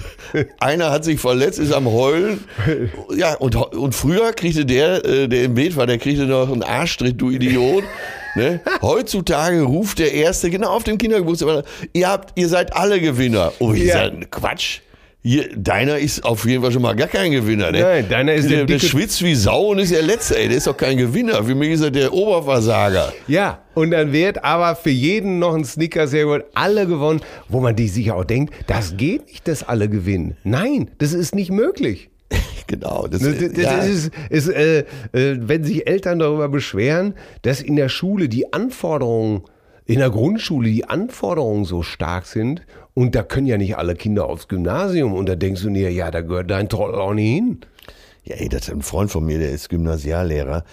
Einer 0.60 0.90
hat 0.90 1.04
sich 1.04 1.20
verletzt, 1.20 1.60
ist 1.60 1.74
am 1.74 1.86
Heulen. 1.86 2.44
Ja, 3.16 3.36
und, 3.36 3.56
und 3.56 3.94
früher 3.94 4.34
kriegte 4.34 4.66
der, 4.66 5.06
äh, 5.06 5.28
der 5.28 5.44
im 5.44 5.54
Beet 5.54 5.76
war, 5.78 5.86
der 5.86 5.98
kriegte 6.00 6.24
noch 6.26 6.52
einen 6.52 6.64
Arschtritt, 6.64 7.22
du 7.22 7.30
Idiot. 7.30 7.84
Ne? 8.36 8.62
Heutzutage 8.82 9.62
ruft 9.62 10.00
der 10.00 10.12
Erste 10.12 10.50
genau 10.50 10.70
auf 10.70 10.84
dem 10.84 10.98
Kindergeburtstag, 10.98 11.66
ihr 11.94 12.10
habt, 12.10 12.32
ihr 12.36 12.50
seid 12.50 12.76
alle 12.76 13.00
Gewinner. 13.00 13.54
Oh, 13.60 13.74
ich 13.74 13.84
Ja. 13.84 14.10
sag, 14.10 14.32
Quatsch. 14.32 14.80
Hier, 15.26 15.56
deiner 15.56 16.00
ist 16.00 16.26
auf 16.26 16.46
jeden 16.46 16.62
Fall 16.62 16.74
schon 16.74 16.82
mal 16.82 16.98
gar 16.98 17.08
kein 17.08 17.32
Gewinner. 17.32 17.72
Ne? 17.72 17.80
Nein, 17.80 18.10
deiner 18.10 18.34
ist 18.34 18.50
der 18.50 18.66
der, 18.66 18.78
der 18.78 18.80
schwitzt 18.80 19.24
wie 19.24 19.36
Sau 19.36 19.68
und 19.68 19.80
ist 19.80 19.94
der 19.94 20.02
Letzte. 20.02 20.38
Ey, 20.38 20.50
der 20.50 20.58
ist 20.58 20.68
doch 20.68 20.76
kein 20.76 20.98
Gewinner. 20.98 21.42
Für 21.46 21.56
mich 21.56 21.70
ist 21.70 21.82
er 21.82 21.92
der 21.92 22.12
Oberversager. 22.12 23.14
Ja, 23.26 23.62
und 23.74 23.92
dann 23.92 24.12
wird 24.12 24.44
aber 24.44 24.76
für 24.76 24.90
jeden 24.90 25.40
noch 25.40 25.56
ein 25.56 25.64
Snickers 25.64 26.12
hergeholt, 26.12 26.44
alle 26.56 26.88
gewonnen, 26.88 27.22
wo 27.48 27.62
man 27.62 27.74
die 27.74 27.88
sich 27.88 28.12
auch 28.12 28.26
denkt, 28.26 28.54
das 28.68 28.98
geht 28.98 29.28
nicht, 29.28 29.48
dass 29.48 29.64
alle 29.64 29.88
gewinnen. 29.88 30.36
Nein, 30.44 30.92
das 30.98 31.14
ist 31.14 31.34
nicht 31.34 31.52
möglich. 31.52 32.10
Genau. 32.66 33.08
Das, 33.08 33.22
Das, 33.22 33.38
das 33.38 33.58
ja. 33.58 33.78
ist, 33.80 34.12
ist, 34.30 34.48
äh, 34.48 34.80
äh, 34.80 34.86
wenn 35.12 35.64
sich 35.64 35.86
Eltern 35.86 36.20
darüber 36.20 36.48
beschweren, 36.48 37.14
dass 37.42 37.62
in 37.62 37.76
der 37.76 37.90
Schule 37.90 38.30
die 38.30 38.52
Anforderungen, 38.54 39.44
in 39.86 40.00
der 40.00 40.10
Grundschule 40.10 40.70
die 40.70 40.86
Anforderungen 40.86 41.66
so 41.66 41.84
stark 41.84 42.26
sind 42.26 42.62
und 42.94 43.16
da 43.16 43.24
können 43.24 43.48
ja 43.48 43.58
nicht 43.58 43.78
alle 43.78 43.96
Kinder 43.96 44.28
aufs 44.28 44.48
Gymnasium 44.48 45.14
und 45.14 45.28
da 45.28 45.36
denkst 45.36 45.62
du 45.64 45.70
dir, 45.70 45.92
ja, 45.92 46.12
da 46.12 46.22
gehört 46.22 46.52
dein 46.52 46.70
Trottel 46.70 46.96
auch 46.96 47.14
nicht 47.14 47.34
hin. 47.34 47.62
Ja, 48.24 48.36
ey, 48.36 48.50
das 48.50 48.64
ist 48.64 48.74
ein 48.74 48.82
Freund 48.82 49.12
von 49.12 49.26
mir, 49.26 49.40
der 49.40 49.52
ist 49.52 49.70
Gymnasiallehrer. 49.70 50.64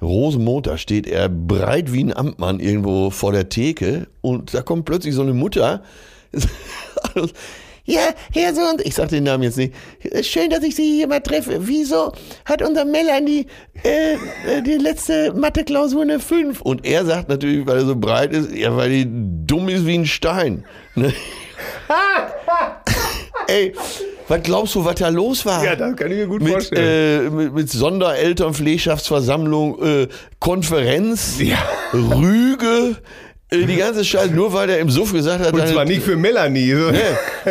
Rosenmontag 0.00 0.78
steht 0.78 1.06
er 1.06 1.28
breit 1.28 1.92
wie 1.92 2.04
ein 2.04 2.16
Amtmann 2.16 2.60
irgendwo 2.60 3.10
vor 3.10 3.32
der 3.32 3.48
Theke 3.48 4.06
und 4.20 4.54
da 4.54 4.62
kommt 4.62 4.84
plötzlich 4.84 5.14
so 5.14 5.22
eine 5.22 5.34
Mutter. 5.34 5.82
Ja, 7.90 8.10
Herr 8.32 8.54
Sohn, 8.54 8.76
ich 8.84 8.94
sag 8.94 9.08
den 9.08 9.24
Namen 9.24 9.42
jetzt 9.42 9.56
nicht. 9.56 9.74
Schön, 10.22 10.48
dass 10.50 10.62
ich 10.62 10.76
Sie 10.76 10.96
hier 10.96 11.08
mal 11.08 11.18
treffe. 11.18 11.66
Wieso 11.66 12.12
hat 12.44 12.62
unser 12.62 12.84
Melanie 12.84 13.46
äh, 13.82 14.14
äh, 14.14 14.62
die 14.62 14.74
letzte 14.74 15.32
Mathe-Klausur 15.32 16.02
eine 16.02 16.20
5? 16.20 16.60
Und 16.60 16.86
er 16.86 17.04
sagt 17.04 17.28
natürlich, 17.28 17.66
weil 17.66 17.78
er 17.78 17.86
so 17.86 17.96
breit 17.96 18.32
ist, 18.32 18.52
ja, 18.52 18.76
weil 18.76 18.90
die 18.90 19.06
dumm 19.08 19.68
ist 19.68 19.86
wie 19.86 19.98
ein 19.98 20.06
Stein. 20.06 20.64
Ne? 20.96 21.12
Ey, 23.46 23.72
was 24.28 24.42
glaubst 24.42 24.74
du, 24.74 24.84
was 24.84 24.96
da 24.96 25.08
los 25.08 25.46
war? 25.46 25.64
Ja, 25.64 25.74
das 25.76 25.96
kann 25.96 26.10
ich 26.10 26.18
mir 26.18 26.26
gut 26.26 26.42
mit, 26.42 26.52
vorstellen. 26.52 27.26
äh, 27.26 27.30
mit, 27.30 27.54
mit 27.54 27.70
Sonderelternpflegschaftsversammlung, 27.70 29.82
äh, 29.82 30.08
Konferenz, 30.38 31.40
Ja. 31.40 31.56
Rüge, 31.92 32.96
äh, 33.50 33.64
die 33.66 33.76
ganze 33.76 34.04
Scheiße, 34.04 34.32
nur 34.32 34.52
weil 34.52 34.68
der 34.68 34.78
im 34.78 34.88
Suff 34.90 35.12
gesagt 35.12 35.44
hat, 35.44 35.52
Und 35.52 35.66
zwar 35.66 35.84
nicht 35.84 36.02
für 36.02 36.14
Melanie. 36.16 36.72
so. 36.74 36.90
Nee, 36.92 37.00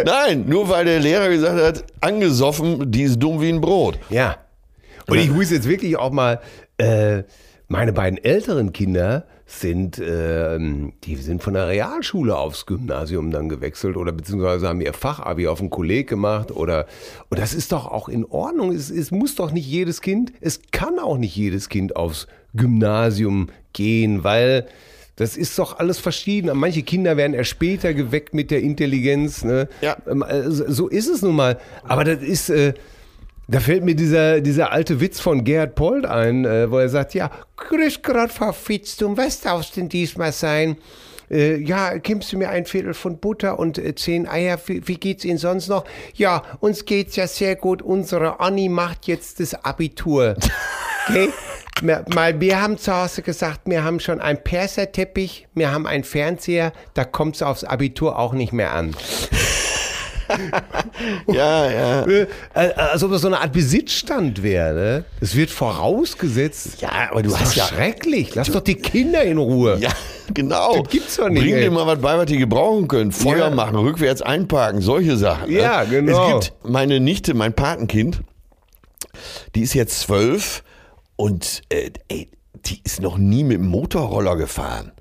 nein, 0.06 0.46
nur 0.48 0.70
weil 0.70 0.86
der 0.86 1.00
Lehrer 1.02 1.28
gesagt 1.30 1.62
hat, 1.62 1.84
angesoffen, 2.02 2.90
die 2.92 3.04
ist 3.04 3.20
dumm 3.20 3.42
wie 3.42 3.50
ein 3.50 3.60
Brot. 3.60 4.00
Ja. 4.10 4.38
Und 5.08 5.18
ich 5.18 5.30
muss 5.32 5.50
jetzt 5.52 5.68
wirklich 5.68 5.98
auch 5.98 6.12
mal, 6.12 6.40
äh, 6.78 7.24
meine 7.68 7.92
beiden 7.94 8.24
älteren 8.24 8.72
Kinder 8.74 9.26
sind, 9.50 10.00
ähm, 10.00 10.94
die 11.04 11.16
sind 11.16 11.42
von 11.42 11.56
der 11.56 11.68
Realschule 11.68 12.38
aufs 12.38 12.68
Gymnasium 12.68 13.32
dann 13.32 13.50
gewechselt 13.50 13.98
oder 13.98 14.12
beziehungsweise 14.12 14.68
haben 14.68 14.80
ihr 14.80 14.94
Fachabi 14.94 15.48
auf 15.48 15.60
einen 15.60 15.72
Kolleg 15.72 16.08
gemacht 16.08 16.52
oder, 16.52 16.86
und 17.30 17.40
das 17.40 17.56
ist 17.56 17.72
doch 17.72 17.88
auch 17.88 18.10
in 18.10 18.26
Ordnung. 18.26 18.72
Es, 18.72 18.92
es 18.92 19.10
muss 19.10 19.34
doch 19.34 19.52
nicht 19.52 19.68
jedes 19.68 20.02
Kind, 20.02 20.34
es 20.40 20.62
kann 20.72 21.00
auch 21.00 21.18
nicht 21.18 21.36
jedes 21.36 21.68
Kind 21.68 21.96
aufs 21.96 22.28
Gymnasium 22.54 23.50
gehen, 23.74 24.24
weil 24.24 24.68
das 25.16 25.36
ist 25.36 25.58
doch 25.58 25.80
alles 25.80 25.98
verschieden. 25.98 26.56
Manche 26.56 26.84
Kinder 26.84 27.18
werden 27.18 27.34
erst 27.34 27.50
später 27.50 27.96
geweckt 27.96 28.36
mit 28.36 28.52
der 28.52 28.62
Intelligenz. 28.62 29.44
Ne? 29.44 29.68
Ja. 29.82 29.98
Ähm, 30.08 30.24
äh, 30.24 30.50
So 30.50 30.88
ist 30.88 31.10
es 31.10 31.24
nun 31.24 31.36
mal. 31.36 31.60
Aber 31.84 32.04
das 32.04 32.22
ist, 32.22 32.50
äh, 32.50 32.74
da 33.50 33.60
fällt 33.60 33.84
mir 33.84 33.96
dieser, 33.96 34.42
dieser 34.42 34.72
alte 34.72 35.02
Witz 35.02 35.20
von 35.20 35.44
Gerhard 35.44 35.74
Pold 35.76 36.06
ein, 36.06 36.46
äh, 36.46 36.70
wo 36.70 36.78
er 36.78 36.90
sagt, 36.90 37.16
ja, 37.16 37.32
grüß 37.58 38.02
Gott, 38.04 38.32
Frau 38.32 38.52
Fitztum, 38.52 39.18
was 39.18 39.42
darf's 39.42 39.72
denn 39.72 39.90
diesmal 39.90 40.32
sein? 40.32 40.78
Äh, 41.32 41.58
ja, 41.58 41.98
gibst 41.98 42.32
du 42.32 42.38
mir 42.38 42.50
ein 42.50 42.66
Viertel 42.66 42.94
von 42.94 43.18
Butter 43.18 43.58
und 43.58 43.80
äh, 43.80 43.96
zehn 43.96 44.28
Eier, 44.28 44.60
wie, 44.68 44.88
wie 44.88 44.98
geht's 44.98 45.26
Ihnen 45.26 45.40
sonst 45.40 45.68
noch? 45.68 45.84
Ja, 46.14 46.44
uns 46.60 46.86
geht's 46.86 47.16
ja 47.16 47.28
sehr 47.28 47.56
gut, 47.56 47.82
unsere 47.82 48.40
Anni 48.40 48.70
macht 48.70 49.08
jetzt 49.08 49.40
das 49.40 49.54
Abitur. 49.66 50.36
Okay? 51.08 51.30
Mal, 52.14 52.40
wir 52.40 52.62
haben 52.62 52.78
zu 52.78 52.94
Hause 52.94 53.24
gesagt, 53.24 53.62
wir 53.66 53.84
haben 53.84 54.00
schon 54.00 54.22
einen 54.22 54.44
Perserteppich, 54.44 55.48
wir 55.56 55.72
haben 55.72 55.88
einen 55.88 56.04
Fernseher, 56.04 56.72
da 56.94 57.04
kommt's 57.04 57.42
aufs 57.42 57.64
Abitur 57.64 58.20
auch 58.20 58.34
nicht 58.34 58.54
mehr 58.54 58.74
an. 58.74 58.96
Ja, 61.28 61.70
ja. 61.72 62.04
Äh, 62.06 62.28
Als 62.54 63.04
ob 63.04 63.12
das 63.12 63.22
so 63.22 63.28
eine 63.28 63.40
Art 63.40 63.52
Besitzstand 63.54 64.44
wäre. 64.44 64.74
Ne? 64.74 65.06
Es 65.22 65.36
wird 65.36 65.50
vorausgesetzt. 65.50 66.82
Ja, 66.82 67.10
aber 67.12 67.24
du 67.24 67.30
Das 67.30 67.40
hast 67.40 67.56
ja. 67.56 67.66
schrecklich. 67.66 68.36
Lass 68.36 68.52
doch 68.52 68.62
die 68.62 68.76
Kinder 68.76 69.24
in 69.24 69.38
Ruhe. 69.38 69.78
Ja, 69.80 69.92
genau. 70.34 70.82
Das 70.82 70.90
gibt's 70.92 71.16
doch 71.18 71.30
nicht, 71.30 71.42
Bring 71.44 71.56
dir 71.56 71.72
mal 71.72 71.88
was 71.88 72.00
bei, 72.00 72.18
was 72.18 72.26
die 72.26 72.38
gebrauchen 72.38 72.88
können. 72.88 73.12
Feuer 73.12 73.50
Ja. 73.50 73.56
machen, 73.56 73.76
rückwärts 73.78 74.22
einparken, 74.22 74.82
solche 74.82 75.18
Sachen. 75.18 75.52
ne? 75.52 75.60
Ja, 75.60 75.84
genau. 75.84 76.38
Es 76.40 76.48
gibt 76.50 76.66
meine 76.70 77.00
Nichte, 77.00 77.34
mein 77.34 77.54
Patenkind, 77.54 78.22
die 79.56 79.62
ist 79.62 79.74
jetzt 79.74 80.00
zwölf 80.02 80.64
und 81.16 81.62
äh, 81.70 81.92
ey, 82.10 82.30
die 82.66 82.82
ist 82.84 83.02
noch 83.02 83.18
nie 83.18 83.44
mit 83.44 83.58
dem 83.58 83.68
Motorroller 83.68 84.36
gefahren. 84.36 84.92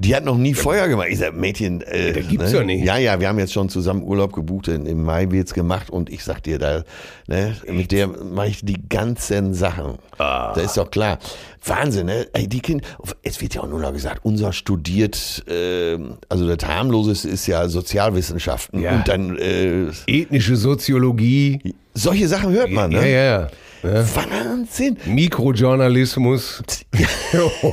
Die 0.00 0.14
hat 0.14 0.24
noch 0.24 0.36
nie 0.36 0.54
Feuer 0.54 0.88
gemacht. 0.88 1.08
Ich 1.10 1.18
sag, 1.20 1.34
Mädchen, 1.36 1.80
äh, 1.82 2.12
das 2.12 2.28
gibt's 2.28 2.52
doch 2.52 2.64
nicht. 2.64 2.84
Ja, 2.84 2.96
ja, 2.98 3.20
wir 3.20 3.28
haben 3.28 3.38
jetzt 3.38 3.52
schon 3.52 3.68
zusammen 3.68 4.02
Urlaub 4.02 4.32
gebucht. 4.32 4.68
Im 4.68 5.02
Mai 5.04 5.30
wird's 5.30 5.54
gemacht 5.54 5.88
und 5.90 6.10
ich 6.10 6.24
sag 6.24 6.42
dir, 6.42 6.58
da, 6.58 6.82
ne, 7.28 7.56
mit 7.70 7.92
der 7.92 8.08
mache 8.08 8.48
ich 8.48 8.64
die 8.64 8.88
ganzen 8.88 9.54
Sachen. 9.54 9.98
Ah. 10.18 10.52
Da 10.54 10.60
ist 10.62 10.76
doch 10.76 10.90
klar. 10.90 11.18
Wahnsinn, 11.64 12.06
ne? 12.06 12.26
Ey, 12.34 12.46
die 12.48 12.60
Kinder, 12.60 12.84
es 13.22 13.40
wird 13.40 13.54
ja 13.54 13.62
auch 13.62 13.68
nur 13.68 13.80
noch 13.80 13.92
gesagt, 13.92 14.20
unser 14.24 14.52
studiert, 14.52 15.44
äh, 15.48 15.96
also 16.28 16.46
das 16.54 16.68
harmloseste 16.68 17.28
ist 17.28 17.46
ja 17.46 17.68
Sozialwissenschaften 17.68 18.82
Ja. 18.82 18.96
und 18.96 19.08
dann 19.08 19.38
äh, 19.38 19.86
Ethnische 20.06 20.56
Soziologie. 20.56 21.74
solche 21.94 22.28
Sachen 22.28 22.52
hört 22.52 22.70
man, 22.70 22.90
Ja, 22.92 23.00
ne? 23.00 23.10
ja, 23.12 23.48
ja. 23.84 24.04
Wahnsinn. 24.14 24.96
Mikrojournalismus. 25.06 26.62
Oh. 27.36 27.72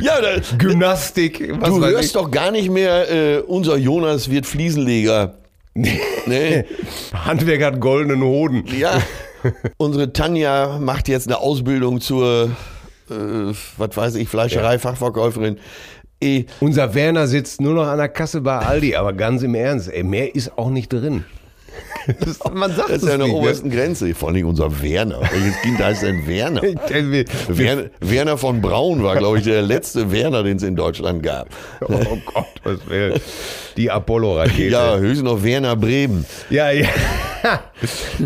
Ja, 0.00 0.20
da, 0.20 0.40
Gymnastik. 0.58 1.52
Was 1.60 1.68
du 1.68 1.84
hörst 1.84 2.06
ich. 2.06 2.12
doch 2.12 2.28
gar 2.30 2.50
nicht 2.50 2.70
mehr, 2.70 3.08
äh, 3.10 3.38
unser 3.38 3.76
Jonas 3.76 4.28
wird 4.28 4.46
Fliesenleger. 4.46 5.34
nee. 5.74 6.64
Handwerk 7.14 7.62
hat 7.62 7.80
goldenen 7.80 8.22
Hoden. 8.22 8.64
Ja, 8.76 9.00
unsere 9.76 10.12
Tanja 10.12 10.78
macht 10.80 11.06
jetzt 11.08 11.28
eine 11.28 11.38
Ausbildung 11.38 12.00
zur, 12.00 12.50
äh, 13.10 13.14
was 13.76 13.96
weiß 13.96 14.14
ich, 14.16 14.28
Fleischerei-Fachverkäuferin. 14.28 15.58
Eh, 16.20 16.44
Unser 16.58 16.92
Werner 16.94 17.26
sitzt 17.28 17.60
nur 17.60 17.74
noch 17.74 17.86
an 17.86 17.98
der 17.98 18.08
Kasse 18.08 18.40
bei 18.40 18.58
Aldi, 18.58 18.96
aber 18.96 19.12
ganz 19.12 19.42
im 19.42 19.54
Ernst, 19.54 19.88
ey, 19.88 20.02
mehr 20.02 20.34
ist 20.34 20.58
auch 20.58 20.68
nicht 20.70 20.92
drin. 20.92 21.24
Das, 22.20 22.38
man 22.52 22.74
sagt 22.74 22.90
das 22.90 23.02
ist 23.02 23.08
ja 23.08 23.14
an 23.14 23.20
der 23.20 23.28
nicht, 23.28 23.36
ne? 23.36 23.42
obersten 23.42 23.70
Grenze. 23.70 24.14
Vor 24.14 24.30
allem 24.30 24.46
unser 24.46 24.82
Werner. 24.82 25.20
Welches 25.20 25.60
Kind 25.62 25.78
heißt 25.78 26.02
denn 26.02 26.26
Werner? 26.26 26.62
ne? 26.90 27.24
Werner, 27.48 27.84
Werner 28.00 28.38
von 28.38 28.60
Braun 28.60 29.02
war, 29.02 29.16
glaube 29.16 29.38
ich, 29.38 29.44
der 29.44 29.62
letzte 29.62 30.10
Werner, 30.12 30.42
den 30.42 30.56
es 30.56 30.62
in 30.62 30.76
Deutschland 30.76 31.22
gab. 31.22 31.48
Oh 31.80 32.18
Gott, 32.26 32.46
was 32.64 32.88
will 32.88 33.20
die 33.80 33.90
Apollo-Rakete. 33.90 34.70
Ja, 34.72 34.96
höchstens 34.96 35.24
noch 35.24 35.42
Werner 35.42 35.76
Bremen. 35.76 36.24
ja, 36.50 36.70
ja. 36.70 36.88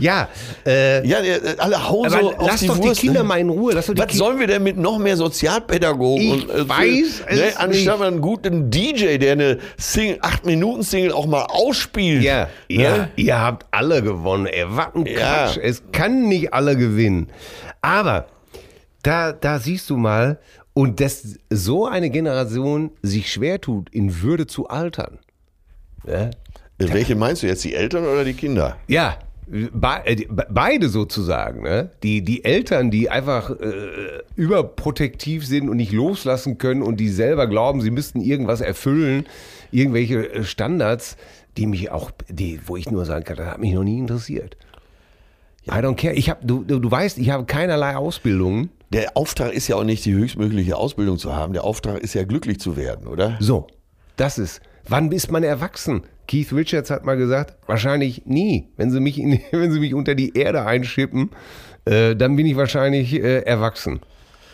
ja, 0.01 0.29
äh, 0.67 1.07
Ja, 1.07 1.23
der- 1.23 1.41
alle 1.59 1.89
hauen 1.89 2.11
so 2.11 2.33
auf 2.35 2.47
lass 2.49 2.61
die 2.61 2.67
doch 2.67 2.79
Wurst. 2.79 3.01
die 3.01 3.07
Kinder 3.07 3.23
ne? 3.23 3.29
mal 3.29 3.39
in 3.39 3.49
Ruhe. 3.49 3.73
Lass 3.73 3.87
doch 3.87 3.95
die 3.95 4.01
Was 4.01 4.09
Kinder. 4.09 4.25
sollen 4.25 4.41
wir 4.41 4.47
denn 4.49 4.63
mit 4.65 4.77
noch 4.77 4.99
mehr 4.99 5.17
Sozialpädagogen? 5.17 6.21
Ich 6.41 6.49
weiß 6.69 7.23
es 7.29 7.37
ne, 7.39 7.45
Anstatt 7.57 7.69
nicht. 7.71 7.87
mal 7.87 8.09
einen 8.09 8.21
guten 8.21 8.71
DJ, 8.71 9.19
der 9.19 9.33
eine 9.33 9.59
Single, 9.79 10.19
8-Minuten-Single 10.21 11.13
auch 11.13 11.27
mal 11.27 11.43
ausspielt. 11.45 12.25
Ja, 12.25 12.49
ne? 12.69 12.83
ja, 12.83 13.09
ihr 13.15 13.41
habt 13.41 13.67
alle 13.71 14.03
gewonnen. 14.03 14.47
Ey, 14.47 14.65
was 14.69 14.89
ein 14.97 15.07
Ja. 15.07 15.47
Quatsch. 15.47 15.59
Es 15.63 15.83
kann 15.93 16.27
nicht 16.29 16.53
alle 16.53 16.77
gewinnen. 16.77 17.29
Aber 17.83 18.27
da, 19.03 19.33
da 19.33 19.61
siehst 19.61 19.91
du 19.91 19.97
mal, 19.97 20.41
und 20.77 20.99
dass 20.99 21.23
so 21.51 21.87
eine 21.87 22.11
Generation 22.11 22.91
sich 23.01 23.31
schwer 23.31 23.61
tut, 23.61 23.91
in 23.91 24.23
Würde 24.23 24.49
zu 24.49 24.67
altern. 24.67 25.19
Ja, 26.07 26.31
Welche 26.79 27.17
meinst 27.17 27.43
du 27.43 27.47
jetzt, 27.47 27.65
die 27.65 27.75
Eltern 27.75 28.05
oder 28.05 28.25
die 28.25 28.35
Kinder? 28.35 28.77
Ja, 28.89 29.19
äh, 29.53 30.27
beide 30.51 30.89
sozusagen. 30.89 31.63
Ne? 31.63 31.91
Die, 32.03 32.23
die 32.23 32.45
Eltern, 32.45 32.91
die 32.91 33.11
einfach 33.11 33.51
äh, 33.51 34.23
überprotektiv 34.37 35.47
sind 35.47 35.69
und 35.69 35.77
nicht 35.77 35.93
loslassen 35.93 36.59
können 36.59 36.83
und 36.83 36.99
die 36.99 37.09
selber 37.09 37.47
glauben, 37.47 37.81
sie 37.81 37.91
müssten 37.91 38.21
irgendwas 38.21 38.61
erfüllen, 38.61 39.27
irgendwelche 39.71 40.33
äh, 40.33 40.45
Standards, 40.45 41.17
die 41.57 41.67
mich 41.67 41.91
auch, 41.91 42.11
die, 42.29 42.61
wo 42.67 42.77
ich 42.77 42.91
nur 42.91 43.05
sagen 43.05 43.25
kann, 43.25 43.37
das 43.37 43.47
hat 43.47 43.59
mich 43.59 43.73
noch 43.73 43.85
nie 43.85 43.99
interessiert. 43.99 44.57
I 45.67 45.77
don't 45.77 45.97
care. 45.97 46.15
Ich 46.15 46.29
hab, 46.29 46.47
du, 46.47 46.63
du, 46.63 46.79
du 46.79 46.91
weißt, 46.91 47.19
ich 47.19 47.31
habe 47.31 47.47
keinerlei 47.47 47.97
Ausbildung. 47.97 48.69
Der 48.93 49.17
Auftrag 49.17 49.53
ist 49.53 49.69
ja 49.69 49.77
auch 49.77 49.85
nicht, 49.85 50.05
die 50.05 50.13
höchstmögliche 50.13 50.77
Ausbildung 50.77 51.19
zu 51.19 51.35
haben. 51.35 51.53
Der 51.55 51.65
Auftrag 51.65 51.99
ist 51.99 52.15
ja, 52.15 52.25
glücklich 52.25 52.61
zu 52.61 52.77
werden, 52.77 53.07
oder? 53.07 53.37
So, 53.41 53.67
das 54.17 54.39
ist. 54.39 54.61
Wann 54.89 55.11
ist 55.13 55.31
man 55.31 55.43
erwachsen? 55.43 56.03
Keith 56.27 56.53
Richards 56.53 56.91
hat 56.91 57.05
mal 57.05 57.17
gesagt, 57.17 57.57
wahrscheinlich 57.67 58.27
nie. 58.27 58.69
Wenn 58.77 58.91
sie 58.91 59.01
mich, 59.01 59.19
in, 59.19 59.41
wenn 59.51 59.73
sie 59.73 59.81
mich 59.81 59.95
unter 59.95 60.15
die 60.15 60.37
Erde 60.37 60.65
einschippen, 60.67 61.31
äh, 61.85 62.15
dann 62.17 62.37
bin 62.37 62.47
ich 62.47 62.57
wahrscheinlich 62.57 63.15
äh, 63.15 63.41
erwachsen. 63.41 64.01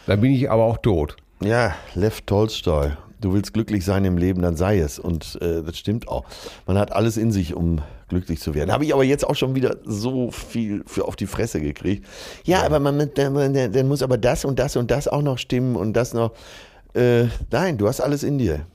Dann 0.06 0.20
bin 0.20 0.32
ich 0.32 0.50
aber 0.50 0.64
auch 0.64 0.78
tot. 0.78 1.16
Ja, 1.42 1.74
Lev 1.94 2.22
Tolstoi. 2.22 2.92
Du 3.20 3.34
willst 3.34 3.52
glücklich 3.52 3.84
sein 3.84 4.04
im 4.06 4.16
Leben, 4.16 4.40
dann 4.40 4.56
sei 4.56 4.78
es. 4.78 4.98
Und 4.98 5.38
äh, 5.42 5.62
das 5.62 5.76
stimmt 5.78 6.08
auch. 6.08 6.24
Man 6.66 6.78
hat 6.78 6.92
alles 6.92 7.18
in 7.18 7.32
sich, 7.32 7.54
um 7.54 7.82
glücklich 8.08 8.40
zu 8.40 8.54
werden. 8.54 8.72
Habe 8.72 8.84
ich 8.84 8.94
aber 8.94 9.04
jetzt 9.04 9.26
auch 9.26 9.36
schon 9.36 9.54
wieder 9.54 9.76
so 9.84 10.30
viel 10.30 10.82
für 10.86 11.04
auf 11.04 11.16
die 11.16 11.26
Fresse 11.26 11.60
gekriegt. 11.60 12.06
Ja, 12.44 12.62
aber 12.62 12.80
man, 12.80 13.10
dann 13.14 13.88
muss 13.88 14.02
aber 14.02 14.16
das 14.16 14.44
und 14.44 14.58
das 14.58 14.76
und 14.76 14.90
das 14.90 15.06
auch 15.06 15.22
noch 15.22 15.38
stimmen 15.38 15.76
und 15.76 15.92
das 15.92 16.14
noch. 16.14 16.32
Äh, 16.94 17.26
nein, 17.50 17.76
du 17.78 17.88
hast 17.88 18.00
alles 18.00 18.22
in 18.22 18.38
dir. 18.38 18.66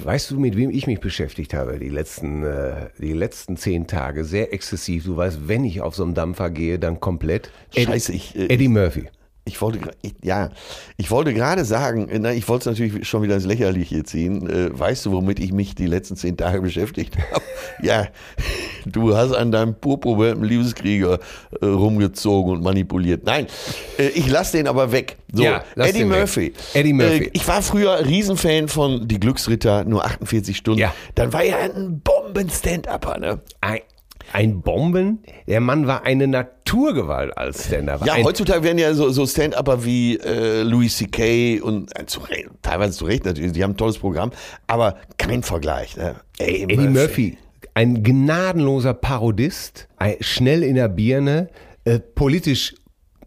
Weißt 0.00 0.30
du, 0.30 0.38
mit 0.38 0.56
wem 0.56 0.70
ich 0.70 0.86
mich 0.86 1.00
beschäftigt 1.00 1.54
habe 1.54 1.78
die 1.78 1.88
letzten, 1.88 2.44
äh, 2.44 2.88
die 2.98 3.12
letzten 3.12 3.56
zehn 3.56 3.86
Tage? 3.88 4.24
Sehr 4.24 4.52
exzessiv. 4.52 5.04
Du 5.04 5.16
weißt, 5.16 5.48
wenn 5.48 5.64
ich 5.64 5.80
auf 5.80 5.96
so 5.96 6.04
einen 6.04 6.14
Dampfer 6.14 6.50
gehe, 6.50 6.78
dann 6.78 7.00
komplett. 7.00 7.50
Scheiße, 7.76 8.12
ich, 8.12 8.36
äh, 8.36 8.46
Eddie 8.46 8.68
Murphy. 8.68 9.08
Ich 9.48 9.60
wollte, 9.60 9.80
ich, 10.02 10.14
ja, 10.22 10.50
ich 10.96 11.10
wollte 11.10 11.34
gerade 11.34 11.64
sagen, 11.64 12.08
na, 12.20 12.32
ich 12.32 12.46
wollte 12.48 12.70
es 12.70 12.78
natürlich 12.78 13.08
schon 13.08 13.22
wieder 13.22 13.34
ins 13.34 13.44
Lächerliche 13.46 14.04
ziehen. 14.04 14.48
Äh, 14.48 14.78
weißt 14.78 15.06
du, 15.06 15.12
womit 15.12 15.40
ich 15.40 15.52
mich 15.52 15.74
die 15.74 15.86
letzten 15.86 16.16
zehn 16.16 16.36
Tage 16.36 16.60
beschäftigt 16.60 17.16
habe? 17.32 17.42
ja, 17.82 18.06
du 18.86 19.16
hast 19.16 19.32
an 19.32 19.50
deinem 19.50 19.74
purpurwelpen 19.74 20.44
Liebeskrieger 20.44 21.18
äh, 21.60 21.66
rumgezogen 21.66 22.52
und 22.52 22.62
manipuliert. 22.62 23.24
Nein, 23.24 23.46
äh, 23.98 24.08
ich 24.08 24.28
lasse 24.28 24.56
den 24.58 24.68
aber 24.68 24.92
weg. 24.92 25.16
So, 25.32 25.42
Ja, 25.42 25.64
Eddie 25.76 25.98
den 26.00 26.10
weg. 26.10 26.18
Murphy. 26.18 26.52
Eddie 26.74 26.92
Murphy. 26.92 27.24
Äh, 27.24 27.30
ich 27.32 27.46
war 27.48 27.62
früher 27.62 28.04
Riesenfan 28.06 28.68
von 28.68 29.08
Die 29.08 29.18
Glücksritter, 29.18 29.84
nur 29.84 30.04
48 30.04 30.56
Stunden. 30.56 30.80
Ja. 30.80 30.94
Dann 31.14 31.32
war 31.32 31.42
er 31.42 31.58
ein 31.58 32.00
Bomben-Stand-Upper, 32.00 33.18
ne? 33.18 33.40
Ein, 33.60 33.80
ein 34.32 34.60
Bomben? 34.60 35.22
Der 35.46 35.60
Mann 35.60 35.86
war 35.86 36.04
eine 36.04 36.26
Naturgewalt 36.26 37.36
als 37.36 37.66
Stand-up. 37.66 38.04
Ja, 38.04 38.14
ein, 38.14 38.24
heutzutage 38.24 38.62
werden 38.62 38.78
ja 38.78 38.94
so, 38.94 39.10
so 39.10 39.26
Stand-Upper 39.26 39.84
wie 39.84 40.16
äh, 40.18 40.62
Louis 40.62 40.96
C.K. 40.96 41.60
und 41.60 41.98
äh, 41.98 42.06
zu, 42.06 42.20
teilweise 42.62 42.96
zu 42.98 43.04
Recht 43.04 43.24
natürlich, 43.24 43.52
die 43.52 43.62
haben 43.62 43.72
ein 43.72 43.76
tolles 43.76 43.98
Programm, 43.98 44.32
aber 44.66 44.96
kein 45.16 45.42
Vergleich. 45.42 45.96
Ne? 45.96 46.16
Eddie 46.38 46.76
Murphy. 46.76 47.38
ein 47.74 48.02
gnadenloser 48.02 48.94
Parodist, 48.94 49.88
schnell 50.20 50.62
in 50.62 50.74
der 50.74 50.88
Birne, 50.88 51.48
äh, 51.84 51.98
politisch 51.98 52.74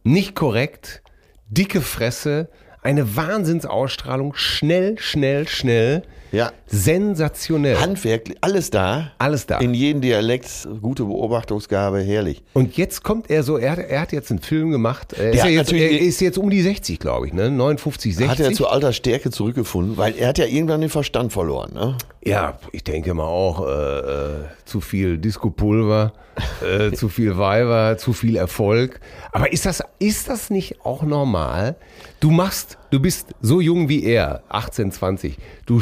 nicht 0.04 0.36
korrekt, 0.36 1.02
dicke 1.50 1.82
Fresse, 1.82 2.50
eine 2.82 3.16
Wahnsinnsausstrahlung, 3.16 4.34
schnell, 4.36 4.98
schnell, 5.00 5.48
schnell, 5.48 6.02
Ja. 6.32 6.52
sensationell. 6.66 7.78
Handwerklich, 7.78 8.38
alles 8.42 8.70
da. 8.70 9.12
Alles 9.18 9.46
da. 9.46 9.60
In 9.60 9.74
jedem 9.74 10.02
Dialekt, 10.02 10.68
gute 10.82 11.04
Beobachtungsgabe, 11.04 12.00
herrlich. 12.02 12.42
Und 12.54 12.78
jetzt 12.78 13.04
kommt 13.04 13.30
er 13.30 13.44
so, 13.44 13.58
er, 13.58 13.72
hat- 13.74 13.80
er 13.80 14.02
hat 14.02 14.12
jetzt 14.12 14.32
einen 14.32 14.40
Film 14.42 14.72
gemacht, 14.72 15.14
er, 15.14 15.32
ist, 15.32 15.38
ja 15.44 15.48
jetzt, 15.48 15.72
er 15.74 16.00
ist 16.00 16.22
jetzt 16.22 16.38
um 16.38 16.50
die 16.50 16.62
60, 16.62 17.00
glaube 17.00 17.28
ich, 17.28 17.34
ne? 17.34 17.52
59, 17.52 18.16
60. 18.16 18.30
Hat 18.30 18.40
er 18.40 18.54
zu 18.54 18.68
alter 18.68 18.94
Stärke 18.94 19.30
zurückgefunden, 19.30 19.98
weil 19.98 20.16
er 20.18 20.30
hat 20.30 20.38
ja 20.38 20.46
irgendwann 20.46 20.82
den 20.82 20.90
Verstand 20.90 21.34
verloren. 21.34 21.74
Ne? 21.74 21.98
Ja, 22.24 22.60
ich 22.72 22.84
denke 22.84 23.14
mal 23.14 23.26
auch, 23.26 23.66
äh, 23.66 23.72
äh, 23.72 24.46
zu 24.66 24.80
viel 24.80 25.18
Disco-Pulver, 25.18 26.14
äh, 26.64 26.92
zu 26.96 27.10
viel 27.10 27.38
Weiber, 27.38 27.98
zu 27.98 28.14
viel 28.14 28.36
Erfolg. 28.36 29.00
Aber 29.32 29.52
ist 29.52 29.66
das, 29.66 29.84
ist 29.98 30.30
das 30.30 30.52
nicht 30.52 30.86
auch 30.86 31.02
normal? 31.02 31.76
Du 32.20 32.30
machst, 32.30 32.78
du 32.92 33.00
bist 33.00 33.30
so 33.42 33.60
jung 33.60 33.90
wie 33.90 34.04
er, 34.04 34.44
18, 34.50 34.92
20. 34.92 35.38
Du, 35.66 35.82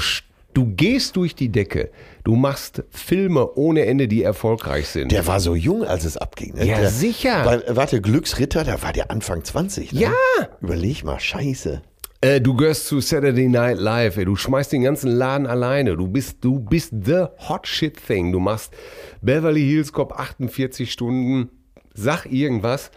du 0.53 0.65
gehst 0.65 1.17
durch 1.17 1.35
die 1.35 1.49
Decke. 1.49 1.89
Du 2.23 2.35
machst 2.35 2.83
Filme 2.89 3.55
ohne 3.55 3.85
Ende, 3.85 4.07
die 4.07 4.23
erfolgreich 4.23 4.87
sind. 4.87 5.11
Der 5.11 5.27
war 5.27 5.41
so 5.41 5.55
jung, 5.55 5.83
als 5.83 6.05
es 6.05 6.15
abging. 6.15 6.53
Ne? 6.53 6.65
Ja, 6.65 6.77
der, 6.77 6.89
sicher. 6.89 7.45
Weil, 7.45 7.63
warte, 7.67 7.99
Glücksritter, 7.99 8.63
da 8.63 8.81
war 8.81 8.93
der 8.93 9.11
Anfang 9.11 9.43
20. 9.43 9.91
Ne? 9.91 10.01
Ja. 10.01 10.13
Überleg 10.61 11.03
mal, 11.03 11.19
scheiße. 11.19 11.81
Äh, 12.21 12.41
du 12.41 12.53
gehörst 12.53 12.87
zu 12.87 12.99
Saturday 12.99 13.47
Night 13.47 13.79
Live, 13.79 14.17
ey. 14.17 14.25
du 14.25 14.35
schmeißt 14.35 14.73
den 14.73 14.83
ganzen 14.83 15.09
Laden 15.09 15.47
alleine. 15.47 15.95
Du 15.95 16.07
bist, 16.07 16.43
du 16.43 16.59
bist 16.59 16.93
the 17.05 17.27
hot 17.47 17.65
shit 17.65 17.95
thing. 18.05 18.33
Du 18.33 18.39
machst 18.39 18.73
Beverly 19.21 19.61
Hills 19.61 19.93
Cop 19.93 20.11
48 20.11 20.91
Stunden, 20.91 21.49
sag 21.93 22.25
irgendwas, 22.25 22.91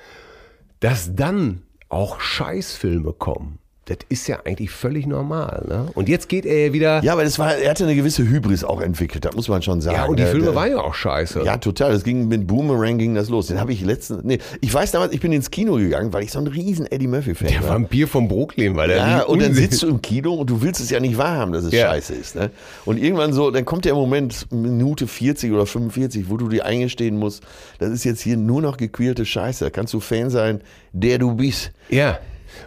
dass 0.80 1.14
dann 1.14 1.62
auch 1.88 2.20
Scheißfilme 2.20 3.12
kommen. 3.12 3.60
Das 3.86 3.98
ist 4.08 4.28
ja 4.28 4.38
eigentlich 4.44 4.70
völlig 4.70 5.06
normal. 5.08 5.64
Ne? 5.68 5.86
Und 5.94 6.08
jetzt 6.08 6.28
geht 6.28 6.46
er 6.46 6.66
ja 6.66 6.72
wieder. 6.72 7.02
Ja, 7.02 7.14
aber 7.14 7.24
das 7.24 7.38
war, 7.40 7.56
er 7.56 7.68
hatte 7.70 7.82
eine 7.82 7.96
gewisse 7.96 8.22
Hybris 8.22 8.62
auch 8.62 8.80
entwickelt, 8.80 9.24
das 9.24 9.34
muss 9.34 9.48
man 9.48 9.60
schon 9.60 9.80
sagen. 9.80 9.96
Ja, 9.96 10.04
und 10.04 10.20
die 10.20 10.24
Filme 10.24 10.46
der- 10.46 10.54
waren 10.54 10.70
ja 10.70 10.78
auch 10.78 10.94
scheiße. 10.94 11.42
Ja, 11.44 11.56
total. 11.56 11.90
Das 11.92 12.04
ging 12.04 12.28
mit 12.28 12.46
Boomerang 12.46 12.96
ging 12.98 13.16
das 13.16 13.28
los. 13.28 13.48
Den 13.48 13.58
habe 13.58 13.72
ich 13.72 13.80
letztens. 13.84 14.22
Nee, 14.22 14.38
ich 14.60 14.72
weiß 14.72 14.92
damals, 14.92 15.12
ich 15.12 15.20
bin 15.20 15.32
ins 15.32 15.50
Kino 15.50 15.74
gegangen, 15.74 16.12
weil 16.12 16.22
ich 16.22 16.30
so 16.30 16.38
ein 16.38 16.46
riesen 16.46 16.86
Eddie 16.92 17.08
Murphy-Fan 17.08 17.48
Der 17.48 17.62
war. 17.64 17.70
Vampir 17.70 18.06
von 18.06 18.28
Brooklyn, 18.28 18.76
weil 18.76 18.90
er 18.90 18.96
Ja, 18.98 19.22
und 19.24 19.42
dann 19.42 19.52
sitzt 19.52 19.82
du 19.82 19.88
im 19.88 20.00
Kino 20.00 20.34
und 20.34 20.48
du 20.48 20.62
willst 20.62 20.80
es 20.80 20.88
ja 20.90 21.00
nicht 21.00 21.18
wahrhaben, 21.18 21.52
dass 21.52 21.64
es 21.64 21.72
Ja. 21.72 21.88
scheiße 21.88 22.14
ist. 22.14 22.36
Ne? 22.36 22.50
Und 22.84 22.98
irgendwann 23.02 23.32
so, 23.32 23.50
dann 23.50 23.64
kommt 23.64 23.84
der 23.84 23.94
Moment, 23.94 24.46
Minute 24.52 25.08
40 25.08 25.50
oder 25.52 25.66
45, 25.66 26.30
wo 26.30 26.36
du 26.36 26.48
dir 26.48 26.64
eingestehen 26.66 27.16
musst, 27.18 27.42
das 27.80 27.90
ist 27.90 28.04
jetzt 28.04 28.20
hier 28.20 28.36
nur 28.36 28.62
noch 28.62 28.76
gequälte 28.76 29.26
Scheiße. 29.26 29.64
Da 29.64 29.70
kannst 29.70 29.92
du 29.92 29.98
Fan 29.98 30.30
sein, 30.30 30.60
der 30.92 31.18
du 31.18 31.34
bist. 31.34 31.72
Ja. 31.88 32.20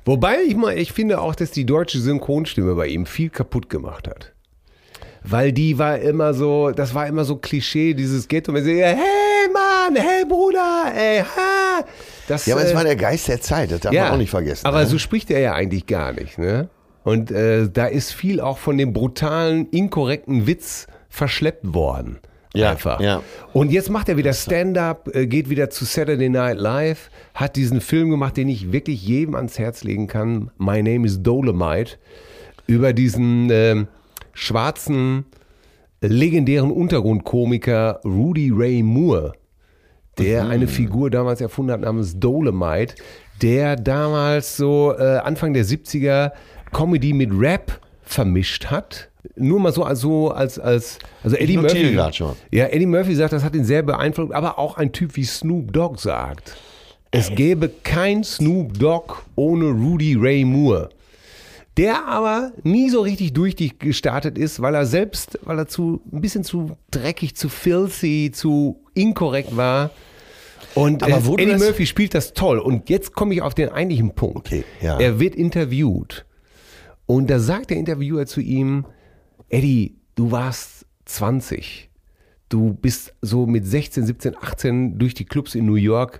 Wobei 0.05 0.37
ich 0.47 0.55
mal, 0.55 0.77
ich 0.77 0.91
finde 0.91 1.19
auch, 1.19 1.35
dass 1.35 1.51
die 1.51 1.65
deutsche 1.65 1.99
Synchronstimme 1.99 2.75
bei 2.75 2.87
ihm 2.87 3.05
viel 3.05 3.29
kaputt 3.29 3.69
gemacht 3.69 4.07
hat. 4.07 4.33
Weil 5.23 5.51
die 5.51 5.79
war 5.79 5.97
immer 5.99 6.33
so, 6.33 6.71
das 6.71 6.93
war 6.93 7.07
immer 7.07 7.25
so 7.25 7.37
Klischee, 7.37 7.95
dieses 7.95 8.27
Ghetto, 8.27 8.53
wenn 8.53 8.63
sie, 8.63 8.83
hey 8.83 9.49
Mann, 9.51 9.95
hey 9.95 10.23
Bruder, 10.25 10.91
ey, 10.95 11.21
ha. 11.21 11.83
Das, 12.27 12.45
Ja, 12.45 12.55
aber 12.55 12.63
es 12.63 12.71
äh, 12.71 12.75
war 12.75 12.83
der 12.83 12.95
Geist 12.95 13.27
der 13.27 13.41
Zeit, 13.41 13.71
das 13.71 13.79
darf 13.79 13.93
man 13.93 14.11
auch 14.11 14.17
nicht 14.17 14.29
vergessen. 14.29 14.65
Aber 14.65 14.81
ne? 14.81 14.85
so 14.85 14.99
spricht 14.99 15.31
er 15.31 15.39
ja 15.39 15.53
eigentlich 15.53 15.87
gar 15.87 16.13
nicht, 16.13 16.37
ne? 16.37 16.69
Und 17.03 17.31
äh, 17.31 17.69
da 17.71 17.85
ist 17.85 18.13
viel 18.13 18.39
auch 18.39 18.57
von 18.57 18.77
dem 18.77 18.93
brutalen, 18.93 19.67
inkorrekten 19.69 20.47
Witz 20.47 20.87
verschleppt 21.09 21.73
worden. 21.73 22.19
Ja, 22.55 22.71
Einfach. 22.71 22.99
ja. 22.99 23.21
Und 23.53 23.71
jetzt 23.71 23.89
macht 23.89 24.09
er 24.09 24.17
wieder 24.17 24.33
Stand-up, 24.33 25.09
äh, 25.13 25.27
geht 25.27 25.49
wieder 25.49 25.69
zu 25.69 25.85
Saturday 25.85 26.29
Night 26.29 26.57
Live, 26.57 27.09
hat 27.33 27.55
diesen 27.55 27.81
Film 27.81 28.09
gemacht, 28.09 28.37
den 28.37 28.49
ich 28.49 28.71
wirklich 28.71 29.05
jedem 29.05 29.35
ans 29.35 29.59
Herz 29.59 29.83
legen 29.83 30.07
kann. 30.07 30.51
My 30.57 30.81
Name 30.81 31.05
is 31.05 31.21
Dolomite. 31.21 31.97
Über 32.67 32.93
diesen 32.93 33.49
ähm, 33.51 33.87
schwarzen, 34.33 35.25
äh, 36.01 36.07
legendären 36.07 36.71
Untergrundkomiker 36.71 37.99
Rudy 38.03 38.51
Ray 38.53 38.81
Moore 38.81 39.33
der 40.17 40.47
eine 40.47 40.67
Figur 40.67 41.09
damals 41.09 41.41
erfunden 41.41 41.71
hat 41.71 41.81
namens 41.81 42.19
Dolomite, 42.19 42.95
der 43.41 43.75
damals 43.75 44.57
so 44.57 44.93
äh, 44.97 45.17
Anfang 45.17 45.53
der 45.53 45.65
70er 45.65 46.31
Comedy 46.71 47.13
mit 47.13 47.31
Rap 47.33 47.79
vermischt 48.01 48.67
hat. 48.67 49.09
Nur 49.35 49.59
mal 49.59 49.71
so 49.71 49.83
also 49.83 50.31
als 50.31 50.59
als 50.59 50.99
also 51.23 51.35
Eddie 51.35 51.57
Murphy. 51.57 51.97
schon. 52.13 52.35
Ja, 52.51 52.67
Eddie 52.67 52.85
Murphy 52.85 53.15
sagt, 53.15 53.33
das 53.33 53.43
hat 53.43 53.55
ihn 53.55 53.65
sehr 53.65 53.83
beeinflusst, 53.83 54.33
aber 54.33 54.59
auch 54.59 54.77
ein 54.77 54.91
Typ 54.91 55.15
wie 55.15 55.23
Snoop 55.23 55.73
Dogg 55.73 55.99
sagt, 55.99 56.55
es 57.11 57.33
gäbe 57.33 57.71
kein 57.83 58.23
Snoop 58.23 58.77
Dogg 58.77 59.15
ohne 59.35 59.65
Rudy 59.65 60.15
Ray 60.15 60.43
Moore. 60.43 60.89
Der 61.77 62.07
aber 62.07 62.53
nie 62.63 62.89
so 62.89 63.01
richtig 63.01 63.33
durchgestartet 63.33 64.37
ist, 64.37 64.61
weil 64.61 64.75
er 64.75 64.85
selbst, 64.85 65.39
weil 65.43 65.59
er 65.59 65.67
zu 65.67 66.01
ein 66.11 66.21
bisschen 66.21 66.43
zu 66.43 66.77
dreckig, 66.89 67.35
zu 67.35 67.49
filthy, 67.49 68.31
zu 68.33 68.79
inkorrekt 68.93 69.57
war. 69.57 69.91
Und 70.73 71.03
Aber 71.03 71.15
äh, 71.37 71.43
Eddie 71.43 71.57
Murphy 71.57 71.85
spielt 71.85 72.13
das 72.13 72.33
toll. 72.33 72.59
Und 72.59 72.89
jetzt 72.89 73.13
komme 73.13 73.33
ich 73.33 73.41
auf 73.41 73.53
den 73.53 73.69
eigentlichen 73.69 74.13
Punkt. 74.13 74.37
Okay, 74.37 74.63
ja. 74.81 74.99
Er 74.99 75.19
wird 75.19 75.35
interviewt. 75.35 76.25
Und 77.05 77.29
da 77.29 77.39
sagt 77.39 77.69
der 77.69 77.77
Interviewer 77.77 78.25
zu 78.25 78.41
ihm, 78.41 78.85
Eddie, 79.55 79.95
du 80.15 80.31
warst 80.31 80.85
20. 81.05 81.89
Du 82.49 82.73
bist 82.73 83.13
so 83.21 83.45
mit 83.45 83.65
16, 83.65 84.05
17, 84.05 84.35
18 84.35 84.99
durch 84.99 85.13
die 85.13 85.23
Clubs 85.23 85.55
in 85.55 85.65
New 85.65 85.75
York 85.75 86.19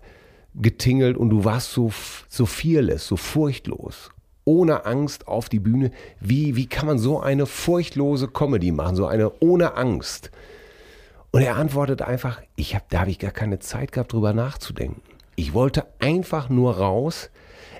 getingelt 0.53 1.17
und 1.17 1.31
du 1.31 1.43
warst 1.43 1.73
so, 1.73 1.91
so 2.29 2.45
fearless, 2.45 3.07
so 3.07 3.17
furchtlos. 3.17 4.09
Ohne 4.45 4.85
Angst 4.85 5.27
auf 5.27 5.49
die 5.49 5.59
Bühne. 5.59 5.91
Wie, 6.21 6.55
wie 6.55 6.67
kann 6.67 6.87
man 6.87 6.97
so 6.97 7.19
eine 7.19 7.45
furchtlose 7.45 8.29
Comedy 8.29 8.71
machen? 8.71 8.95
So 8.95 9.05
eine 9.05 9.29
ohne 9.41 9.75
Angst. 9.75 10.31
Und 11.31 11.41
er 11.41 11.57
antwortet 11.57 12.03
einfach, 12.03 12.41
ich 12.55 12.73
hab, 12.73 12.87
da 12.89 13.01
habe 13.01 13.11
ich 13.11 13.19
gar 13.19 13.31
keine 13.31 13.59
Zeit 13.59 13.91
gehabt, 13.91 14.13
drüber 14.13 14.31
nachzudenken. 14.31 15.01
Ich 15.35 15.53
wollte 15.53 15.85
einfach 15.99 16.47
nur 16.47 16.77
raus. 16.77 17.29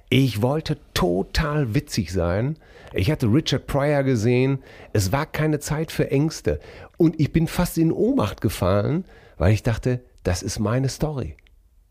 Ich 0.09 0.41
wollte 0.41 0.77
total 0.93 1.73
witzig 1.73 2.11
sein. 2.11 2.57
Ich 2.95 3.11
hatte 3.11 3.27
Richard 3.27 3.67
Pryor 3.67 4.03
gesehen. 4.03 4.59
Es 4.93 5.11
war 5.11 5.25
keine 5.25 5.59
Zeit 5.59 5.91
für 5.91 6.09
Ängste. 6.11 6.59
Und 6.97 7.19
ich 7.19 7.31
bin 7.31 7.47
fast 7.47 7.77
in 7.77 7.91
Ohnmacht 7.91 8.41
gefallen, 8.41 9.05
weil 9.37 9.53
ich 9.53 9.63
dachte, 9.63 10.01
das 10.23 10.41
ist 10.43 10.59
meine 10.59 10.89
Story. 10.89 11.35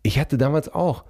Ich 0.03 0.19
hatte 0.19 0.39
damals 0.39 0.73
auch, 0.73 1.05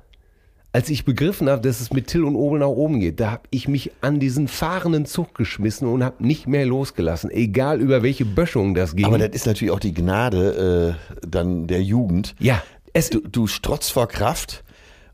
als 0.73 0.91
ich 0.91 1.05
begriffen 1.05 1.49
habe, 1.49 1.63
dass 1.63 1.81
es 1.81 1.93
mit 1.93 2.09
Till 2.09 2.25
und 2.25 2.35
Obel 2.35 2.59
nach 2.59 2.67
oben 2.67 2.99
geht, 2.99 3.21
da 3.21 3.31
habe 3.31 3.43
ich 3.51 3.69
mich 3.69 3.93
an 4.01 4.19
diesen 4.19 4.49
fahrenden 4.49 5.07
Zug 5.07 5.35
geschmissen 5.35 5.87
und 5.87 6.03
habe 6.03 6.27
nicht 6.27 6.49
mehr 6.49 6.67
losgelassen, 6.67 7.31
egal 7.31 7.81
über 7.81 8.03
welche 8.03 8.25
Böschung 8.25 8.75
das 8.75 8.97
ging. 8.97 9.05
Aber 9.07 9.19
das 9.19 9.29
ist 9.31 9.47
natürlich 9.47 9.73
auch 9.73 9.79
die 9.79 9.95
Gnade 9.95 10.97
äh, 11.23 11.27
dann 11.27 11.69
der 11.69 11.83
Jugend. 11.83 12.35
ja, 12.41 12.63
es, 12.93 13.11
Du, 13.11 13.21
du 13.21 13.47
strotzt 13.47 13.93
vor 13.93 14.09
Kraft 14.09 14.65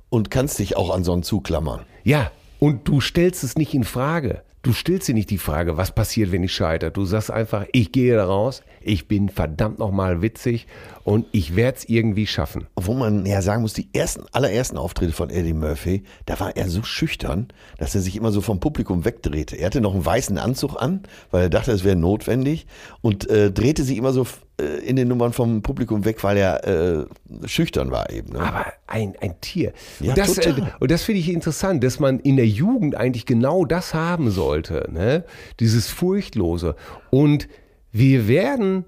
und 0.08 0.30
kannst 0.30 0.58
dich 0.58 0.76
auch 0.76 0.94
an 0.94 1.04
so 1.04 1.12
einen 1.12 1.22
Zug 1.22 1.44
klammern. 1.44 1.80
Ja, 2.04 2.30
und 2.58 2.88
du 2.88 3.00
stellst 3.00 3.44
es 3.44 3.56
nicht 3.56 3.74
in 3.74 3.84
Frage. 3.84 4.42
Du 4.62 4.74
stellst 4.74 5.08
dir 5.08 5.14
nicht 5.14 5.30
die 5.30 5.38
Frage, 5.38 5.78
was 5.78 5.94
passiert, 5.94 6.32
wenn 6.32 6.42
ich 6.42 6.52
scheitere. 6.52 6.90
Du 6.90 7.06
sagst 7.06 7.30
einfach, 7.30 7.64
ich 7.72 7.92
gehe 7.92 8.14
da 8.14 8.26
raus, 8.26 8.62
ich 8.82 9.08
bin 9.08 9.30
verdammt 9.30 9.78
nochmal 9.78 10.20
witzig 10.20 10.66
und 11.02 11.24
ich 11.32 11.56
werde 11.56 11.78
es 11.78 11.88
irgendwie 11.88 12.26
schaffen. 12.26 12.66
Obwohl 12.74 12.96
man 12.96 13.24
ja 13.24 13.40
sagen 13.40 13.62
muss, 13.62 13.72
die 13.72 13.88
ersten, 13.94 14.24
allerersten 14.32 14.76
Auftritte 14.76 15.12
von 15.12 15.30
Eddie 15.30 15.54
Murphy, 15.54 16.02
da 16.26 16.38
war 16.40 16.56
er 16.58 16.68
so 16.68 16.82
schüchtern, 16.82 17.48
dass 17.78 17.94
er 17.94 18.02
sich 18.02 18.16
immer 18.16 18.32
so 18.32 18.42
vom 18.42 18.60
Publikum 18.60 19.06
wegdrehte. 19.06 19.56
Er 19.56 19.64
hatte 19.64 19.80
noch 19.80 19.94
einen 19.94 20.04
weißen 20.04 20.36
Anzug 20.36 20.76
an, 20.76 21.04
weil 21.30 21.44
er 21.44 21.50
dachte, 21.50 21.72
es 21.72 21.82
wäre 21.82 21.96
notwendig 21.96 22.66
und 23.00 23.30
äh, 23.30 23.50
drehte 23.50 23.82
sich 23.82 23.96
immer 23.96 24.12
so 24.12 24.26
in 24.60 24.96
den 24.96 25.08
Nummern 25.08 25.32
vom 25.32 25.62
Publikum 25.62 26.04
weg, 26.04 26.22
weil 26.22 26.36
er 26.36 26.66
äh, 26.66 27.04
schüchtern 27.46 27.90
war 27.90 28.10
eben. 28.10 28.32
Ne? 28.32 28.40
Aber 28.40 28.66
ein, 28.86 29.14
ein 29.20 29.40
Tier. 29.40 29.72
Ja, 30.00 30.10
und 30.10 30.18
das, 30.18 30.38
äh, 30.38 30.54
und 30.78 30.90
das 30.90 31.02
finde 31.02 31.20
ich 31.20 31.30
interessant, 31.32 31.82
dass 31.84 31.98
man 32.00 32.20
in 32.20 32.36
der 32.36 32.46
Jugend 32.46 32.94
eigentlich 32.94 33.26
genau 33.26 33.64
das 33.64 33.94
haben 33.94 34.30
sollte. 34.30 34.88
Ne? 34.92 35.24
Dieses 35.60 35.88
Furchtlose. 35.88 36.74
Und 37.10 37.48
wir 37.92 38.28
werden, 38.28 38.84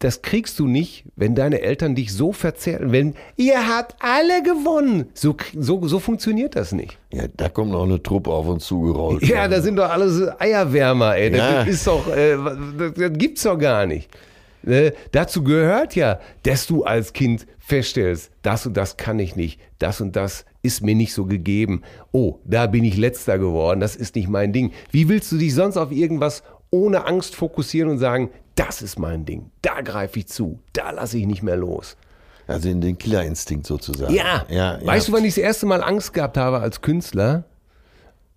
das 0.00 0.22
kriegst 0.22 0.58
du 0.58 0.66
nicht, 0.66 1.04
wenn 1.16 1.34
deine 1.34 1.60
Eltern 1.62 1.94
dich 1.94 2.12
so 2.12 2.32
verzerren. 2.32 2.92
Wenn 2.92 3.14
ihr 3.36 3.68
habt 3.68 3.94
alle 4.00 4.42
gewonnen. 4.42 5.06
So, 5.14 5.36
so, 5.56 5.86
so 5.86 5.98
funktioniert 6.00 6.56
das 6.56 6.72
nicht. 6.72 6.98
Ja, 7.12 7.24
da 7.36 7.48
kommt 7.48 7.70
noch 7.70 7.84
eine 7.84 8.02
Truppe 8.02 8.30
auf 8.30 8.46
uns 8.46 8.64
zugerollt. 8.66 9.22
Ja, 9.26 9.46
da 9.48 9.60
sind 9.62 9.76
doch 9.76 9.88
alles 9.88 10.20
Eierwärmer, 10.40 11.16
ey. 11.16 11.30
Das 11.30 11.38
Ja. 11.40 11.62
ist 11.62 11.86
doch, 11.86 12.08
äh, 12.14 12.36
das, 12.76 12.92
das 12.94 13.12
gibt's 13.14 13.42
doch 13.44 13.56
gar 13.58 13.86
nicht. 13.86 14.10
Äh, 14.66 14.92
dazu 15.12 15.44
gehört 15.44 15.94
ja, 15.94 16.20
dass 16.44 16.66
du 16.66 16.84
als 16.84 17.12
Kind 17.12 17.46
feststellst, 17.58 18.30
das 18.42 18.66
und 18.66 18.76
das 18.76 18.96
kann 18.96 19.18
ich 19.18 19.36
nicht, 19.36 19.60
das 19.78 20.00
und 20.00 20.16
das 20.16 20.44
ist 20.62 20.82
mir 20.82 20.94
nicht 20.94 21.12
so 21.12 21.26
gegeben. 21.26 21.82
Oh, 22.12 22.38
da 22.44 22.66
bin 22.66 22.84
ich 22.84 22.96
letzter 22.96 23.38
geworden, 23.38 23.80
das 23.80 23.96
ist 23.96 24.14
nicht 24.14 24.28
mein 24.28 24.52
Ding. 24.52 24.72
Wie 24.90 25.08
willst 25.08 25.30
du 25.32 25.36
dich 25.36 25.54
sonst 25.54 25.76
auf 25.76 25.92
irgendwas 25.92 26.42
ohne 26.70 27.06
Angst 27.06 27.36
fokussieren 27.36 27.90
und 27.90 27.98
sagen, 27.98 28.30
das 28.54 28.82
ist 28.82 28.98
mein 28.98 29.24
Ding, 29.24 29.50
da 29.62 29.80
greife 29.80 30.20
ich 30.20 30.28
zu, 30.28 30.60
da 30.72 30.90
lasse 30.90 31.18
ich 31.18 31.26
nicht 31.26 31.42
mehr 31.42 31.56
los. 31.56 31.96
Also 32.46 32.68
in 32.68 32.80
den 32.80 32.98
Killerinstinkt 32.98 33.66
sozusagen. 33.66 34.12
Ja. 34.14 34.44
ja 34.48 34.78
Weißt 34.84 35.08
ja. 35.08 35.12
du, 35.12 35.16
wann 35.16 35.24
ich 35.24 35.34
das 35.34 35.42
erste 35.42 35.66
Mal 35.66 35.82
Angst 35.82 36.12
gehabt 36.12 36.36
habe 36.36 36.60
als 36.60 36.82
Künstler? 36.82 37.44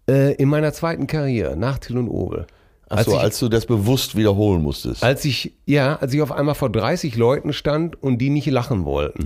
Äh, 0.09 0.35
in 0.35 0.47
meiner 0.47 0.71
zweiten 0.71 1.07
Karriere, 1.07 1.57
nach 1.57 1.79
Till 1.79 1.97
und 1.97 2.07
Obel. 2.07 2.47
Ach 2.89 3.03
so, 3.03 3.11
ich, 3.11 3.19
als 3.19 3.39
du 3.39 3.49
das 3.49 3.65
bewusst 3.65 4.15
wiederholen 4.15 4.61
musstest. 4.61 5.03
als 5.03 5.25
ich, 5.25 5.53
ja, 5.65 5.97
als 5.97 6.13
ich 6.13 6.21
auf 6.21 6.31
einmal 6.31 6.55
vor 6.55 6.69
30 6.69 7.15
Leuten 7.15 7.53
stand 7.53 8.01
und 8.01 8.19
die 8.19 8.29
nicht 8.29 8.47
lachen 8.47 8.85
wollten. 8.85 9.25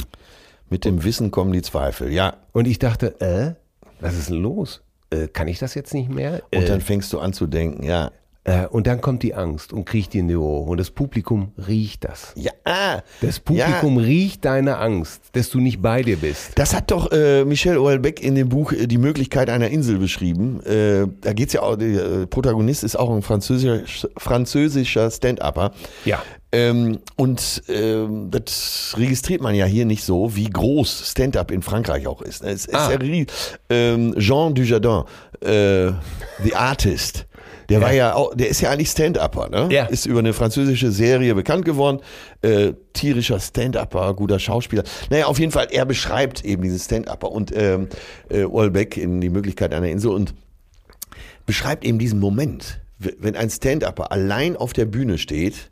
Mit 0.69 0.85
dem 0.85 1.03
Wissen 1.03 1.31
kommen 1.31 1.51
die 1.51 1.61
Zweifel, 1.61 2.11
ja. 2.11 2.37
Und 2.53 2.67
ich 2.67 2.79
dachte, 2.79 3.19
äh, 3.19 3.53
was 3.99 4.17
ist 4.17 4.29
denn 4.29 4.37
los? 4.37 4.81
Äh, 5.09 5.27
kann 5.27 5.47
ich 5.47 5.59
das 5.59 5.75
jetzt 5.75 5.93
nicht 5.93 6.09
mehr? 6.09 6.41
Und 6.53 6.63
äh, 6.63 6.65
dann 6.65 6.81
fängst 6.81 7.11
du 7.13 7.19
an 7.19 7.33
zu 7.33 7.45
denken, 7.45 7.83
ja. 7.83 8.11
Äh, 8.43 8.65
und 8.67 8.87
dann 8.87 9.01
kommt 9.01 9.21
die 9.23 9.35
Angst 9.35 9.71
und 9.71 9.85
kriecht 9.85 10.13
dir 10.13 10.21
in 10.21 10.27
die 10.27 10.35
Ohren. 10.35 10.67
Und 10.67 10.79
das 10.79 10.89
Publikum 10.89 11.51
riecht 11.67 12.03
das. 12.05 12.33
Ja, 12.35 12.51
ah, 12.65 13.01
Das 13.21 13.39
Publikum 13.39 13.99
Ja. 13.99 14.05
riecht 14.05 14.45
deine 14.45 14.77
Angst, 14.77 15.21
dass 15.33 15.49
du 15.49 15.59
nicht 15.59 15.81
bei 15.81 16.01
dir 16.01 16.17
bist. 16.17 16.51
Das 16.55 16.73
hat 16.73 16.89
doch 16.91 17.11
äh, 17.11 17.45
Michel 17.45 17.77
Houellebecq 17.77 18.19
in 18.21 18.33
dem 18.35 18.49
Buch 18.49 18.71
äh, 18.71 18.87
Die 18.87 18.97
Möglichkeit 18.97 19.49
einer 19.49 19.69
Insel 19.69 19.99
beschrieben. 19.99 20.61
Äh, 20.65 21.05
da 21.21 21.33
geht's 21.33 21.53
ja 21.53 21.61
auch, 21.61 21.75
der 21.75 21.87
äh, 22.21 22.27
Protagonist 22.27 22.83
ist 22.83 22.95
auch 22.97 23.13
ein 23.15 23.21
französischer, 23.21 23.81
französischer 24.17 25.11
Stand-Upper. 25.11 25.71
Ja. 26.05 26.23
Ähm, 26.53 26.99
und 27.15 27.63
ähm, 27.69 28.29
das 28.31 28.95
registriert 28.97 29.41
man 29.41 29.55
ja 29.55 29.65
hier 29.65 29.85
nicht 29.85 30.03
so, 30.03 30.35
wie 30.35 30.49
groß 30.49 31.09
Stand-up 31.11 31.49
in 31.51 31.61
Frankreich 31.61 32.07
auch 32.07 32.21
ist. 32.21 32.43
Es 32.43 32.65
ist 32.65 32.75
Ah. 32.75 32.91
ja 32.91 32.97
rie- 32.97 33.27
ähm, 33.69 34.15
Jean 34.17 34.53
Dujardin, 34.53 35.03
äh, 35.41 35.91
The 36.43 36.55
Artist. 36.55 37.25
Der 37.71 37.81
war 37.81 37.93
ja 37.93 38.13
auch, 38.13 38.35
der 38.35 38.49
ist 38.49 38.61
ja 38.61 38.69
eigentlich 38.69 38.89
Stand-Upper, 38.89 39.49
ne? 39.49 39.67
Ja. 39.71 39.85
Ist 39.85 40.05
über 40.05 40.19
eine 40.19 40.33
französische 40.33 40.91
Serie 40.91 41.33
bekannt 41.33 41.65
geworden. 41.65 41.99
Äh, 42.41 42.73
tierischer 42.93 43.39
Stand-Upper, 43.39 44.13
guter 44.13 44.39
Schauspieler. 44.39 44.83
Naja, 45.09 45.25
auf 45.25 45.39
jeden 45.39 45.51
Fall, 45.51 45.67
er 45.71 45.85
beschreibt 45.85 46.45
eben 46.45 46.61
diesen 46.61 46.79
Stand-Upper 46.79 47.31
und 47.31 47.51
ähm, 47.55 47.87
äh, 48.29 48.43
Houellebecq 48.43 48.97
in 48.97 49.21
die 49.21 49.29
Möglichkeit 49.29 49.73
einer 49.73 49.89
Insel 49.89 50.11
und 50.11 50.33
beschreibt 51.45 51.83
eben 51.85 51.97
diesen 51.97 52.19
Moment, 52.19 52.79
wenn 52.99 53.35
ein 53.35 53.49
Stand-Upper 53.49 54.11
allein 54.11 54.55
auf 54.55 54.73
der 54.73 54.85
Bühne 54.85 55.17
steht 55.17 55.70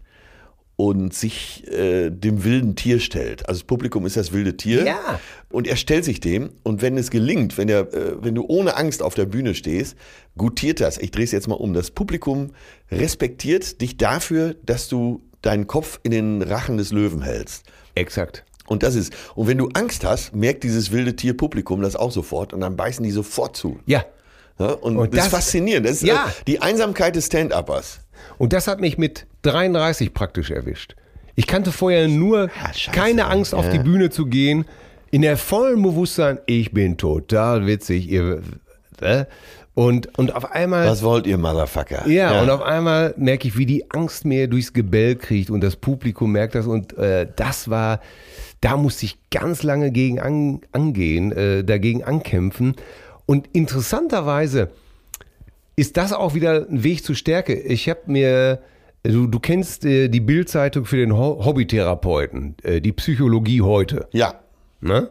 und 0.80 1.14
sich 1.14 1.68
äh, 1.68 2.10
dem 2.10 2.46
wilden 2.46 2.74
Tier 2.78 3.02
stellt. 3.02 3.50
Also 3.50 3.60
das 3.60 3.68
Publikum 3.68 4.06
ist 4.06 4.16
das 4.16 4.32
wilde 4.32 4.56
Tier. 4.56 4.86
Ja. 4.86 5.20
Und 5.50 5.68
er 5.68 5.76
stellt 5.76 6.06
sich 6.06 6.22
dem. 6.22 6.52
Und 6.64 6.82
wenn 6.82 6.98
es 6.98 7.10
gelingt, 7.12 7.58
wenn, 7.58 7.68
er, 7.68 7.94
äh, 7.94 8.14
wenn 8.24 8.34
du 8.34 8.46
ohne 8.48 8.78
Angst 8.78 9.04
auf 9.04 9.14
der 9.14 9.26
Bühne 9.26 9.56
stehst, 9.56 9.98
gutiert 10.38 10.80
das. 10.80 10.98
Ich 10.98 11.12
drehe 11.12 11.26
es 11.26 11.34
jetzt 11.34 11.50
mal 11.50 11.56
um. 11.56 11.74
Das 11.74 11.92
Publikum 11.92 12.52
respektiert 12.94 13.82
dich 13.82 13.98
dafür, 13.98 14.56
dass 14.66 14.88
du 14.88 15.22
deinen 15.42 15.68
Kopf 15.68 16.00
in 16.04 16.12
den 16.12 16.42
Rachen 16.42 16.78
des 16.78 16.94
Löwen 16.94 17.24
hältst. 17.24 17.66
Exakt. 17.96 18.46
Und 18.66 18.82
das 18.82 18.96
ist, 18.96 19.12
und 19.36 19.48
wenn 19.48 19.58
du 19.58 19.68
Angst 19.74 20.06
hast, 20.06 20.34
merkt 20.34 20.64
dieses 20.64 20.94
wilde 20.94 21.14
Tier 21.14 21.36
Publikum 21.36 21.82
das 21.82 21.98
auch 21.98 22.12
sofort 22.14 22.54
und 22.54 22.62
dann 22.62 22.78
beißen 22.78 23.04
die 23.04 23.12
sofort 23.12 23.58
zu. 23.58 23.80
Ja. 23.86 24.06
Ja, 24.60 24.72
und, 24.72 24.96
Und 24.98 25.14
das, 25.14 25.18
das- 25.18 25.26
ist 25.28 25.32
faszinierend. 25.34 25.86
Das 25.88 25.94
ist 25.98 26.04
Ja. 26.04 26.28
äh, 26.28 26.44
die 26.48 26.62
Einsamkeit 26.62 27.16
des 27.18 27.26
Stand-Uppers. 27.26 28.00
Und 28.40 28.54
das 28.54 28.68
hat 28.68 28.82
mich 28.82 28.98
mit 28.98 29.28
33 29.44 30.14
praktisch 30.16 30.50
erwischt. 30.50 30.96
Ich 31.36 31.46
kannte 31.46 31.72
vorher 31.72 32.08
nur 32.08 32.50
Ah, 32.64 32.74
scheiße. 32.74 32.92
keine 32.98 33.28
Angst, 33.28 33.54
auf 33.54 33.66
Ja. 33.66 33.72
die 33.74 33.80
Bühne 33.80 34.10
zu 34.10 34.26
gehen. 34.26 34.66
In 35.12 35.22
der 35.22 35.38
vollen 35.38 35.82
Bewusstsein, 35.82 36.40
ich 36.48 36.72
bin 36.72 36.98
total 36.98 37.68
witzig. 37.68 38.10
Ihr, 38.10 38.42
äh, 39.02 39.26
und, 39.76 40.18
und 40.18 40.36
auf 40.36 40.52
einmal. 40.52 40.88
Was 40.88 41.04
wollt 41.04 41.26
ihr, 41.28 41.38
Motherfucker? 41.38 42.08
Ja, 42.08 42.42
und 42.42 42.50
auf 42.50 42.62
einmal 42.62 43.14
merke 43.18 43.48
ich, 43.48 43.58
wie 43.58 43.66
die 43.66 43.90
Angst 43.92 44.26
mir 44.26 44.48
durchs 44.48 44.74
Gebell 44.74 45.16
kriegt 45.16 45.50
und 45.50 45.62
das 45.62 45.76
Publikum 45.78 46.32
merkt 46.32 46.56
das 46.56 46.66
und 46.68 46.98
äh, 46.98 47.28
das 47.36 47.70
war, 47.70 48.02
da 48.62 48.76
musste 48.76 49.06
ich 49.06 49.18
ganz 49.32 49.64
lange 49.64 49.92
gegen 49.92 50.20
an, 50.20 50.62
angehen, 50.74 51.32
äh, 51.32 51.64
dagegen 51.64 52.04
ankämpfen. 52.04 52.76
Und 53.26 53.48
interessanterweise 53.54 54.70
ist 55.80 55.96
das 55.96 56.12
auch 56.12 56.34
wieder 56.34 56.68
ein 56.70 56.84
Weg 56.84 57.06
zur 57.06 57.16
Stärke. 57.16 57.54
Ich 57.54 57.88
habe 57.88 58.02
mir, 58.08 58.60
du, 59.04 59.28
du 59.28 59.40
kennst 59.40 59.86
äh, 59.86 60.10
die 60.10 60.20
Bildzeitung 60.20 60.86
für 60.86 60.98
den 60.98 61.16
Ho 61.16 61.46
Hobbytherapeuten, 61.46 62.58
äh, 62.64 62.82
die 62.82 62.92
Psychologie 62.92 63.62
heute. 63.62 64.08
ja. 64.12 64.36
Ne? 64.82 65.10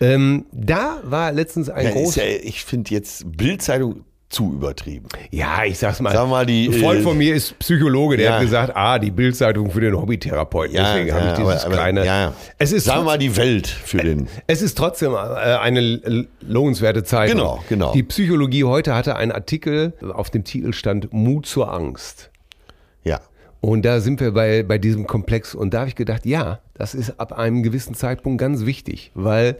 Ähm, 0.00 0.46
da 0.52 1.00
war 1.04 1.32
letztens 1.32 1.68
ein 1.68 1.86
ja, 1.86 1.92
großes. 1.92 2.16
ja 2.16 2.24
ich 2.42 2.64
finde 2.64 2.90
jetzt 2.90 3.36
Bildzeitung 3.36 4.04
zu 4.34 4.52
übertrieben. 4.52 5.06
Ja, 5.30 5.64
ich 5.64 5.78
sag's 5.78 6.00
mal. 6.00 6.12
Sag 6.12 6.28
mal, 6.28 6.44
die, 6.44 6.66
ein 6.66 6.72
Freund 6.74 7.00
äh, 7.00 7.02
von 7.02 7.16
mir 7.16 7.34
ist 7.34 7.58
Psychologe, 7.60 8.16
der 8.16 8.26
ja. 8.26 8.32
hat 8.34 8.42
gesagt, 8.42 8.72
ah, 8.74 8.98
die 8.98 9.10
Bildzeitung 9.10 9.70
für 9.70 9.80
den 9.80 9.96
Hobbytherapeuten. 9.96 10.76
Deswegen 10.76 11.14
habe 11.14 11.28
ich 11.28 11.32
dieses 11.34 11.64
aber, 11.64 11.74
kleine. 11.74 12.04
ja. 12.04 12.32
Es 12.58 12.72
ist 12.72 12.88
trotz- 12.88 13.04
mal 13.04 13.18
die 13.18 13.36
Welt 13.36 13.68
für 13.68 13.98
den. 13.98 14.28
es 14.46 14.60
ist 14.60 14.76
trotzdem 14.76 15.12
äh, 15.12 15.16
eine 15.16 16.26
lohnenswerte 16.40 17.04
Zeitung. 17.04 17.38
Genau, 17.38 17.64
genau. 17.68 17.92
Die 17.92 18.02
Psychologie 18.02 18.64
heute 18.64 18.94
hatte 18.94 19.16
einen 19.16 19.32
Artikel 19.32 19.94
auf 20.12 20.30
dem 20.30 20.44
Titel 20.44 20.72
stand 20.72 21.12
Mut 21.12 21.46
zur 21.46 21.72
Angst. 21.72 22.30
Ja. 23.04 23.20
Und 23.60 23.84
da 23.84 24.00
sind 24.00 24.20
wir 24.20 24.32
bei, 24.32 24.62
bei 24.62 24.78
diesem 24.78 25.06
Komplex. 25.06 25.54
Und 25.54 25.72
da 25.72 25.80
habe 25.80 25.88
ich 25.88 25.94
gedacht, 25.94 26.26
ja, 26.26 26.58
das 26.74 26.94
ist 26.94 27.18
ab 27.20 27.32
einem 27.32 27.62
gewissen 27.62 27.94
Zeitpunkt 27.94 28.38
ganz 28.38 28.66
wichtig, 28.66 29.12
weil 29.14 29.56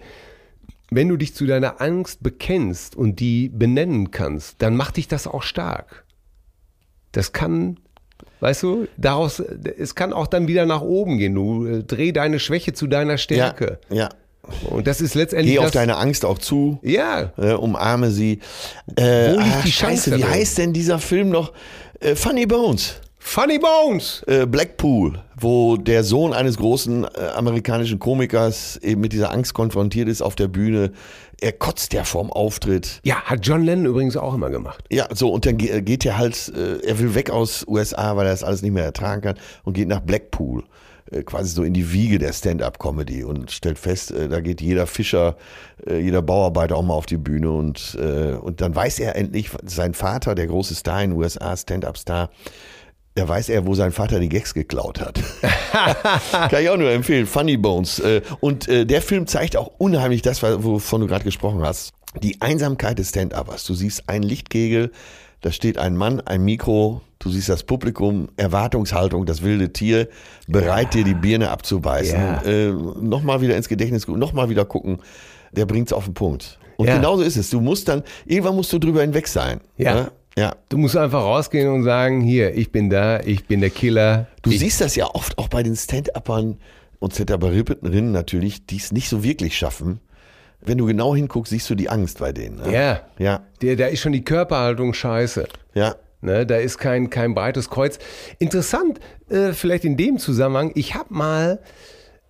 wenn 0.95 1.09
du 1.09 1.17
dich 1.17 1.35
zu 1.35 1.47
deiner 1.47 1.81
Angst 1.81 2.23
bekennst 2.23 2.97
und 2.97 3.21
die 3.21 3.49
benennen 3.49 4.11
kannst, 4.11 4.57
dann 4.63 4.77
macht 4.77 4.97
dich 4.97 5.09
das 5.09 5.27
auch 5.27 5.43
stark. 5.43 6.05
Das 7.13 7.33
kann, 7.33 7.79
weißt 8.41 8.63
du, 8.63 8.89
daraus, 8.97 9.41
es 9.41 9.95
kann 9.95 10.13
auch 10.13 10.27
dann 10.27 10.49
wieder 10.49 10.67
nach 10.67 10.81
oben 10.83 11.19
gehen. 11.19 11.35
Du 11.35 11.67
äh, 11.67 11.83
dreh 11.85 12.13
deine 12.13 12.39
Schwäche 12.39 12.73
zu 12.73 12.87
deiner 12.87 13.13
Ja. 13.13 13.19
Stärke. 13.19 13.79
ja. 13.91 14.09
Und 14.69 14.87
das 14.87 15.01
ist 15.01 15.15
letztendlich 15.15 15.53
Geh 15.55 15.59
auf 15.61 15.65
das, 15.67 15.73
deine 15.73 15.97
Angst 15.97 16.23
auch 16.27 16.37
zu. 16.39 16.79
Ja, 16.83 17.33
Äh, 17.39 17.53
umarme 17.55 18.11
sie. 18.11 18.41
Äh, 18.95 19.33
Wo 19.33 19.39
liegt 19.41 19.65
die 19.65 19.73
Scheiße, 19.73 20.11
Chance 20.11 20.17
wie 20.19 20.21
drin? 20.21 20.31
heißt 20.31 20.59
denn 20.59 20.73
dieser 20.75 20.99
Film 20.99 21.31
noch? 21.31 21.55
Äh, 22.01 22.15
Funny 22.15 22.45
Bones. 22.45 22.97
Funny 23.27 23.59
Bones. 23.59 24.23
Äh, 24.27 24.47
Blackpool, 24.47 25.19
wo 25.35 25.77
der 25.79 26.05
Sohn 26.05 26.35
eines 26.35 26.59
großen 26.59 27.05
äh, 27.05 27.09
amerikanischen 27.35 27.99
Komikers 27.99 28.77
eben 28.77 29.01
mit 29.01 29.13
dieser 29.15 29.33
Angst 29.33 29.55
konfrontiert 29.55 30.09
ist 30.09 30.21
auf 30.21 30.37
der 30.37 30.47
Bühne. 30.47 30.93
Er 31.41 31.53
kotzt 31.53 31.95
ja 31.95 32.05
vorm 32.05 32.31
Auftritt. 32.31 33.01
Ja, 33.03 33.23
hat 33.23 33.45
John 33.45 33.65
Lennon 33.65 33.87
übrigens 33.87 34.19
auch 34.19 34.35
immer 34.35 34.51
gemacht. 34.51 34.85
Ja, 34.91 35.09
so, 35.13 35.31
und 35.31 35.47
dann 35.47 35.57
ge- 35.57 35.81
geht 35.81 36.05
er 36.05 36.19
halt, 36.19 36.53
äh, 36.55 36.87
er 36.87 36.99
will 36.99 37.15
weg 37.15 37.31
aus 37.31 37.65
USA, 37.67 38.15
weil 38.15 38.27
er 38.27 38.33
das 38.33 38.45
alles 38.45 38.61
nicht 38.61 38.73
mehr 38.73 38.85
ertragen 38.85 39.23
kann 39.23 39.37
und 39.65 39.73
geht 39.73 39.89
nach 39.89 40.01
Blackpool, 40.01 40.63
äh, 41.11 41.23
quasi 41.23 41.49
so 41.49 41.65
in 41.65 41.73
die 41.73 41.93
Wiege 41.93 42.19
der 42.19 42.33
Stand-up-Comedy 42.35 43.25
und 43.25 43.51
stellt 43.51 43.79
fest, 43.79 44.11
äh, 44.13 44.29
da 44.29 44.41
geht 44.41 44.61
jeder 44.61 44.87
Fischer, 44.87 45.37
äh, 45.89 45.99
jeder 45.99 46.21
Bauarbeiter 46.23 46.77
auch 46.77 46.83
mal 46.83 46.95
auf 46.95 47.07
die 47.07 47.17
Bühne 47.17 47.51
und, 47.51 47.97
äh, 47.99 48.35
und 48.35 48.61
dann 48.61 48.77
weiß 48.77 49.01
er 49.01 49.17
endlich, 49.17 49.49
sein 49.65 49.95
Vater, 49.95 50.35
der 50.35 50.47
große 50.47 50.75
Star 50.75 51.03
in 51.03 51.11
den 51.11 51.19
USA, 51.19 51.57
Stand-up-Star, 51.57 52.29
da 53.17 53.29
weiß 53.29 53.49
er, 53.49 53.67
wo 53.67 53.75
sein 53.75 53.93
Vater 53.93 54.19
die 54.19 54.29
Gags 54.29 54.55
geklaut 54.55 55.01
hat. 55.01 55.21
Kann 56.51 56.63
ich 56.63 56.69
auch 56.69 56.77
nur 56.77 56.91
empfehlen. 56.91 57.27
Funny 57.27 57.57
Bones. 57.57 58.01
Äh, 58.01 58.23
Und 58.41 58.69
äh, 58.69 58.85
der 58.87 59.03
Film 59.03 59.27
zeigt 59.27 59.57
auch 59.57 59.71
unheimlich 59.79 60.23
das, 60.23 60.43
wovon 60.43 61.01
du 61.01 61.07
gerade 61.07 61.25
gesprochen 61.25 61.63
hast. 61.63 61.93
Die 62.23 62.41
Einsamkeit 62.41 62.99
des 62.99 63.11
Stand-Uppers. 63.11 63.65
Du 63.65 63.75
siehst 63.75 64.09
einen 64.09 64.25
Lichtkegel, 64.25 64.91
da 65.41 65.53
steht 65.53 65.79
ein 65.79 65.97
Mann, 65.97 66.21
ein 66.21 66.43
Mikro, 66.45 67.03
du 67.19 67.31
siehst 67.31 67.49
das 67.49 67.63
Publikum, 67.65 68.29
Erwartungshaltung, 68.37 69.27
das 69.27 69.43
wilde 69.43 69.73
Tier, 69.73 70.09
bereit 70.49 70.95
dir 70.95 71.05
die 71.05 71.15
Birne 71.15 71.51
abzubeißen. 71.51 72.19
Ja. 72.19 72.43
Äh, 72.43 72.73
nochmal 72.73 73.41
wieder 73.41 73.57
ins 73.57 73.69
Gedächtnis 73.69 74.07
gucken, 74.07 74.21
nochmal 74.21 74.49
wieder 74.49 74.65
gucken. 74.65 74.99
Der 75.53 75.67
bringt's 75.67 75.93
auf 75.93 76.05
den 76.05 76.15
Punkt. 76.15 76.59
Und 76.77 76.89
Ja. 76.89 76.97
genauso 76.97 77.23
ist 77.23 77.37
es. 77.37 77.51
Du 77.51 77.61
musst 77.61 77.87
dann, 77.89 78.03
irgendwann 78.27 78.57
musst 78.57 78.73
du 78.73 78.79
drüber 78.81 79.03
hinweg 79.03 79.29
sein. 79.29 79.61
Ja. 79.77 79.95
Ne? 79.95 80.13
Ja. 80.37 80.57
Du 80.69 80.79
musst 80.79 80.97
einfach 80.97 81.23
rausgehen 81.23 81.69
und 81.73 81.85
sagen, 81.85 82.21
hier, 82.21 82.55
ich 82.57 82.73
bin 82.73 82.91
da, 82.91 83.21
ich 83.21 83.47
bin 83.47 83.61
der 83.61 83.71
Killer. 83.71 84.27
Du 84.43 84.51
ich, 84.51 84.59
siehst 84.59 84.81
das 84.81 84.97
ja 84.97 85.07
oft 85.07 85.39
auch 85.39 85.49
bei 85.49 85.63
den 85.63 85.77
Stand-Uppern 85.77 86.59
und 86.99 87.15
Stand-Upperinnen 87.15 88.11
natürlich, 88.13 88.67
die 88.67 88.77
es 88.77 88.91
nicht 88.93 89.09
so 89.09 89.23
wirklich 89.23 89.57
schaffen. 89.57 90.01
Wenn 90.61 90.79
du 90.79 90.87
genau 90.87 91.15
hinguckst, 91.15 91.51
siehst 91.51 91.69
du 91.71 91.75
die 91.75 91.89
Angst 91.91 92.19
bei 92.19 92.33
denen. 92.33 92.57
Ne? 92.57 92.73
Ja. 92.73 93.01
Ja, 93.19 93.43
Der, 93.63 93.77
da 93.77 93.87
ist 93.87 94.01
schon 94.01 94.13
die 94.13 94.25
Körperhaltung 94.25 94.95
scheiße. 94.95 95.47
ja. 95.75 95.97
Ne, 96.21 96.47
da 96.47 96.57
ist 96.57 96.79
kein, 96.79 97.11
kein 97.11 97.35
breites 97.35 97.69
Kreuz. 97.69 97.99
Interessant, 98.39 98.99
äh, 99.29 99.53
vielleicht 99.53 99.85
in 99.85 99.99
dem 99.99 100.17
Zusammenhang, 100.17 100.73
ich 100.75 100.95
habe 100.95 101.13
mal, 101.13 101.59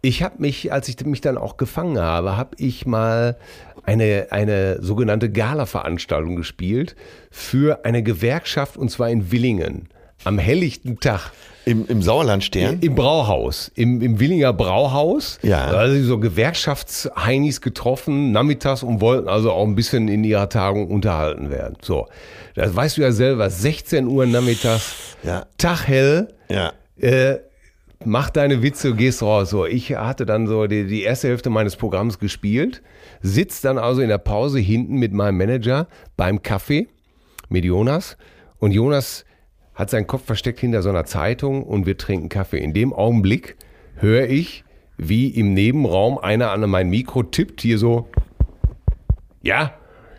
ich 0.04 0.22
habe 0.22 0.34
mich, 0.38 0.70
als 0.72 0.88
ich 0.88 1.02
mich 1.06 1.20
dann 1.22 1.38
auch 1.38 1.56
gefangen 1.56 1.98
habe, 1.98 2.36
habe 2.36 2.56
ich 2.58 2.84
mal 2.86 3.36
eine, 3.84 4.26
eine 4.30 4.82
sogenannte 4.82 5.30
Gala-Veranstaltung 5.30 6.36
gespielt 6.36 6.94
für 7.30 7.84
eine 7.84 8.02
Gewerkschaft 8.02 8.76
und 8.76 8.90
zwar 8.90 9.08
in 9.10 9.30
Willingen. 9.32 9.88
Am 10.24 10.38
helllichten 10.38 11.00
Tag. 11.00 11.32
Im, 11.66 11.86
im 11.86 12.02
Sauerlandstern. 12.02 12.78
Im 12.80 12.94
Brauhaus, 12.94 13.70
im, 13.74 14.02
im 14.02 14.20
Willinger 14.20 14.52
Brauhaus. 14.52 15.38
Ja. 15.42 15.70
Da 15.70 15.78
Also 15.78 16.02
so 16.02 16.18
Gewerkschaftsheinis 16.18 17.60
getroffen, 17.62 18.32
nachmittags 18.32 18.82
und 18.82 19.00
wollten 19.00 19.28
also 19.28 19.50
auch 19.52 19.66
ein 19.66 19.74
bisschen 19.74 20.08
in 20.08 20.24
ihrer 20.24 20.48
Tagung 20.50 20.88
unterhalten 20.88 21.50
werden. 21.50 21.76
So, 21.82 22.06
das 22.54 22.74
weißt 22.76 22.98
du 22.98 23.02
ja 23.02 23.12
selber, 23.12 23.48
16 23.48 24.06
Uhr 24.06 24.26
nachmittags, 24.26 24.94
Ja. 25.22 25.46
Tag 25.58 25.88
hell, 25.88 26.28
Ja. 26.48 26.72
äh, 27.00 27.38
mach 28.06 28.30
deine 28.30 28.62
Witze, 28.62 28.94
gehst 28.94 29.22
raus. 29.22 29.50
So, 29.50 29.66
ich 29.66 29.94
hatte 29.94 30.26
dann 30.26 30.46
so 30.46 30.66
die, 30.66 30.86
die 30.86 31.02
erste 31.02 31.28
Hälfte 31.28 31.50
meines 31.50 31.76
Programms 31.76 32.18
gespielt, 32.18 32.82
sitz 33.20 33.60
dann 33.60 33.78
also 33.78 34.00
in 34.00 34.08
der 34.08 34.18
Pause 34.18 34.58
hinten 34.58 34.96
mit 34.96 35.12
meinem 35.12 35.38
Manager 35.38 35.88
beim 36.16 36.42
Kaffee 36.42 36.88
mit 37.48 37.64
Jonas 37.64 38.16
und 38.58 38.72
Jonas 38.72 39.24
hat 39.74 39.90
seinen 39.90 40.06
Kopf 40.06 40.24
versteckt 40.24 40.60
hinter 40.60 40.82
so 40.82 40.88
einer 40.88 41.04
Zeitung 41.04 41.64
und 41.64 41.86
wir 41.86 41.98
trinken 41.98 42.28
Kaffee. 42.28 42.58
In 42.58 42.72
dem 42.72 42.92
Augenblick 42.92 43.56
höre 43.96 44.28
ich, 44.28 44.64
wie 44.96 45.28
im 45.28 45.54
Nebenraum 45.54 46.18
einer 46.18 46.50
an 46.50 46.68
mein 46.70 46.88
Mikro 46.88 47.24
tippt, 47.24 47.60
hier 47.60 47.78
so, 47.78 48.08
ja, 49.42 49.74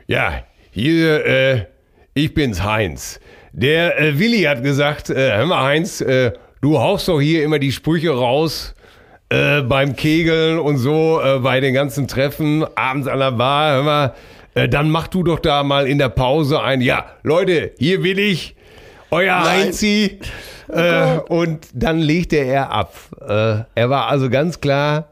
ja, 0.07 0.43
hier, 0.71 1.25
äh, 1.25 1.65
ich 2.13 2.33
bin's, 2.33 2.63
Heinz. 2.63 3.19
Der 3.53 3.99
äh, 3.99 4.19
Willi 4.19 4.43
hat 4.43 4.61
gesagt, 4.63 5.09
äh, 5.09 5.37
hör 5.37 5.45
mal, 5.45 5.63
Heinz, 5.63 6.01
äh, 6.01 6.33
du 6.65 6.79
haust 6.79 7.07
doch 7.07 7.21
hier 7.21 7.43
immer 7.43 7.59
die 7.59 7.71
Sprüche 7.71 8.09
raus 8.09 8.73
äh, 9.29 9.61
beim 9.61 9.95
Kegeln 9.95 10.57
und 10.57 10.77
so, 10.77 11.21
äh, 11.23 11.37
bei 11.37 11.59
den 11.59 11.75
ganzen 11.75 12.07
Treffen, 12.07 12.65
abends 12.75 13.07
an 13.07 13.19
der 13.19 13.33
Bar, 13.33 13.73
hör 13.75 13.83
mal, 13.83 14.15
äh, 14.55 14.67
dann 14.67 14.89
mach 14.89 15.07
du 15.07 15.21
doch 15.21 15.37
da 15.37 15.61
mal 15.61 15.85
in 15.87 15.99
der 15.99 16.09
Pause 16.09 16.63
ein, 16.63 16.81
ja, 16.81 17.05
Leute, 17.21 17.73
hier 17.77 18.01
will 18.01 18.17
ich, 18.17 18.55
euer 19.11 19.41
Nein. 19.41 19.65
Heinzi. 19.65 20.19
Äh, 20.67 21.19
und 21.29 21.67
dann 21.75 21.99
legte 21.99 22.37
er 22.37 22.71
ab. 22.71 22.95
Äh, 23.21 23.59
er 23.75 23.89
war 23.91 24.07
also 24.07 24.31
ganz 24.31 24.59
klar, 24.59 25.09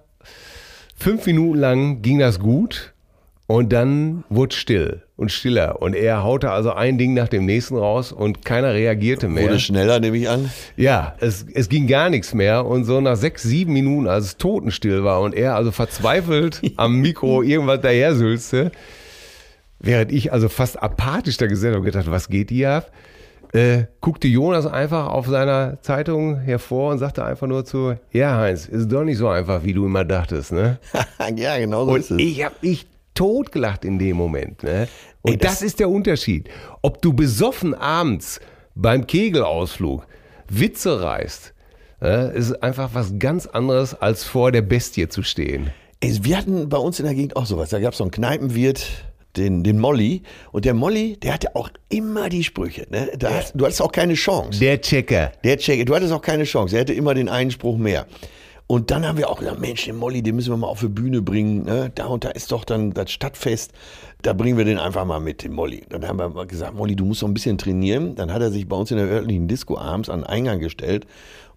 fünf 0.96 1.28
Minuten 1.28 1.60
lang 1.60 2.02
ging 2.02 2.18
das 2.18 2.40
gut 2.40 2.94
und 3.46 3.72
dann 3.72 4.24
wurde 4.30 4.56
still 4.56 5.03
und 5.24 5.32
stiller. 5.32 5.82
Und 5.82 5.96
er 5.96 6.22
haute 6.24 6.52
also 6.52 6.74
ein 6.74 6.98
Ding 6.98 7.14
nach 7.14 7.30
dem 7.30 7.46
nächsten 7.46 7.78
raus 7.78 8.12
und 8.12 8.46
keiner 8.46 8.74
reagierte 8.74 9.28
mehr. 9.28 9.46
Wurde 9.46 9.60
schneller, 9.60 10.00
nehme 10.00 10.18
ich 10.18 10.30
an. 10.30 10.52
Ja, 10.76 11.16
es, 11.20 11.46
es 11.54 11.70
ging 11.70 11.88
gar 11.88 12.10
nichts 12.10 12.34
mehr. 12.34 12.66
Und 12.66 12.84
so 12.84 13.02
nach 13.02 13.16
sechs, 13.16 13.42
sieben 13.44 13.74
Minuten, 13.74 14.08
als 14.08 14.26
es 14.26 14.38
totenstill 14.38 15.04
war 15.04 15.22
und 15.22 15.34
er 15.34 15.56
also 15.56 15.72
verzweifelt 15.72 16.62
am 16.78 16.98
Mikro 17.00 17.42
irgendwas 17.42 17.82
daher 17.82 18.16
sülzte, 18.16 18.72
während 19.80 20.12
ich 20.12 20.32
also 20.34 20.50
fast 20.50 20.84
apathisch 20.84 21.38
da 21.38 21.48
gesessen 21.48 21.70
habe 21.76 21.80
und 21.80 21.86
gedacht, 21.86 22.12
was 22.12 22.28
geht 22.28 22.52
hier 22.52 22.72
ab? 22.72 22.92
Äh, 23.54 23.86
guckte 24.02 24.28
Jonas 24.28 24.66
einfach 24.66 25.08
auf 25.08 25.28
seiner 25.28 25.80
Zeitung 25.82 26.40
hervor 26.40 26.92
und 26.92 26.98
sagte 26.98 27.24
einfach 27.24 27.48
nur 27.48 27.64
zu, 27.64 27.96
ja 28.12 28.36
Heinz, 28.38 28.66
ist 28.66 28.92
doch 28.92 29.04
nicht 29.04 29.20
so 29.20 29.28
einfach, 29.30 29.64
wie 29.64 29.74
du 29.74 29.86
immer 29.86 30.04
dachtest, 30.04 30.52
ne? 30.52 30.80
ja, 31.36 31.58
genau 31.60 31.86
so 31.86 31.92
Und 31.92 32.00
ist 32.00 32.12
es. 32.12 32.18
ich 32.20 32.44
habe 32.44 32.56
mich 32.62 32.88
totgelacht 33.14 33.86
in 33.86 34.00
dem 34.00 34.18
Moment. 34.18 34.64
Ne? 34.64 34.88
Und 35.22 35.32
Ey, 35.34 35.38
das, 35.38 35.54
das- 35.54 35.62
ist 35.62 35.80
der 35.80 35.90
Unterschied. 35.90 36.50
Ob 36.82 37.02
du 37.02 37.14
besoffen 37.14 37.74
abends 37.74 38.40
beim 38.76 39.06
Kegelausflug 39.08 40.06
Witze 40.50 41.02
reißt, 41.02 41.54
ne, 42.02 42.32
ist 42.36 42.62
einfach 42.64 42.90
was 42.94 43.14
ganz 43.20 43.46
anderes, 43.48 43.94
als 43.96 44.24
vor 44.24 44.52
der 44.52 44.62
Bestie 44.62 45.08
zu 45.08 45.24
stehen. 45.24 45.72
Ey, 46.00 46.20
Wir 46.22 46.38
hatten 46.38 46.68
bei 46.70 46.78
uns 46.78 47.00
in 47.00 47.06
der 47.06 47.16
Gegend 47.16 47.36
auch 47.36 47.46
sowas. 47.46 47.70
Da 47.70 47.80
gab 47.80 47.94
es 47.94 47.98
so 48.00 48.04
einen 48.04 48.12
Kneipenwirt, 48.12 48.86
den, 49.38 49.64
den 49.64 49.80
Molly. 49.80 50.22
Und 50.52 50.66
der 50.66 50.74
Molly, 50.74 51.18
der 51.18 51.34
hatte 51.34 51.56
auch 51.56 51.70
immer 51.90 52.30
die 52.30 52.44
Sprüche. 52.44 52.86
Ne? 52.92 53.10
Da 53.18 53.32
hast, 53.34 53.54
du 53.56 53.64
hattest 53.66 53.82
auch 53.82 53.92
keine 53.92 54.14
Chance. 54.16 54.60
Der 54.60 54.80
Checker. 54.82 55.32
Der 55.44 55.58
Check, 55.58 55.86
du 55.86 55.96
hattest 55.96 56.12
auch 56.12 56.22
keine 56.22 56.44
Chance. 56.44 56.76
Er 56.76 56.82
hatte 56.82 56.94
immer 56.94 57.14
den 57.14 57.30
einen 57.30 57.50
Spruch 57.52 57.78
mehr. 57.78 58.06
Und 58.74 58.90
dann 58.90 59.06
haben 59.06 59.20
wir 59.20 59.30
auch 59.30 59.38
gesagt, 59.38 59.60
Mensch, 59.60 59.86
den 59.86 59.98
Molly, 59.98 60.24
den 60.24 60.36
müssen 60.36 60.52
wir 60.52 60.58
mal 60.58 60.66
auf 60.66 60.80
die 60.80 60.88
Bühne 60.88 61.22
bringen. 61.22 61.64
Ne? 61.64 61.92
Da 61.94 62.08
und 62.08 62.24
da 62.24 62.30
ist 62.30 62.52
doch 62.52 62.66
dann 62.66 62.92
das 62.92 63.12
Stadtfest. 63.12 63.72
Da 64.24 64.34
bringen 64.34 64.58
wir 64.58 64.66
den 64.66 64.80
einfach 64.80 65.06
mal 65.06 65.20
mit, 65.20 65.44
den 65.44 65.54
Molly. 65.54 65.84
Dann 65.90 66.08
haben 66.08 66.18
wir 66.18 66.28
mal 66.30 66.48
gesagt, 66.48 66.74
Molly, 66.74 66.96
du 66.96 67.06
musst 67.06 67.22
noch 67.22 67.30
ein 67.30 67.36
bisschen 67.36 67.60
trainieren. 67.60 68.16
Dann 68.16 68.34
hat 68.34 68.42
er 68.42 68.50
sich 68.50 68.68
bei 68.68 68.76
uns 68.76 68.90
in 68.90 68.98
der 68.98 69.06
örtlichen 69.06 69.48
Disco 69.48 69.78
abends 69.78 70.10
an 70.10 70.22
den 70.22 70.26
Eingang 70.26 70.60
gestellt 70.60 71.06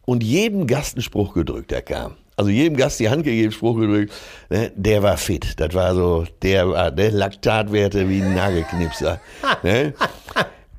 und 0.05 0.23
jedem 0.23 0.67
Gast 0.67 0.97
einen 0.97 1.03
Spruch 1.05 1.33
gedrückt, 1.33 1.71
der 1.71 1.81
kam. 1.81 2.17
Also 2.37 2.51
jedem 2.51 2.77
Gast 2.77 3.01
die 3.01 3.09
Hand 3.09 3.25
gegeben, 3.25 3.51
Spruch 3.51 3.81
gedrückt. 3.81 4.13
Ne? 4.51 4.71
Der 4.77 5.03
war 5.03 5.17
fit. 5.17 5.59
Das 5.59 5.73
war 5.73 5.95
so, 5.95 6.27
der 6.43 6.69
war, 6.69 6.91
der 6.91 7.13
Laktatwerte 7.13 8.11
wie 8.11 8.21
ein 8.21 8.35
Nagelknipser. 8.35 9.23
ne? 9.63 9.95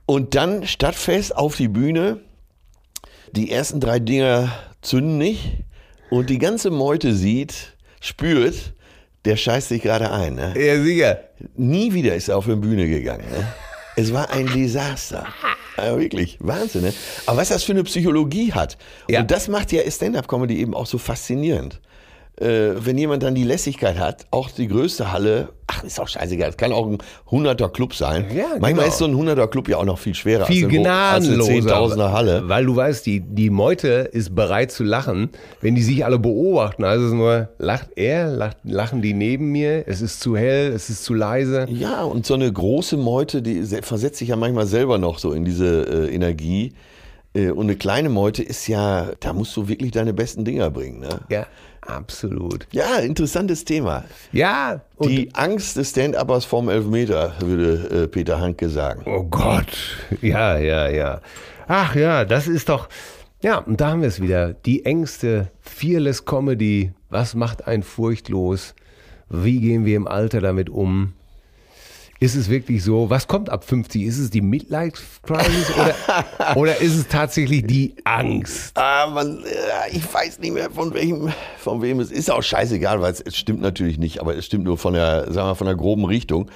Und 0.06 0.36
dann 0.36 0.68
Stadtfest 0.68 1.36
auf 1.36 1.56
die 1.56 1.68
Bühne 1.68 2.20
die 3.32 3.52
ersten 3.52 3.80
drei 3.80 3.98
Dinger 3.98 4.52
zünden 4.84 5.18
nicht 5.18 5.64
und 6.10 6.30
die 6.30 6.38
ganze 6.38 6.70
Meute 6.70 7.14
sieht, 7.14 7.76
spürt, 8.00 8.74
der 9.26 9.36
scheißt 9.36 9.70
sich 9.70 9.82
gerade 9.82 10.12
ein. 10.12 10.36
Ne? 10.36 10.54
Ja, 10.58 10.82
sicher. 10.82 11.20
Nie 11.56 11.94
wieder 11.94 12.16
ist 12.16 12.30
er 12.30 12.38
auf 12.38 12.46
die 12.46 12.56
Bühne 12.56 12.88
gegangen. 12.88 13.26
Ne? 13.30 13.48
Es 13.96 14.14
war 14.14 14.30
ein 14.32 14.48
Desaster. 14.48 15.28
Ja, 15.80 15.96
wirklich, 15.96 16.40
Wahnsinn. 16.40 16.82
Ne? 16.82 16.94
Aber 17.28 17.38
was 17.38 17.50
das 17.50 17.64
für 17.64 17.72
eine 17.72 17.84
Psychologie 17.84 18.52
hat. 18.52 18.80
Ja. 19.08 19.20
Und 19.20 19.30
das 19.30 19.48
macht 19.48 19.72
ja 19.72 19.84
Stand-Up-Comedy 19.88 20.58
eben 20.58 20.74
auch 20.74 20.88
so 20.88 20.98
faszinierend. 20.98 21.80
Äh, 22.40 22.74
wenn 22.86 22.98
jemand 23.00 23.24
dann 23.24 23.34
die 23.34 23.44
Lässigkeit 23.44 23.98
hat, 23.98 24.28
auch 24.30 24.52
die 24.52 24.68
größte 24.68 25.12
Halle, 25.12 25.50
ach, 25.66 25.84
ist 25.84 26.00
auch 26.00 26.08
scheißegal, 26.08 26.52
es 26.52 26.58
kann 26.58 26.72
auch 26.72 26.86
ein 26.86 27.00
100er 27.32 27.70
Club 27.70 27.96
sein. 27.96 28.26
Ja, 28.36 28.46
Manchmal 28.60 28.74
genau. 28.74 28.88
ist 28.88 28.98
so 29.00 29.06
ein 29.06 29.16
100er 29.16 29.48
Club 29.48 29.68
ja 29.68 29.78
auch 29.78 29.86
noch 29.86 29.98
viel 29.98 30.14
schwerer 30.14 30.46
Viel 30.46 30.66
als 30.66 30.76
eine, 30.76 30.92
als 30.92 31.26
eine 31.28 31.38
gnadenloser. 31.38 31.76
10.000er 31.96 32.12
Halle. 32.12 32.44
Weil 32.48 32.66
du 32.68 32.76
weißt, 32.76 33.04
die, 33.08 33.22
die 33.22 33.50
Meute 33.50 33.88
ist 34.12 34.36
bereit 34.36 34.72
zu 34.72 34.84
lachen, 34.84 35.30
wenn 35.62 35.74
die 35.74 35.82
sich 35.82 36.06
alle 36.06 36.20
beobachten. 36.20 36.84
Also 36.84 37.06
es 37.06 37.12
ist 37.12 37.18
nur, 37.18 37.50
lacht 37.58 37.90
er, 37.96 38.28
lacht, 38.28 38.58
lachen 38.64 39.02
die 39.02 39.16
neben 39.16 39.52
mir, 39.52 39.88
es 39.88 40.02
ist 40.02 40.20
zu 40.20 40.38
hell, 40.38 40.72
es 40.74 40.92
ist 40.92 41.06
zu 41.06 41.16
leise. 41.16 41.66
Ja, 41.72 42.04
und 42.04 42.28
so 42.28 42.36
eine 42.36 42.54
große 42.54 42.98
Meute, 42.98 43.42
die 43.42 43.64
se- 43.64 43.82
versetzt 43.82 44.20
sich 44.20 44.30
ja 44.30 44.36
manchmal 44.36 44.68
selber 44.68 45.00
noch 45.00 45.18
so 45.18 45.32
in 45.32 45.44
diese 45.44 46.08
äh, 46.10 46.14
Energie. 46.14 46.74
Äh, 47.34 47.50
und 47.50 47.66
eine 47.66 47.76
kleine 47.76 48.10
Meute 48.10 48.44
ist 48.44 48.68
ja, 48.68 49.08
da 49.20 49.34
musst 49.34 49.58
du 49.58 49.68
wirklich 49.68 49.90
deine 49.92 50.14
besten 50.14 50.46
Dinger 50.46 50.70
bringen. 50.70 51.00
Ne? 51.00 51.10
Ja, 51.30 51.46
absolut. 51.88 52.68
Ja, 52.72 52.98
interessantes 52.98 53.66
Thema. 53.66 54.04
Ja, 54.32 54.82
und 54.98 55.10
Die 55.10 55.34
Angst 55.34 55.78
des 55.78 55.90
Stand-Uppers 55.92 56.46
vorm 56.46 56.70
Elfmeter, 56.70 57.34
würde 57.40 58.04
äh, 58.04 58.08
Peter 58.08 58.40
Hanke 58.40 58.70
sagen. 58.70 59.04
Oh 59.06 59.24
Gott, 59.24 59.98
ja, 60.22 60.58
ja, 60.58 60.90
ja. 60.90 61.22
Ach 61.68 61.96
ja, 61.96 62.26
das 62.26 62.48
ist 62.48 62.70
doch, 62.70 62.88
ja, 63.42 63.60
und 63.60 63.82
da 63.82 63.90
haben 63.92 64.02
wir 64.02 64.08
es 64.08 64.22
wieder. 64.22 64.54
Die 64.54 64.86
Ängste, 64.86 65.52
Fearless 65.62 66.26
Comedy, 66.26 66.92
was 67.10 67.36
macht 67.36 67.68
einen 67.68 67.84
furchtlos? 67.84 68.74
Wie 69.30 69.60
gehen 69.60 69.86
wir 69.86 69.96
im 69.98 70.08
Alter 70.08 70.42
damit 70.42 70.70
um? 70.70 71.14
Ist 72.20 72.36
es 72.36 72.50
wirklich 72.50 72.84
so? 72.84 73.10
Was 73.10 73.28
kommt 73.28 73.50
ab 73.50 73.64
50? 73.64 74.02
Ist 74.04 74.18
es 74.18 74.30
die 74.30 74.42
Midlife-Crisis 74.42 75.72
oder, 75.76 75.96
oder 76.56 76.78
ist 76.82 76.96
es 76.96 77.08
tatsächlich 77.08 77.66
die 77.68 77.96
Angst? 78.06 78.72
Ah, 78.76 79.08
man, 79.08 79.44
äh, 79.44 79.96
ich 79.96 80.12
weiß 80.14 80.40
nicht 80.40 80.54
mehr 80.54 80.72
von 80.72 80.94
welchem, 80.94 81.32
von 81.60 81.82
wem 81.82 82.00
es 82.00 82.12
ist. 82.12 82.32
Auch 82.32 82.42
scheißegal, 82.44 83.02
weil 83.02 83.14
es, 83.14 83.22
es 83.22 83.38
stimmt 83.38 83.62
natürlich 83.62 83.98
nicht, 84.00 84.20
aber 84.20 84.36
es 84.36 84.46
stimmt 84.46 84.64
nur 84.64 84.78
von 84.78 84.94
der, 84.94 85.32
sagen 85.32 85.50
wir, 85.50 85.56
von 85.56 85.68
der 85.68 85.76
groben 85.76 86.06
Richtung. 86.06 86.50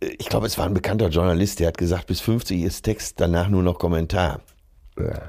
Äh, 0.00 0.10
Ich 0.18 0.28
glaube, 0.28 0.46
es 0.46 0.58
war 0.58 0.66
ein 0.66 0.74
bekannter 0.74 1.08
Journalist, 1.08 1.60
der 1.60 1.68
hat 1.68 1.78
gesagt, 1.78 2.06
bis 2.06 2.20
50 2.20 2.62
ist 2.62 2.82
Text, 2.82 3.18
danach 3.20 3.48
nur 3.48 3.62
noch 3.62 3.78
Kommentar. 3.78 4.40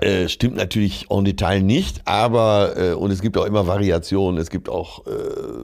Äh, 0.02 0.28
stimmt 0.30 0.56
natürlich 0.56 1.12
en 1.12 1.26
Detail 1.26 1.62
nicht, 1.62 2.02
aber 2.06 2.74
äh, 2.76 2.94
und 2.94 3.12
es 3.12 3.22
gibt 3.22 3.38
auch 3.38 3.46
immer 3.46 3.68
Variationen. 3.68 4.42
Es 4.42 4.50
gibt 4.50 4.68
auch 4.68 5.06
äh, 5.06 5.12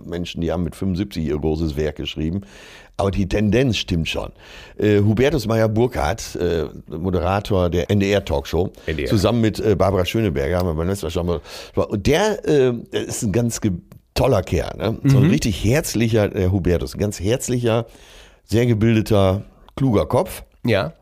Menschen, 0.08 0.42
die 0.42 0.52
haben 0.52 0.64
mit 0.64 0.76
75 0.76 1.26
ihr 1.26 1.40
großes 1.40 1.76
Werk 1.76 1.96
geschrieben. 1.96 2.42
Aber 2.98 3.12
die 3.12 3.28
Tendenz 3.28 3.78
stimmt 3.78 4.08
schon. 4.08 4.32
Äh, 4.78 5.00
Hubertus 5.00 5.48
Meyer-Burkhardt, 5.48 6.36
äh, 6.36 6.66
Moderator 6.88 7.70
der 7.70 7.90
NDR-Talkshow, 7.92 8.72
NDR. 8.86 9.08
zusammen 9.08 9.42
mit 9.42 9.60
äh, 9.60 9.76
Barbara 9.76 10.06
Schöneberger, 10.06 10.60
haben 10.60 10.68
wir 10.68 10.74
beim 10.76 10.88
letzten 10.88 11.08
Mal 11.08 11.12
schon 11.12 11.26
mal. 11.26 11.42
Und 11.76 12.08
der 12.08 12.48
äh, 12.48 12.74
ist 12.92 13.24
ein 13.24 13.34
ganz 13.34 13.60
toller 14.14 14.44
Kerl, 14.44 14.78
ne? 14.78 14.98
so 15.04 15.18
ein 15.18 15.30
richtig 15.30 15.64
herzlicher, 15.64 16.30
der 16.30 16.52
Hubertus, 16.52 16.96
ein 16.96 17.00
ganz 17.00 17.20
herzlicher, 17.20 17.86
sehr 18.46 18.66
gebildeter, 18.66 19.44
kluger 19.76 20.06
Kopf. 20.06 20.44
Ja. 20.66 20.94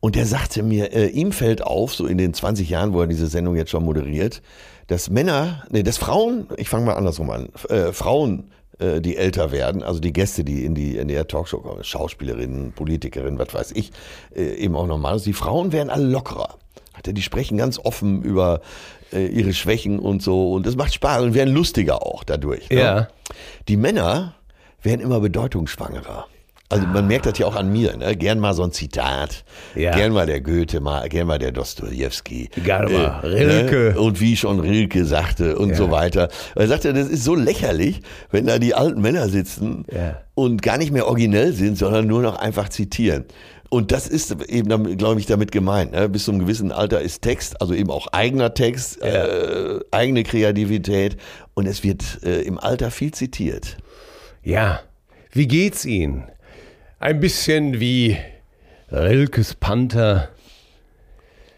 Und 0.00 0.16
der 0.16 0.24
sagte 0.24 0.62
mir, 0.62 0.92
äh, 0.92 1.08
ihm 1.08 1.32
fällt 1.32 1.62
auf, 1.62 1.94
so 1.94 2.06
in 2.06 2.16
den 2.16 2.32
20 2.32 2.68
Jahren, 2.68 2.92
wo 2.92 3.00
er 3.00 3.06
diese 3.06 3.26
Sendung 3.26 3.56
jetzt 3.56 3.70
schon 3.70 3.84
moderiert, 3.84 4.40
dass 4.86 5.10
Männer, 5.10 5.64
nee, 5.70 5.82
dass 5.82 5.98
Frauen, 5.98 6.46
ich 6.56 6.68
fange 6.68 6.86
mal 6.86 6.94
andersrum 6.94 7.30
an, 7.30 7.48
äh, 7.68 7.92
Frauen, 7.92 8.38
äh, 8.40 8.65
die 9.00 9.16
älter 9.16 9.52
werden, 9.52 9.82
also 9.82 10.00
die 10.00 10.12
Gäste, 10.12 10.44
die 10.44 10.64
in 10.64 10.74
die 10.74 10.96
in 10.96 11.08
der 11.08 11.26
Talkshow 11.26 11.60
kommen, 11.60 11.82
Schauspielerinnen, 11.82 12.72
Politikerinnen, 12.72 13.38
was 13.38 13.54
weiß 13.54 13.72
ich, 13.72 13.90
äh, 14.34 14.54
eben 14.54 14.76
auch 14.76 14.86
normal, 14.86 15.20
die 15.20 15.32
Frauen 15.32 15.72
werden 15.72 15.90
alle 15.90 16.06
lockerer. 16.06 16.56
Er, 17.02 17.12
Die 17.12 17.22
sprechen 17.22 17.56
ganz 17.58 17.78
offen 17.78 18.22
über 18.22 18.60
äh, 19.12 19.26
ihre 19.26 19.52
Schwächen 19.52 19.98
und 19.98 20.22
so 20.22 20.52
und 20.52 20.66
das 20.66 20.76
macht 20.76 20.94
Spaß 20.94 21.22
und 21.22 21.34
werden 21.34 21.54
lustiger 21.54 22.02
auch 22.02 22.24
dadurch. 22.24 22.68
ne? 22.70 22.78
Ja. 22.78 23.08
Die 23.68 23.76
Männer 23.76 24.34
werden 24.82 25.00
immer 25.00 25.20
bedeutungsschwangerer. 25.20 26.26
Also 26.68 26.84
man 26.86 27.06
merkt 27.06 27.26
das 27.26 27.38
ja 27.38 27.46
auch 27.46 27.54
an 27.54 27.70
mir, 27.70 27.96
ne? 27.96 28.16
Gern 28.16 28.40
mal 28.40 28.52
so 28.52 28.64
ein 28.64 28.72
Zitat, 28.72 29.44
Ja. 29.76 29.94
gern 29.94 30.12
mal 30.12 30.26
der 30.26 30.40
Goethe, 30.40 30.80
mal, 30.80 31.08
gern 31.08 31.28
mal 31.28 31.38
der 31.38 31.52
Dostojewski. 31.52 32.48
Gerne 32.64 32.90
mal 32.90 33.20
Rilke. 33.22 33.92
Ne? 33.94 34.00
Und 34.00 34.20
wie 34.20 34.36
schon 34.36 34.58
Rilke 34.58 35.04
sagte 35.04 35.56
und 35.58 35.76
so 35.76 35.90
weiter. 35.92 36.28
Er 36.56 36.66
sagte, 36.66 36.92
das 36.92 37.06
ist 37.08 37.22
so 37.22 37.36
lächerlich, 37.36 38.00
wenn 38.32 38.46
da 38.46 38.58
die 38.58 38.74
alten 38.74 39.00
Männer 39.00 39.28
sitzen 39.28 39.84
Ja. 39.92 40.22
und 40.34 40.60
gar 40.62 40.76
nicht 40.78 40.90
mehr 40.92 41.06
originell 41.06 41.52
sind, 41.52 41.78
sondern 41.78 42.06
nur 42.08 42.22
noch 42.22 42.36
einfach 42.36 42.68
zitieren. 42.68 43.26
Und 43.68 43.90
das 43.92 44.06
ist 44.08 44.34
eben, 44.48 44.96
glaube 44.96 45.20
ich, 45.20 45.26
damit 45.26 45.50
gemeint. 45.52 45.92
Ne? 45.92 46.08
Bis 46.08 46.24
zu 46.24 46.30
einem 46.32 46.40
gewissen 46.40 46.70
Alter 46.72 47.00
ist 47.00 47.22
Text, 47.22 47.60
also 47.60 47.74
eben 47.74 47.90
auch 47.90 48.06
eigener 48.12 48.54
Text, 48.54 49.02
äh, 49.02 49.80
eigene 49.90 50.22
Kreativität. 50.24 51.16
Und 51.54 51.66
es 51.66 51.82
wird 51.84 52.02
äh, 52.24 52.42
im 52.42 52.58
Alter 52.58 52.90
viel 52.90 53.12
zitiert. 53.12 53.76
Ja. 54.42 54.80
Wie 55.32 55.46
geht's 55.48 55.84
Ihnen? 55.84 56.24
Ein 56.98 57.20
bisschen 57.20 57.78
wie 57.78 58.16
Rilkes 58.90 59.54
Panther. 59.54 60.30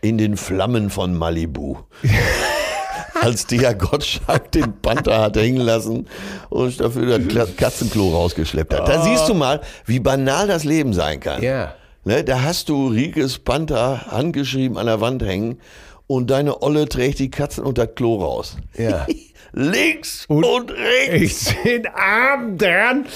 In 0.00 0.18
den 0.18 0.36
Flammen 0.36 0.90
von 0.90 1.14
Malibu. 1.14 1.76
Als 3.20 3.46
der 3.46 3.74
Gottschalk 3.74 4.50
den 4.52 4.80
Panther 4.80 5.20
hat 5.20 5.36
hängen 5.36 5.60
lassen 5.60 6.08
und 6.50 6.80
dafür 6.80 7.18
das 7.18 7.56
Katzenklo 7.56 8.10
rausgeschleppt 8.10 8.74
hat. 8.74 8.88
Da 8.88 9.02
siehst 9.02 9.28
du 9.28 9.34
mal, 9.34 9.60
wie 9.86 10.00
banal 10.00 10.46
das 10.46 10.64
Leben 10.64 10.92
sein 10.92 11.18
kann. 11.20 11.42
Ja. 11.42 11.74
Ne, 12.04 12.22
da 12.24 12.42
hast 12.42 12.68
du 12.68 12.88
Rikes 12.88 13.40
Panther 13.40 14.06
handgeschrieben 14.08 14.78
an 14.78 14.86
der 14.86 15.00
Wand 15.00 15.22
hängen 15.22 15.60
und 16.06 16.30
deine 16.30 16.62
Olle 16.62 16.88
trägt 16.88 17.18
die 17.18 17.30
Katzen 17.30 17.64
und 17.64 17.78
das 17.78 17.94
Klo 17.94 18.16
raus. 18.16 18.56
Ja. 18.76 19.06
Links 19.52 20.26
und, 20.28 20.70
rechts. 20.70 21.50
Ich 21.50 21.62
bin 21.62 21.86
arm 21.86 22.58
dran. 22.58 23.06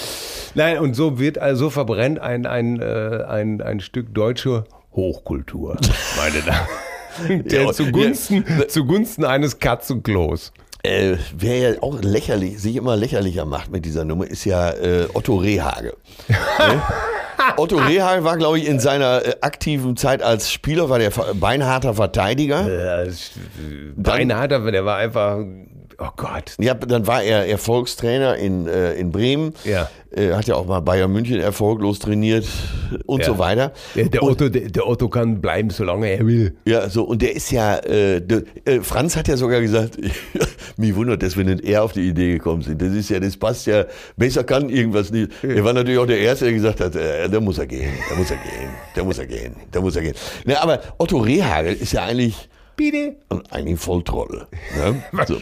Nein, 0.55 0.79
und 0.79 0.95
so 0.95 1.19
wird, 1.19 1.37
also 1.37 1.65
so 1.65 1.69
verbrennt 1.69 2.19
ein, 2.19 2.45
ein, 2.45 2.81
äh, 2.81 3.23
ein, 3.27 3.61
ein 3.61 3.79
Stück 3.79 4.13
deutsche 4.13 4.65
Hochkultur, 4.95 5.77
meine 6.17 6.41
Damen. 6.45 7.47
Der 7.47 7.63
Ja, 7.63 7.71
zugunsten, 7.71 8.45
zugunsten 8.67 9.23
eines 9.23 9.59
Katzenklos. 9.59 10.51
Äh, 10.81 11.15
wer 11.37 11.57
ja 11.57 11.81
auch 11.81 12.01
lächerlich, 12.01 12.59
sich 12.59 12.75
immer 12.75 12.97
lächerlicher 12.97 13.45
macht 13.45 13.71
mit 13.71 13.85
dieser 13.85 14.03
Nummer, 14.03 14.27
ist 14.27 14.43
ja 14.43 14.71
äh, 14.71 15.07
Otto 15.13 15.35
Rehage. 15.35 15.95
ne? 16.27 16.81
Otto 17.55 17.77
Rehage 17.77 18.23
war, 18.23 18.37
glaube 18.37 18.59
ich, 18.59 18.67
in 18.67 18.79
seiner 18.79 19.25
äh, 19.25 19.35
aktiven 19.41 19.95
Zeit 19.95 20.21
als 20.21 20.51
Spieler, 20.51 20.89
war 20.89 20.99
der 20.99 21.11
beinharter 21.35 21.93
Verteidiger. 21.93 23.07
Beinharter, 23.95 24.71
der 24.71 24.83
war 24.83 24.97
einfach 24.97 25.39
Oh 25.99 26.09
Gott. 26.15 26.55
Ja, 26.59 26.73
dann 26.73 27.07
war 27.07 27.23
er 27.23 27.47
Erfolgstrainer 27.47 28.35
in, 28.35 28.67
äh, 28.67 28.93
in 28.95 29.11
Bremen. 29.11 29.53
Ja. 29.63 29.89
Äh, 30.11 30.33
hat 30.33 30.45
ja 30.47 30.55
auch 30.55 30.65
mal 30.65 30.79
Bayern 30.81 31.11
München 31.11 31.39
erfolglos 31.39 31.99
trainiert 31.99 32.45
und 33.05 33.21
Ja. 33.21 33.27
so 33.27 33.37
weiter. 33.39 33.73
Der, 33.95 34.09
der, 34.09 34.23
Otto, 34.23 34.49
der, 34.49 34.69
der 34.69 34.87
Otto 34.87 35.09
kann 35.09 35.41
bleiben, 35.41 35.69
solange 35.71 36.07
er 36.09 36.25
will. 36.25 36.55
Ja, 36.65 36.87
so, 36.89 37.03
und 37.03 37.21
der 37.21 37.35
ist 37.35 37.51
ja, 37.51 37.77
äh, 37.79 38.21
der, 38.21 38.43
äh, 38.65 38.81
Franz 38.81 39.15
hat 39.15 39.27
ja 39.27 39.37
sogar 39.37 39.61
gesagt, 39.61 39.97
mich 40.77 40.95
wundert, 40.95 41.23
dass 41.23 41.35
wir 41.37 41.43
nicht 41.43 41.63
eher 41.63 41.83
auf 41.83 41.93
die 41.93 42.07
Idee 42.07 42.33
gekommen 42.33 42.61
sind. 42.61 42.81
Das 42.81 42.93
ist 42.93 43.09
ja, 43.09 43.19
das 43.19 43.37
passt 43.37 43.65
ja, 43.67 43.85
besser 44.17 44.43
kann 44.43 44.69
irgendwas 44.69 45.11
nicht. 45.11 45.31
Er 45.43 45.63
war 45.63 45.73
natürlich 45.73 45.99
auch 45.99 46.05
der 46.07 46.19
Erste, 46.19 46.45
der 46.45 46.53
gesagt 46.53 46.79
hat, 46.79 46.95
äh, 46.95 47.27
da 47.29 47.39
muss 47.39 47.57
er 47.57 47.65
gehen, 47.67 47.91
da 48.09 48.15
muss 48.15 48.29
er 48.31 48.37
gehen, 48.37 48.69
da 48.95 49.03
muss 49.03 49.17
er 49.19 49.25
gehen, 49.27 49.55
da 49.71 49.81
muss 49.81 49.95
er 49.95 50.01
gehen. 50.03 50.15
Na, 50.45 50.61
aber 50.61 50.79
Otto 50.97 51.17
Rehagel 51.17 51.73
ist 51.73 51.93
ja 51.93 52.03
eigentlich, 52.05 52.49
Bitte. 52.75 53.15
eigentlich 53.51 53.75
ein 53.75 53.77
Volltrottel. 53.77 54.47
Ne? 54.77 55.03
So. 55.27 55.37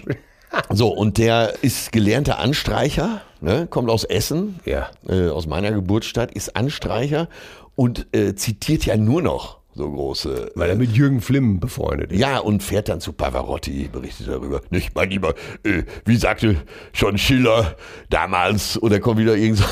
So, 0.69 0.89
und 0.89 1.17
der 1.17 1.53
ist 1.61 1.91
gelernter 1.91 2.39
Anstreicher, 2.39 3.21
ne? 3.41 3.67
kommt 3.69 3.89
aus 3.89 4.03
Essen, 4.03 4.59
Ja. 4.65 4.89
äh, 5.07 5.29
aus 5.29 5.47
meiner 5.47 5.71
Geburtsstadt, 5.71 6.31
ist 6.33 6.55
Anstreicher 6.55 7.27
und 7.75 8.07
äh, 8.13 8.35
zitiert 8.35 8.85
ja 8.85 8.97
nur 8.97 9.21
noch 9.21 9.59
so 9.73 9.89
große 9.89 10.51
Weil 10.55 10.69
er 10.71 10.75
mit 10.75 10.91
Jürgen 10.91 11.21
Flimm 11.21 11.61
befreundet 11.61 12.11
ist. 12.11 12.19
ja, 12.19 12.39
und 12.39 12.61
fährt 12.61 12.89
dann 12.89 12.99
zu 12.99 13.13
Pavarotti, 13.13 13.87
berichtet 13.89 14.27
darüber. 14.27 14.59
Nicht, 14.69 14.93
mein 14.95 15.09
Lieber, 15.09 15.33
äh, 15.63 15.83
wie 16.03 16.17
sagte 16.17 16.57
schon 16.91 17.17
Schiller 17.17 17.77
damals, 18.09 18.81
oder 18.81 18.99
kommt 18.99 19.19
wieder 19.19 19.37
irgend 19.37 19.59
so. 19.59 19.65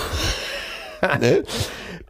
ne? 1.19 1.43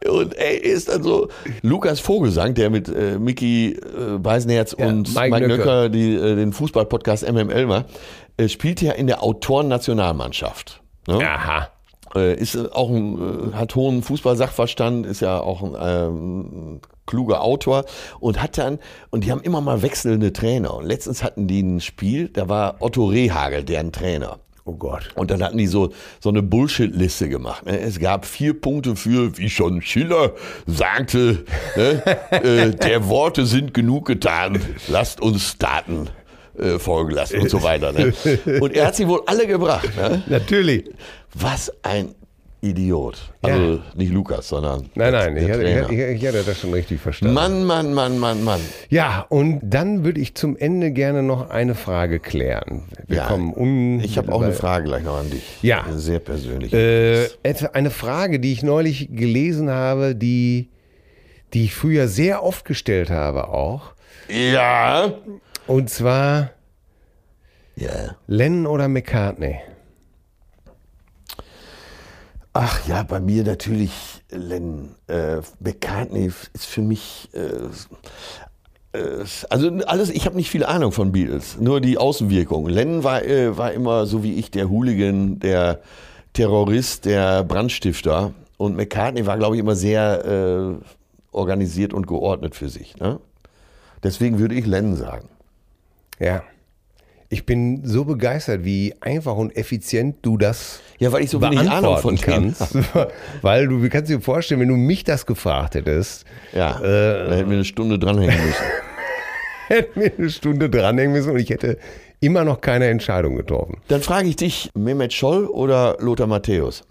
Und 0.08 0.34
ey, 0.38 0.56
ist 0.56 0.88
dann 0.88 1.02
so, 1.02 1.28
Lukas 1.62 1.98
Vogelsang, 2.00 2.54
der 2.54 2.70
mit 2.70 2.88
äh, 2.88 3.18
Mickey 3.18 3.72
äh, 3.72 4.18
Beisenherz 4.18 4.74
Ja, 4.78 4.86
und 4.86 5.12
Mike 5.14 5.30
Mike, 5.30 5.48
Nöcker. 5.48 5.56
Nöcker, 5.58 5.88
die, 5.90 6.14
äh, 6.14 6.36
den 6.36 6.52
Fußballpodcast 6.52 7.30
MML 7.30 7.66
macht, 7.66 7.86
äh, 8.40 8.48
spielt 8.48 8.80
ja 8.80 8.92
in 8.92 9.06
der 9.06 9.22
Autoren-Nationalmannschaft. 9.22 10.82
Ne? 11.06 11.28
Aha. 11.28 11.68
Äh, 12.14 12.34
ist 12.34 12.56
auch 12.72 12.88
ein, 12.90 13.52
äh, 13.52 13.54
hat 13.54 13.74
hohen 13.74 14.02
Fußballsachverstand, 14.02 15.06
ist 15.06 15.20
ja 15.20 15.38
auch 15.40 15.62
ein 15.62 15.76
ähm, 15.80 16.80
kluger 17.06 17.42
Autor 17.42 17.84
und 18.18 18.42
hat 18.42 18.58
dann, 18.58 18.78
und 19.10 19.24
die 19.24 19.30
haben 19.30 19.42
immer 19.42 19.60
mal 19.60 19.82
wechselnde 19.82 20.32
Trainer. 20.32 20.74
Und 20.74 20.86
letztens 20.86 21.22
hatten 21.22 21.46
die 21.46 21.60
ein 21.60 21.80
Spiel, 21.80 22.28
da 22.28 22.48
war 22.48 22.76
Otto 22.80 23.06
Rehagel, 23.06 23.62
deren 23.62 23.92
Trainer. 23.92 24.38
Oh 24.64 24.74
Gott. 24.74 25.08
Und 25.14 25.30
dann 25.30 25.42
hatten 25.42 25.58
die 25.58 25.66
so, 25.66 25.90
so 26.20 26.28
eine 26.28 26.42
Bullshit-Liste 26.42 27.28
gemacht. 27.28 27.66
ne? 27.66 27.78
Es 27.80 27.98
gab 27.98 28.24
vier 28.24 28.60
Punkte 28.60 28.94
für, 28.94 29.36
wie 29.38 29.50
schon 29.50 29.82
Schiller 29.82 30.32
sagte, 30.66 31.44
ne? 31.76 32.02
äh, 32.30 32.70
der 32.70 33.08
Worte 33.08 33.46
sind 33.46 33.74
genug 33.74 34.06
getan, 34.06 34.60
lasst 34.88 35.20
uns 35.20 35.58
Taten 35.58 36.08
äh, 36.58 36.78
folgen 36.78 37.10
lassen 37.12 37.40
und 37.40 37.50
so 37.50 37.62
weiter. 37.62 37.92
Ne? 37.92 38.12
Und 38.60 38.74
er 38.74 38.86
hat 38.86 38.96
sie 38.96 39.06
wohl 39.08 39.22
alle 39.26 39.46
gebracht. 39.46 39.88
Ne? 39.96 40.22
Natürlich. 40.26 40.90
Was 41.34 41.72
ein 41.82 42.14
Idiot. 42.62 43.32
Also 43.40 43.80
nicht 43.94 44.12
Lukas, 44.12 44.48
sondern 44.48 44.90
Nein, 44.94 45.12
nein, 45.12 45.36
ich 45.36 45.50
hatte, 45.50 45.86
ich, 45.90 45.98
ich 45.98 46.26
hatte 46.28 46.42
das 46.44 46.60
schon 46.60 46.74
richtig 46.74 47.00
verstanden. 47.00 47.34
Mann, 47.34 47.64
Mann, 47.64 47.94
Mann, 47.94 48.18
Mann, 48.18 48.44
Mann. 48.44 48.60
Ja, 48.90 49.24
und 49.30 49.60
dann 49.62 50.04
würde 50.04 50.20
ich 50.20 50.34
zum 50.34 50.58
Ende 50.58 50.90
gerne 50.90 51.22
noch 51.22 51.48
eine 51.48 51.74
Frage 51.74 52.20
klären. 52.20 52.82
Wir 53.06 53.18
Ja, 53.18 53.26
kommen 53.28 53.54
un 53.54 54.00
Ich 54.00 54.18
habe 54.18 54.30
auch 54.30 54.42
eine 54.42 54.52
Frage 54.52 54.84
gleich 54.84 55.04
noch 55.04 55.18
an 55.18 55.30
dich. 55.30 55.42
Ja. 55.62 55.84
Eine 55.84 55.98
sehr 55.98 56.18
persönliche. 56.18 57.30
Äh, 57.42 57.54
eine 57.72 57.90
Frage, 57.90 58.40
die 58.40 58.52
ich 58.52 58.62
neulich 58.62 59.08
gelesen 59.10 59.70
habe, 59.70 60.14
die, 60.14 60.68
die 61.54 61.64
ich 61.64 61.74
früher 61.74 62.08
sehr 62.08 62.42
oft 62.42 62.66
gestellt 62.66 63.08
habe 63.08 63.48
auch. 63.48 63.92
ja. 64.28 65.14
Und 65.70 65.88
zwar 65.88 66.50
Ja. 67.76 68.16
Lennon 68.26 68.66
oder 68.66 68.88
McCartney? 68.88 69.60
Ach 72.52 72.88
ja, 72.88 73.04
bei 73.04 73.20
mir 73.20 73.44
natürlich 73.44 73.92
Lennon. 74.30 74.96
Äh, 75.06 75.36
McCartney 75.60 76.32
ist 76.54 76.66
für 76.66 76.82
mich. 76.82 77.28
Äh, 77.34 78.98
äh, 78.98 79.24
also 79.48 79.70
alles, 79.86 80.10
ich 80.10 80.26
habe 80.26 80.34
nicht 80.34 80.50
viel 80.50 80.64
Ahnung 80.64 80.90
von 80.90 81.12
Beatles, 81.12 81.56
nur 81.60 81.80
die 81.80 81.98
Außenwirkung. 81.98 82.66
Lennon 82.68 83.04
war, 83.04 83.22
äh, 83.22 83.56
war 83.56 83.70
immer 83.70 84.06
so 84.06 84.24
wie 84.24 84.34
ich 84.34 84.50
der 84.50 84.70
Hooligan, 84.70 85.38
der 85.38 85.82
Terrorist, 86.32 87.04
der 87.04 87.44
Brandstifter. 87.44 88.32
Und 88.56 88.74
McCartney 88.74 89.24
war, 89.24 89.38
glaube 89.38 89.54
ich, 89.54 89.60
immer 89.60 89.76
sehr 89.76 90.24
äh, 90.24 90.84
organisiert 91.30 91.94
und 91.94 92.08
geordnet 92.08 92.56
für 92.56 92.68
sich. 92.68 92.96
Ne? 92.96 93.20
Deswegen 94.02 94.40
würde 94.40 94.56
ich 94.56 94.66
Lennon 94.66 94.96
sagen. 94.96 95.28
Ja. 96.20 96.42
Ich 97.32 97.46
bin 97.46 97.82
so 97.84 98.04
begeistert, 98.04 98.64
wie 98.64 98.92
einfach 99.00 99.36
und 99.36 99.56
effizient 99.56 100.16
du 100.22 100.36
das 100.36 100.80
Ja, 100.98 101.12
weil 101.12 101.22
ich 101.22 101.30
so 101.30 101.40
wenig 101.40 101.70
Ahnung 101.70 101.96
von 101.98 102.16
kannst. 102.16 102.76
Weil 103.42 103.68
du 103.68 103.88
kannst 103.88 104.10
dir 104.10 104.20
vorstellen, 104.20 104.60
wenn 104.60 104.68
du 104.68 104.76
mich 104.76 105.04
das 105.04 105.26
gefragt 105.26 105.76
hättest, 105.76 106.24
Ja, 106.52 106.80
Äh, 106.80 107.28
da 107.28 107.36
hätten 107.36 107.50
wir 107.50 107.56
eine 107.56 107.64
Stunde 107.64 108.00
dranhängen 108.00 108.34
müssen. 108.34 108.64
hätten 109.68 110.00
wir 110.00 110.12
eine 110.18 110.30
Stunde 110.30 110.68
dranhängen 110.68 111.12
müssen 111.12 111.30
und 111.30 111.38
ich 111.38 111.50
hätte 111.50 111.78
immer 112.18 112.42
noch 112.44 112.60
keine 112.60 112.88
Entscheidung 112.88 113.36
getroffen. 113.36 113.78
Dann 113.86 114.02
frage 114.02 114.28
ich 114.28 114.34
dich, 114.34 114.68
Mehmet 114.74 115.12
Scholl 115.12 115.46
oder 115.46 115.96
Lothar 116.00 116.26
Matthäus? 116.26 116.82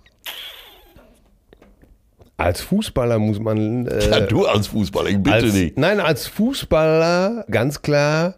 Als 2.37 2.61
Fußballer 2.61 3.19
muss 3.19 3.39
man. 3.39 3.87
Äh, 3.87 4.09
Ja, 4.09 4.19
du 4.21 4.45
als 4.45 4.67
Fußballer, 4.67 5.09
ich 5.09 5.17
bitte 5.17 5.35
als, 5.35 5.53
nicht. 5.53 5.77
Nein, 5.77 5.99
als 5.99 6.27
Fußballer 6.27 7.45
ganz 7.51 7.81
klar 7.81 8.35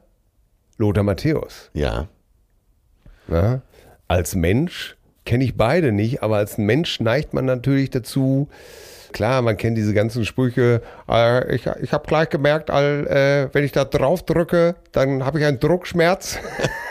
Lothar 0.78 1.04
Matthäus. 1.04 1.70
Ja, 1.74 2.08
Ja? 3.28 3.62
Als 4.08 4.36
Mensch 4.36 4.98
kenne 5.26 5.44
ich 5.44 5.56
beide 5.56 5.92
nicht, 5.92 6.22
aber 6.22 6.38
als 6.38 6.58
Mensch 6.58 7.00
neigt 7.00 7.34
man 7.34 7.46
natürlich 7.46 7.90
dazu. 7.90 8.50
Klar, 9.14 9.42
man 9.42 9.58
kennt 9.58 9.78
diese 9.78 9.94
ganzen 9.94 10.26
Sprüche. 10.26 10.82
Äh, 11.10 11.56
ich 11.56 11.66
ich 11.82 11.94
habe 11.94 12.08
gleich 12.08 12.30
gemerkt, 12.30 12.70
all, 12.70 13.08
äh, 13.08 13.54
wenn 13.54 13.64
ich 13.64 13.72
da 13.72 13.86
drauf 13.86 14.24
drücke, 14.24 14.76
dann 14.92 15.26
habe 15.26 15.40
ich 15.40 15.46
einen 15.46 15.60
Druckschmerz. 15.60 16.40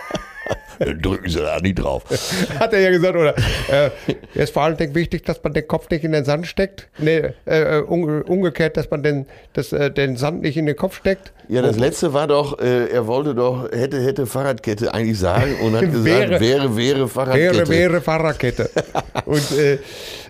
drücken 0.81 1.29
Sie 1.29 1.39
da 1.39 1.59
nicht 1.61 1.77
drauf. 1.77 2.05
Hat 2.59 2.73
er 2.73 2.81
ja 2.81 2.91
gesagt, 2.91 3.15
oder? 3.17 3.35
Äh, 3.71 3.91
ist 4.35 4.53
vor 4.55 4.63
allen 4.63 4.77
Dingen 4.77 4.95
wichtig, 4.95 5.25
dass 5.25 5.43
man 5.43 5.53
den 5.53 5.69
Kopf 5.69 5.91
nicht 5.91 6.05
in 6.05 6.13
den 6.13 6.25
Sand 6.25 6.47
steckt. 6.47 6.89
Nee, 6.99 7.19
äh, 7.19 7.79
äh, 7.79 7.83
umge- 7.83 8.23
umgekehrt, 8.23 8.77
dass 8.77 8.91
man 8.91 9.03
den, 9.03 9.27
das, 9.53 9.73
äh, 9.73 9.91
den 9.91 10.17
Sand 10.17 10.43
nicht 10.43 10.57
in 10.57 10.67
den 10.67 10.77
Kopf 10.77 10.97
steckt. 10.97 11.33
Ja, 11.49 11.63
das 11.63 11.77
letzte 11.79 12.13
war 12.15 12.27
doch, 12.29 12.59
äh, 12.61 12.87
er 12.87 13.07
wollte 13.07 13.35
doch, 13.35 13.71
hätte, 13.71 14.01
hätte 14.01 14.27
Fahrradkette 14.27 14.95
eigentlich 14.95 15.19
sagen 15.19 15.57
und 15.63 15.75
hat 15.75 15.83
gesagt, 15.91 16.05
Wäre- 16.05 16.41
wäre, 16.41 16.77
wäre, 16.77 17.09
Fahrradkette. 17.09 17.57
Wäre, 17.57 17.69
wäre 17.69 18.01
Fahrradkette. 18.01 18.71
Und 19.27 19.53
äh, 19.59 19.79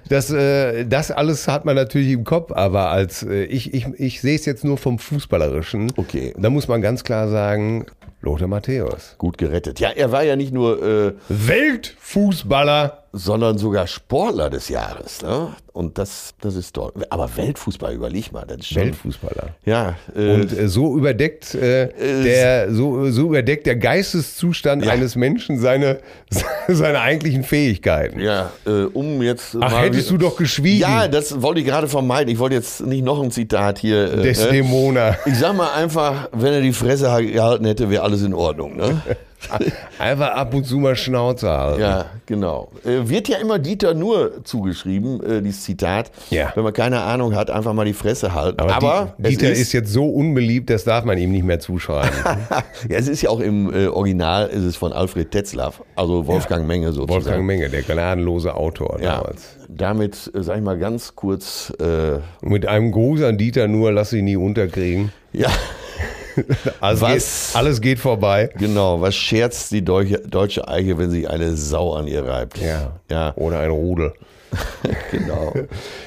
das, 0.09 0.31
äh, 0.31 0.85
das 0.87 1.11
alles 1.11 1.49
hat 1.49 1.65
man 1.65 1.77
natürlich 1.77 2.13
im 2.13 2.25
Kopf, 2.25 2.53
aber 2.53 2.91
als 2.91 3.23
äh, 3.23 3.45
ich, 3.45 3.75
ich, 3.75 3.87
ich 3.99 4.21
sehe 4.21 4.35
es 4.35 4.47
jetzt 4.47 4.65
nur 4.65 4.79
vom 4.79 4.99
Fußballerischen. 4.99 5.93
Okay. 5.97 6.35
Da 6.37 6.51
muss 6.51 6.69
man 6.69 6.81
ganz 6.81 7.05
klar 7.05 7.29
sagen, 7.29 7.87
Lothar 8.23 8.49
Matthäus. 8.49 9.15
Gut 9.19 9.39
gerettet. 9.39 9.81
Ja, 9.81 9.91
er 9.91 10.13
war 10.13 10.23
ja 10.23 10.37
nicht 10.37 10.53
nur, 10.53 10.83
äh, 10.83 11.13
Weltfußballer. 11.29 13.00
Sondern 13.13 13.59
sogar 13.59 13.87
Sportler 13.87 14.51
des 14.51 14.69
Jahres. 14.69 15.21
Ne? 15.23 15.49
Und 15.73 15.99
das, 15.99 16.35
das 16.41 16.55
ist 16.55 16.75
toll. 16.75 16.93
Aber 17.11 17.29
Weltfußball, 17.37 17.93
überleg 17.95 18.33
mal. 18.33 18.45
Das 18.47 18.59
ist 18.59 18.69
schon, 18.69 18.83
Weltfußballer. 18.83 19.49
Ja, 19.65 19.97
äh, 20.15 20.35
Und 20.35 20.57
äh, 20.57 20.69
so 20.69 20.97
überdeckt 20.97 21.55
äh, 21.55 21.89
der 22.23 22.73
so, 22.73 23.11
so 23.11 23.23
überdeckt 23.27 23.67
der 23.67 23.77
Geisteszustand 23.77 24.85
Ja. 24.85 24.93
eines 24.93 25.17
Menschen 25.17 25.59
seine, 25.59 25.99
seine 26.69 27.01
eigentlichen 27.01 27.43
Fähigkeiten. 27.43 28.21
Ja, 28.21 28.51
äh, 28.67 28.85
um 28.85 29.23
jetzt. 29.23 29.57
Ach, 29.61 29.81
hättest 29.81 30.11
du 30.11 30.17
doch 30.17 30.37
geschwiegen. 30.37 30.81
Ja, 30.83 31.09
das 31.09 31.43
wollte 31.43 31.61
ich 31.61 31.67
gerade 31.67 31.89
vermeiden. 31.89 32.33
Ich 32.33 32.39
wollte 32.39 32.55
jetzt 32.57 32.81
nicht 32.81 33.05
noch 33.05 33.21
ein 33.23 33.31
Zitat 33.31 33.79
hier. 33.79 34.13
Äh, 34.13 34.23
Desdemona. 34.23 35.17
Ich 35.27 35.37
sag 35.39 35.57
mal 35.57 35.73
einfach, 35.73 36.29
wenn 36.33 36.53
er 36.53 36.61
die 36.61 36.73
Fresse 36.73 37.11
ha- 37.11 37.21
gehalten 37.21 37.65
hätte, 37.65 37.91
wäre 37.91 38.03
alles 38.03 38.23
in 38.23 38.35
Ordnung. 38.35 38.77
Ne? 38.77 39.01
Einfach 39.99 40.33
ab 40.35 40.55
und 40.55 40.65
zu 40.67 40.79
mal 40.79 40.97
Schnauze 40.97 41.49
halten. 41.51 41.81
Ja, 41.81 42.07
genau. 42.27 42.71
Äh, 42.85 43.09
wird 43.09 43.29
ja 43.29 43.39
immer 43.39 43.59
Dieter 43.59 43.95
nur 43.95 44.45
zugeschrieben, 44.45 45.23
äh, 45.23 45.43
dieses 45.43 45.63
Zitat. 45.65 46.11
Ja. 46.31 46.53
Wenn 46.55 46.65
man 46.65 46.73
keine 46.73 47.01
Ahnung 47.01 47.35
hat, 47.35 47.51
einfach 47.51 47.73
mal 47.73 47.85
die 47.85 47.93
Fresse 47.93 48.35
halten. 48.35 48.61
Aber, 48.61 48.75
Aber, 48.75 49.15
Di- 49.19 49.31
Dieter 49.31 49.51
es 49.51 49.59
ist, 49.61 49.73
jetzt 49.73 49.93
so 49.93 50.07
unbeliebt, 50.09 50.71
das 50.71 50.85
darf 50.85 51.05
man 51.05 51.19
ihm 51.19 51.33
nicht 51.33 51.45
mehr 51.45 51.61
zuschreiben. 51.61 52.11
ja, 52.89 52.99
es 52.99 53.09
ist 53.09 53.23
ja 53.23 53.31
auch 53.31 53.41
im 53.41 53.73
äh, 53.73 53.87
Original, 53.87 54.47
ist 54.49 54.65
es 54.65 54.77
von 54.77 54.93
Alfred 54.93 55.31
Tetzlaff, 55.31 55.83
also 55.97 56.27
Wolfgang 56.27 56.67
Menge 56.67 56.89
sozusagen. 56.93 57.11
Wolfgang 57.11 57.45
Menge, 57.45 57.69
der 57.71 57.83
gnadenlose 57.83 58.55
Autor 58.55 58.99
Ja, 59.01 59.17
damals. 59.19 59.57
Damit, 59.77 60.31
äh, 60.35 60.43
sag 60.43 60.57
ich 60.59 60.63
mal 60.63 60.79
ganz 60.79 61.15
kurz, 61.15 61.73
äh, 61.81 62.19
mit 62.43 62.67
einem 62.67 62.93
Gruß 62.93 63.23
an 63.23 63.39
Dieter 63.39 63.69
nur, 63.69 63.93
lass 63.93 64.13
ihn 64.13 64.25
nie 64.25 64.37
unterkriegen. 64.37 65.13
ja, 65.33 65.49
Also 66.81 67.03
Was? 67.07 67.51
Geht, 67.53 67.57
alles 67.57 67.81
geht 67.81 67.99
vorbei. 67.99 68.51
genau, 68.57 69.01
was 69.01 69.15
scherzt 69.17 69.73
die 69.73 69.85
deutsche, 69.85 70.19
deutsche 70.21 70.67
Eiche, 70.69 70.97
wenn 70.99 71.11
sich 71.11 71.29
eine 71.29 71.57
Sau 71.57 71.95
an 71.95 72.07
ihr 72.07 72.25
reibt? 72.25 72.59
Ja. 72.59 72.93
Ja, 73.11 73.33
Oder 73.37 73.61
ein 73.61 73.71
Rudel. 73.71 74.13
genau. 75.11 75.53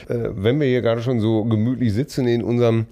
Äh, 0.09 0.32
wenn 0.36 0.59
wir 0.59 0.68
hier 0.68 0.82
gerade 0.82 1.01
schon 1.01 1.22
so 1.22 1.45
gemütlich 1.45 1.93
sitzen 1.93 2.28
in 2.28 2.43
unserem 2.43 2.88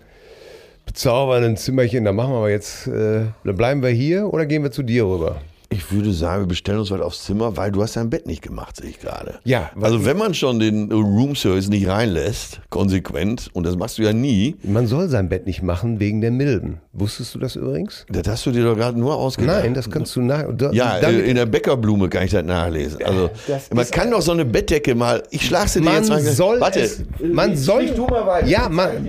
bezaubernden 0.86 1.58
Zimmerchen, 1.58 2.06
dann 2.06 2.16
machen 2.16 2.32
wir 2.32 2.38
aber 2.38 2.50
jetzt, 2.50 2.88
äh, 2.88 3.26
dann 3.44 3.56
bleiben 3.58 3.84
wir 3.84 3.90
hier 3.90 4.34
oder 4.34 4.46
gehen 4.46 4.64
wir 4.64 4.72
zu 4.72 4.82
dir 4.82 5.06
rüber? 5.06 5.42
Ich 5.74 5.90
würde 5.92 6.12
sagen, 6.12 6.44
wir 6.44 6.48
bestellen 6.48 6.80
uns 6.80 6.92
was 6.92 7.00
aufs 7.00 7.24
Zimmer, 7.24 7.56
weil 7.56 7.72
du 7.72 7.82
hast 7.82 7.96
dein 7.96 8.10
Bett 8.10 8.28
nicht 8.28 8.42
gemacht, 8.42 8.76
sehe 8.76 8.90
ich 8.90 9.00
gerade. 9.00 9.40
Ja, 9.46 9.72
Also 9.82 10.04
wenn 10.06 10.18
man 10.18 10.34
schon 10.34 10.60
den 10.60 10.92
Room 10.92 11.34
Service 11.36 11.70
nicht 11.70 11.88
reinlässt, 11.88 12.60
konsequent, 12.70 13.50
und 13.54 13.66
das 13.66 13.78
machst 13.78 13.98
du 13.98 14.04
ja 14.04 14.12
nie, 14.12 14.58
Man 14.64 14.86
soll 14.88 15.08
sein 15.08 15.30
Bett 15.30 15.46
nicht 15.48 15.64
machen 15.64 16.00
wegen 16.02 16.20
der 16.20 16.32
Milben. 16.32 16.82
Wusstest 16.94 17.34
du 17.36 17.40
das 17.40 17.56
übrigens? 17.56 18.06
das 18.10 18.28
hast 18.28 18.46
du 18.46 18.52
dir 18.52 18.66
doch 18.66 18.76
gerade 18.76 19.00
nur 19.00 19.16
ausgedacht. 19.16 19.64
Nein, 19.64 19.74
das 19.74 19.90
kannst 19.90 20.14
du 20.18 20.22
nach. 20.22 20.44
da- 20.58 20.72
Ja, 20.74 21.00
damit- 21.00 21.22
äh, 21.26 21.30
in 21.30 21.36
der 21.38 21.46
Bäckerblume 21.46 22.10
kann 22.10 22.26
ich 22.26 22.32
das 22.32 22.44
nachlesen. 22.44 23.02
Also 23.06 23.30
Das 23.48 23.70
man 23.74 23.90
kann 23.90 24.12
doch 24.12 24.22
so 24.22 24.34
eine 24.34 24.44
Bettdecke 24.44 24.94
mal. 24.94 25.24
Ich 25.32 25.46
schlag 25.48 25.70
sie 25.70 25.80
dir 25.80 25.86
man 25.86 25.96
jetzt 25.96 26.10
mal. 26.10 26.20
soll 26.22 26.60
Warte, 26.60 26.82
es, 26.82 27.02
man 27.22 27.56
soll, 27.56 27.84
sprich 27.84 27.96
du 27.96 28.08
mal 28.08 28.28
weiter. 28.28 28.48
ja, 28.48 28.68
man, 28.68 29.08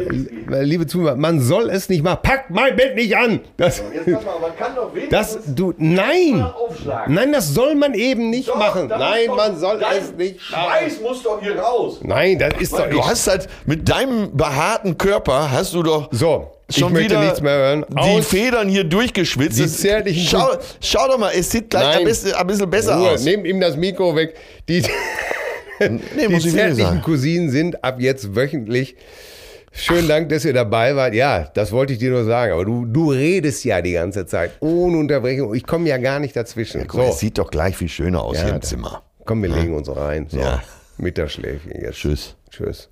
liebe 0.63 0.87
Zuhörer, 0.87 1.17
man 1.17 1.41
soll 1.41 1.71
es 1.71 1.89
nicht 1.89 2.05
machen. 2.05 2.21
Pack 2.23 2.51
mein 2.51 2.77
Bett 2.77 2.95
nicht 2.95 3.17
an. 3.17 3.41
Das, 3.57 3.83
Jetzt 3.93 4.05
pass 4.15 4.25
mal, 4.25 4.39
man 4.41 4.57
kann 4.57 4.77
doch 4.77 4.95
wenigstens 4.95 5.11
das, 5.45 5.55
du, 5.55 5.75
nein, 5.79 6.45
aufschlagen. 6.55 7.15
nein, 7.15 7.33
das 7.33 7.49
soll 7.55 7.75
man 7.75 7.95
eben 7.95 8.31
nicht 8.31 8.49
Doch, 8.49 8.57
machen. 8.57 8.89
Nein, 8.89 9.29
muss 9.29 9.37
man 9.37 9.53
doch- 9.53 9.59
soll 9.61 9.83
es 9.99 10.13
nicht 10.13 10.41
machen. 10.51 10.65
Schweiß 10.71 11.01
muss 11.01 11.23
doch 11.23 11.41
hier 11.41 11.59
raus. 11.59 11.99
Nein, 12.03 12.39
das 12.39 12.55
ist 12.61 12.73
doch 12.73 12.89
Du 12.89 13.05
hast 13.05 13.27
halt 13.29 13.49
mit 13.67 13.89
deinem 13.89 14.37
behaarten 14.37 14.97
Körper 14.99 15.51
hast 15.51 15.75
du 15.75 15.83
doch 15.83 16.09
So, 16.13 16.51
ich 16.69 16.77
schon 16.79 16.93
möchte 16.93 17.11
wieder 17.11 17.21
nichts 17.25 17.41
mehr 17.41 17.55
hören. 17.57 17.87
die 17.91 17.97
Aus. 18.19 18.27
Federn 18.27 18.69
hier 18.69 18.85
durchgeschwitzt. 18.85 19.59
Die 19.59 19.67
zärtlichen 19.67 20.25
schau, 20.27 20.49
schau 20.81 21.09
doch 21.09 21.19
mal, 21.19 21.33
es 21.35 21.51
sieht 21.51 21.71
gleich 21.71 21.85
Nein. 21.85 21.99
ein 21.99 22.05
bisschen, 22.05 22.35
ein 22.35 22.47
bisschen 22.47 22.71
besser 22.71 22.97
Ruhe, 22.97 23.11
aus. 23.13 23.25
nehmt 23.25 23.47
ihm 23.47 23.61
das 23.61 23.77
Mikro 23.77 24.15
weg. 24.17 24.35
Die, 24.69 24.83
Nee, 25.81 25.99
die 26.29 26.35
ich 26.35 26.51
zärtlichen 26.53 26.77
sagen. 26.77 27.03
Cousinen 27.03 27.51
sind 27.51 27.83
ab 27.83 27.97
jetzt 27.99 28.37
wöchentlich. 28.37 28.95
Schönen 29.75 30.07
Dank, 30.07 30.29
dass 30.29 30.45
ihr 30.45 30.53
dabei 30.53 30.95
wart. 30.97 31.15
Ja, 31.15 31.51
das 31.55 31.73
wollte 31.73 31.95
ich 31.95 31.99
dir 31.99 32.11
nur 32.11 32.25
sagen. 32.25 32.53
Aber 32.53 32.65
du, 32.65 32.85
du 32.85 33.11
redest 33.11 33.65
ja 33.65 33.81
die 33.81 33.93
ganze 33.93 34.27
Zeit 34.27 34.53
ohne 34.61 34.99
Unterbrechung. 34.99 35.55
Ich 35.55 35.67
komme 35.67 35.89
ja 35.89 35.97
gar 35.97 36.21
nicht 36.21 36.37
dazwischen. 36.37 36.87
Guck 36.87 36.99
mal, 36.99 37.07
Es 37.09 37.15
So, 37.15 37.19
sieht 37.21 37.39
doch 37.39 37.51
gleich 37.51 37.77
viel 37.77 37.89
schöner 37.89 38.23
aus 38.23 38.37
Ja, 38.37 38.45
hier 38.45 38.55
im 38.57 38.63
Zimmer. 38.63 39.03
komm, 39.25 39.43
wir 39.43 39.49
legen 39.49 39.75
uns 39.75 39.89
rein. 39.95 40.27
So, 40.29 40.39
Ja. 40.39 40.63
Mittagsschläfchen 40.99 41.73
jetzt. 41.81 41.97
Tschüss. 41.97 42.37
Tschüss. 42.51 42.91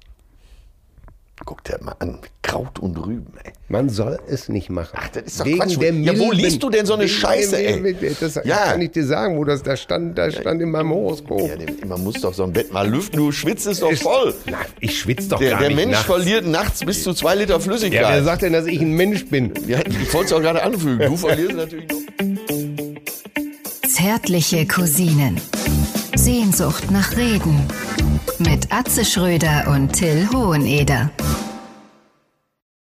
Guck 1.46 1.64
dir 1.64 1.78
mal 1.82 1.96
an, 1.98 2.18
Kraut 2.42 2.78
und 2.78 2.96
Rüben, 2.98 3.32
ey. 3.42 3.52
Man 3.68 3.88
soll 3.88 4.18
es 4.28 4.48
nicht 4.48 4.68
machen. 4.70 4.90
Ach, 4.94 5.08
das 5.08 5.22
ist 5.24 5.40
doch 5.40 5.46
Wegen 5.46 5.58
Quatsch. 5.58 5.78
der 5.80 5.92
Ja, 5.94 6.18
wo 6.18 6.30
liest 6.32 6.62
du 6.62 6.70
denn 6.70 6.86
so 6.86 6.92
eine 6.94 7.04
Wegen 7.04 7.12
Scheiße, 7.12 7.56
der 7.56 7.84
ey? 7.84 8.16
Das 8.20 8.40
Ja. 8.44 8.56
kann 8.66 8.80
ich 8.82 8.90
dir 8.92 9.04
sagen, 9.06 9.36
wo 9.38 9.44
das 9.44 9.62
da 9.62 9.76
stand. 9.76 10.16
Da 10.18 10.30
stand 10.30 10.60
in 10.60 10.70
meinem 10.70 10.90
Horoskop. 10.90 11.40
Ja, 11.48 11.56
der- 11.56 11.86
man 11.86 12.04
muss 12.04 12.20
doch 12.20 12.34
so 12.34 12.44
ein 12.44 12.52
Bett 12.52 12.72
mal 12.72 12.88
lüften, 12.88 13.16
du 13.18 13.32
schwitzt 13.32 13.66
es 13.66 13.80
doch 13.80 13.92
voll. 13.94 14.34
Na, 14.46 14.58
ich 14.80 14.98
schwitze 14.98 15.28
doch 15.30 15.38
Der, 15.38 15.50
gar 15.52 15.60
der 15.60 15.68
nicht 15.70 15.76
Mensch 15.76 15.92
nachts. 15.92 16.06
verliert 16.06 16.46
nachts 16.46 16.84
bis 16.84 17.02
zu 17.02 17.14
zwei 17.14 17.34
Liter 17.34 17.58
Flüssigkeit. 17.58 18.02
Ja, 18.02 18.10
wer 18.10 18.22
sagt 18.22 18.42
denn, 18.42 18.52
dass 18.52 18.66
ich 18.66 18.80
ein 18.80 18.92
Mensch 18.92 19.26
bin? 19.26 19.52
Ja, 19.66 19.78
ich 19.80 20.12
wollte 20.12 20.26
es 20.26 20.32
auch 20.34 20.42
gerade 20.42 20.62
anfügen. 20.62 20.98
Du 21.10 21.16
verlierst 21.16 21.56
natürlich 21.56 21.86
noch. 21.88 21.98
Zärtliche 23.88 24.66
Cousinen. 24.66 25.40
Sehnsucht 26.14 26.90
nach 26.90 27.16
Reden. 27.16 27.66
Mit 28.38 28.72
Atze 28.72 29.04
Schröder 29.04 29.68
und 29.68 29.92
Till 29.92 30.28
Hoheneder. 30.32 31.10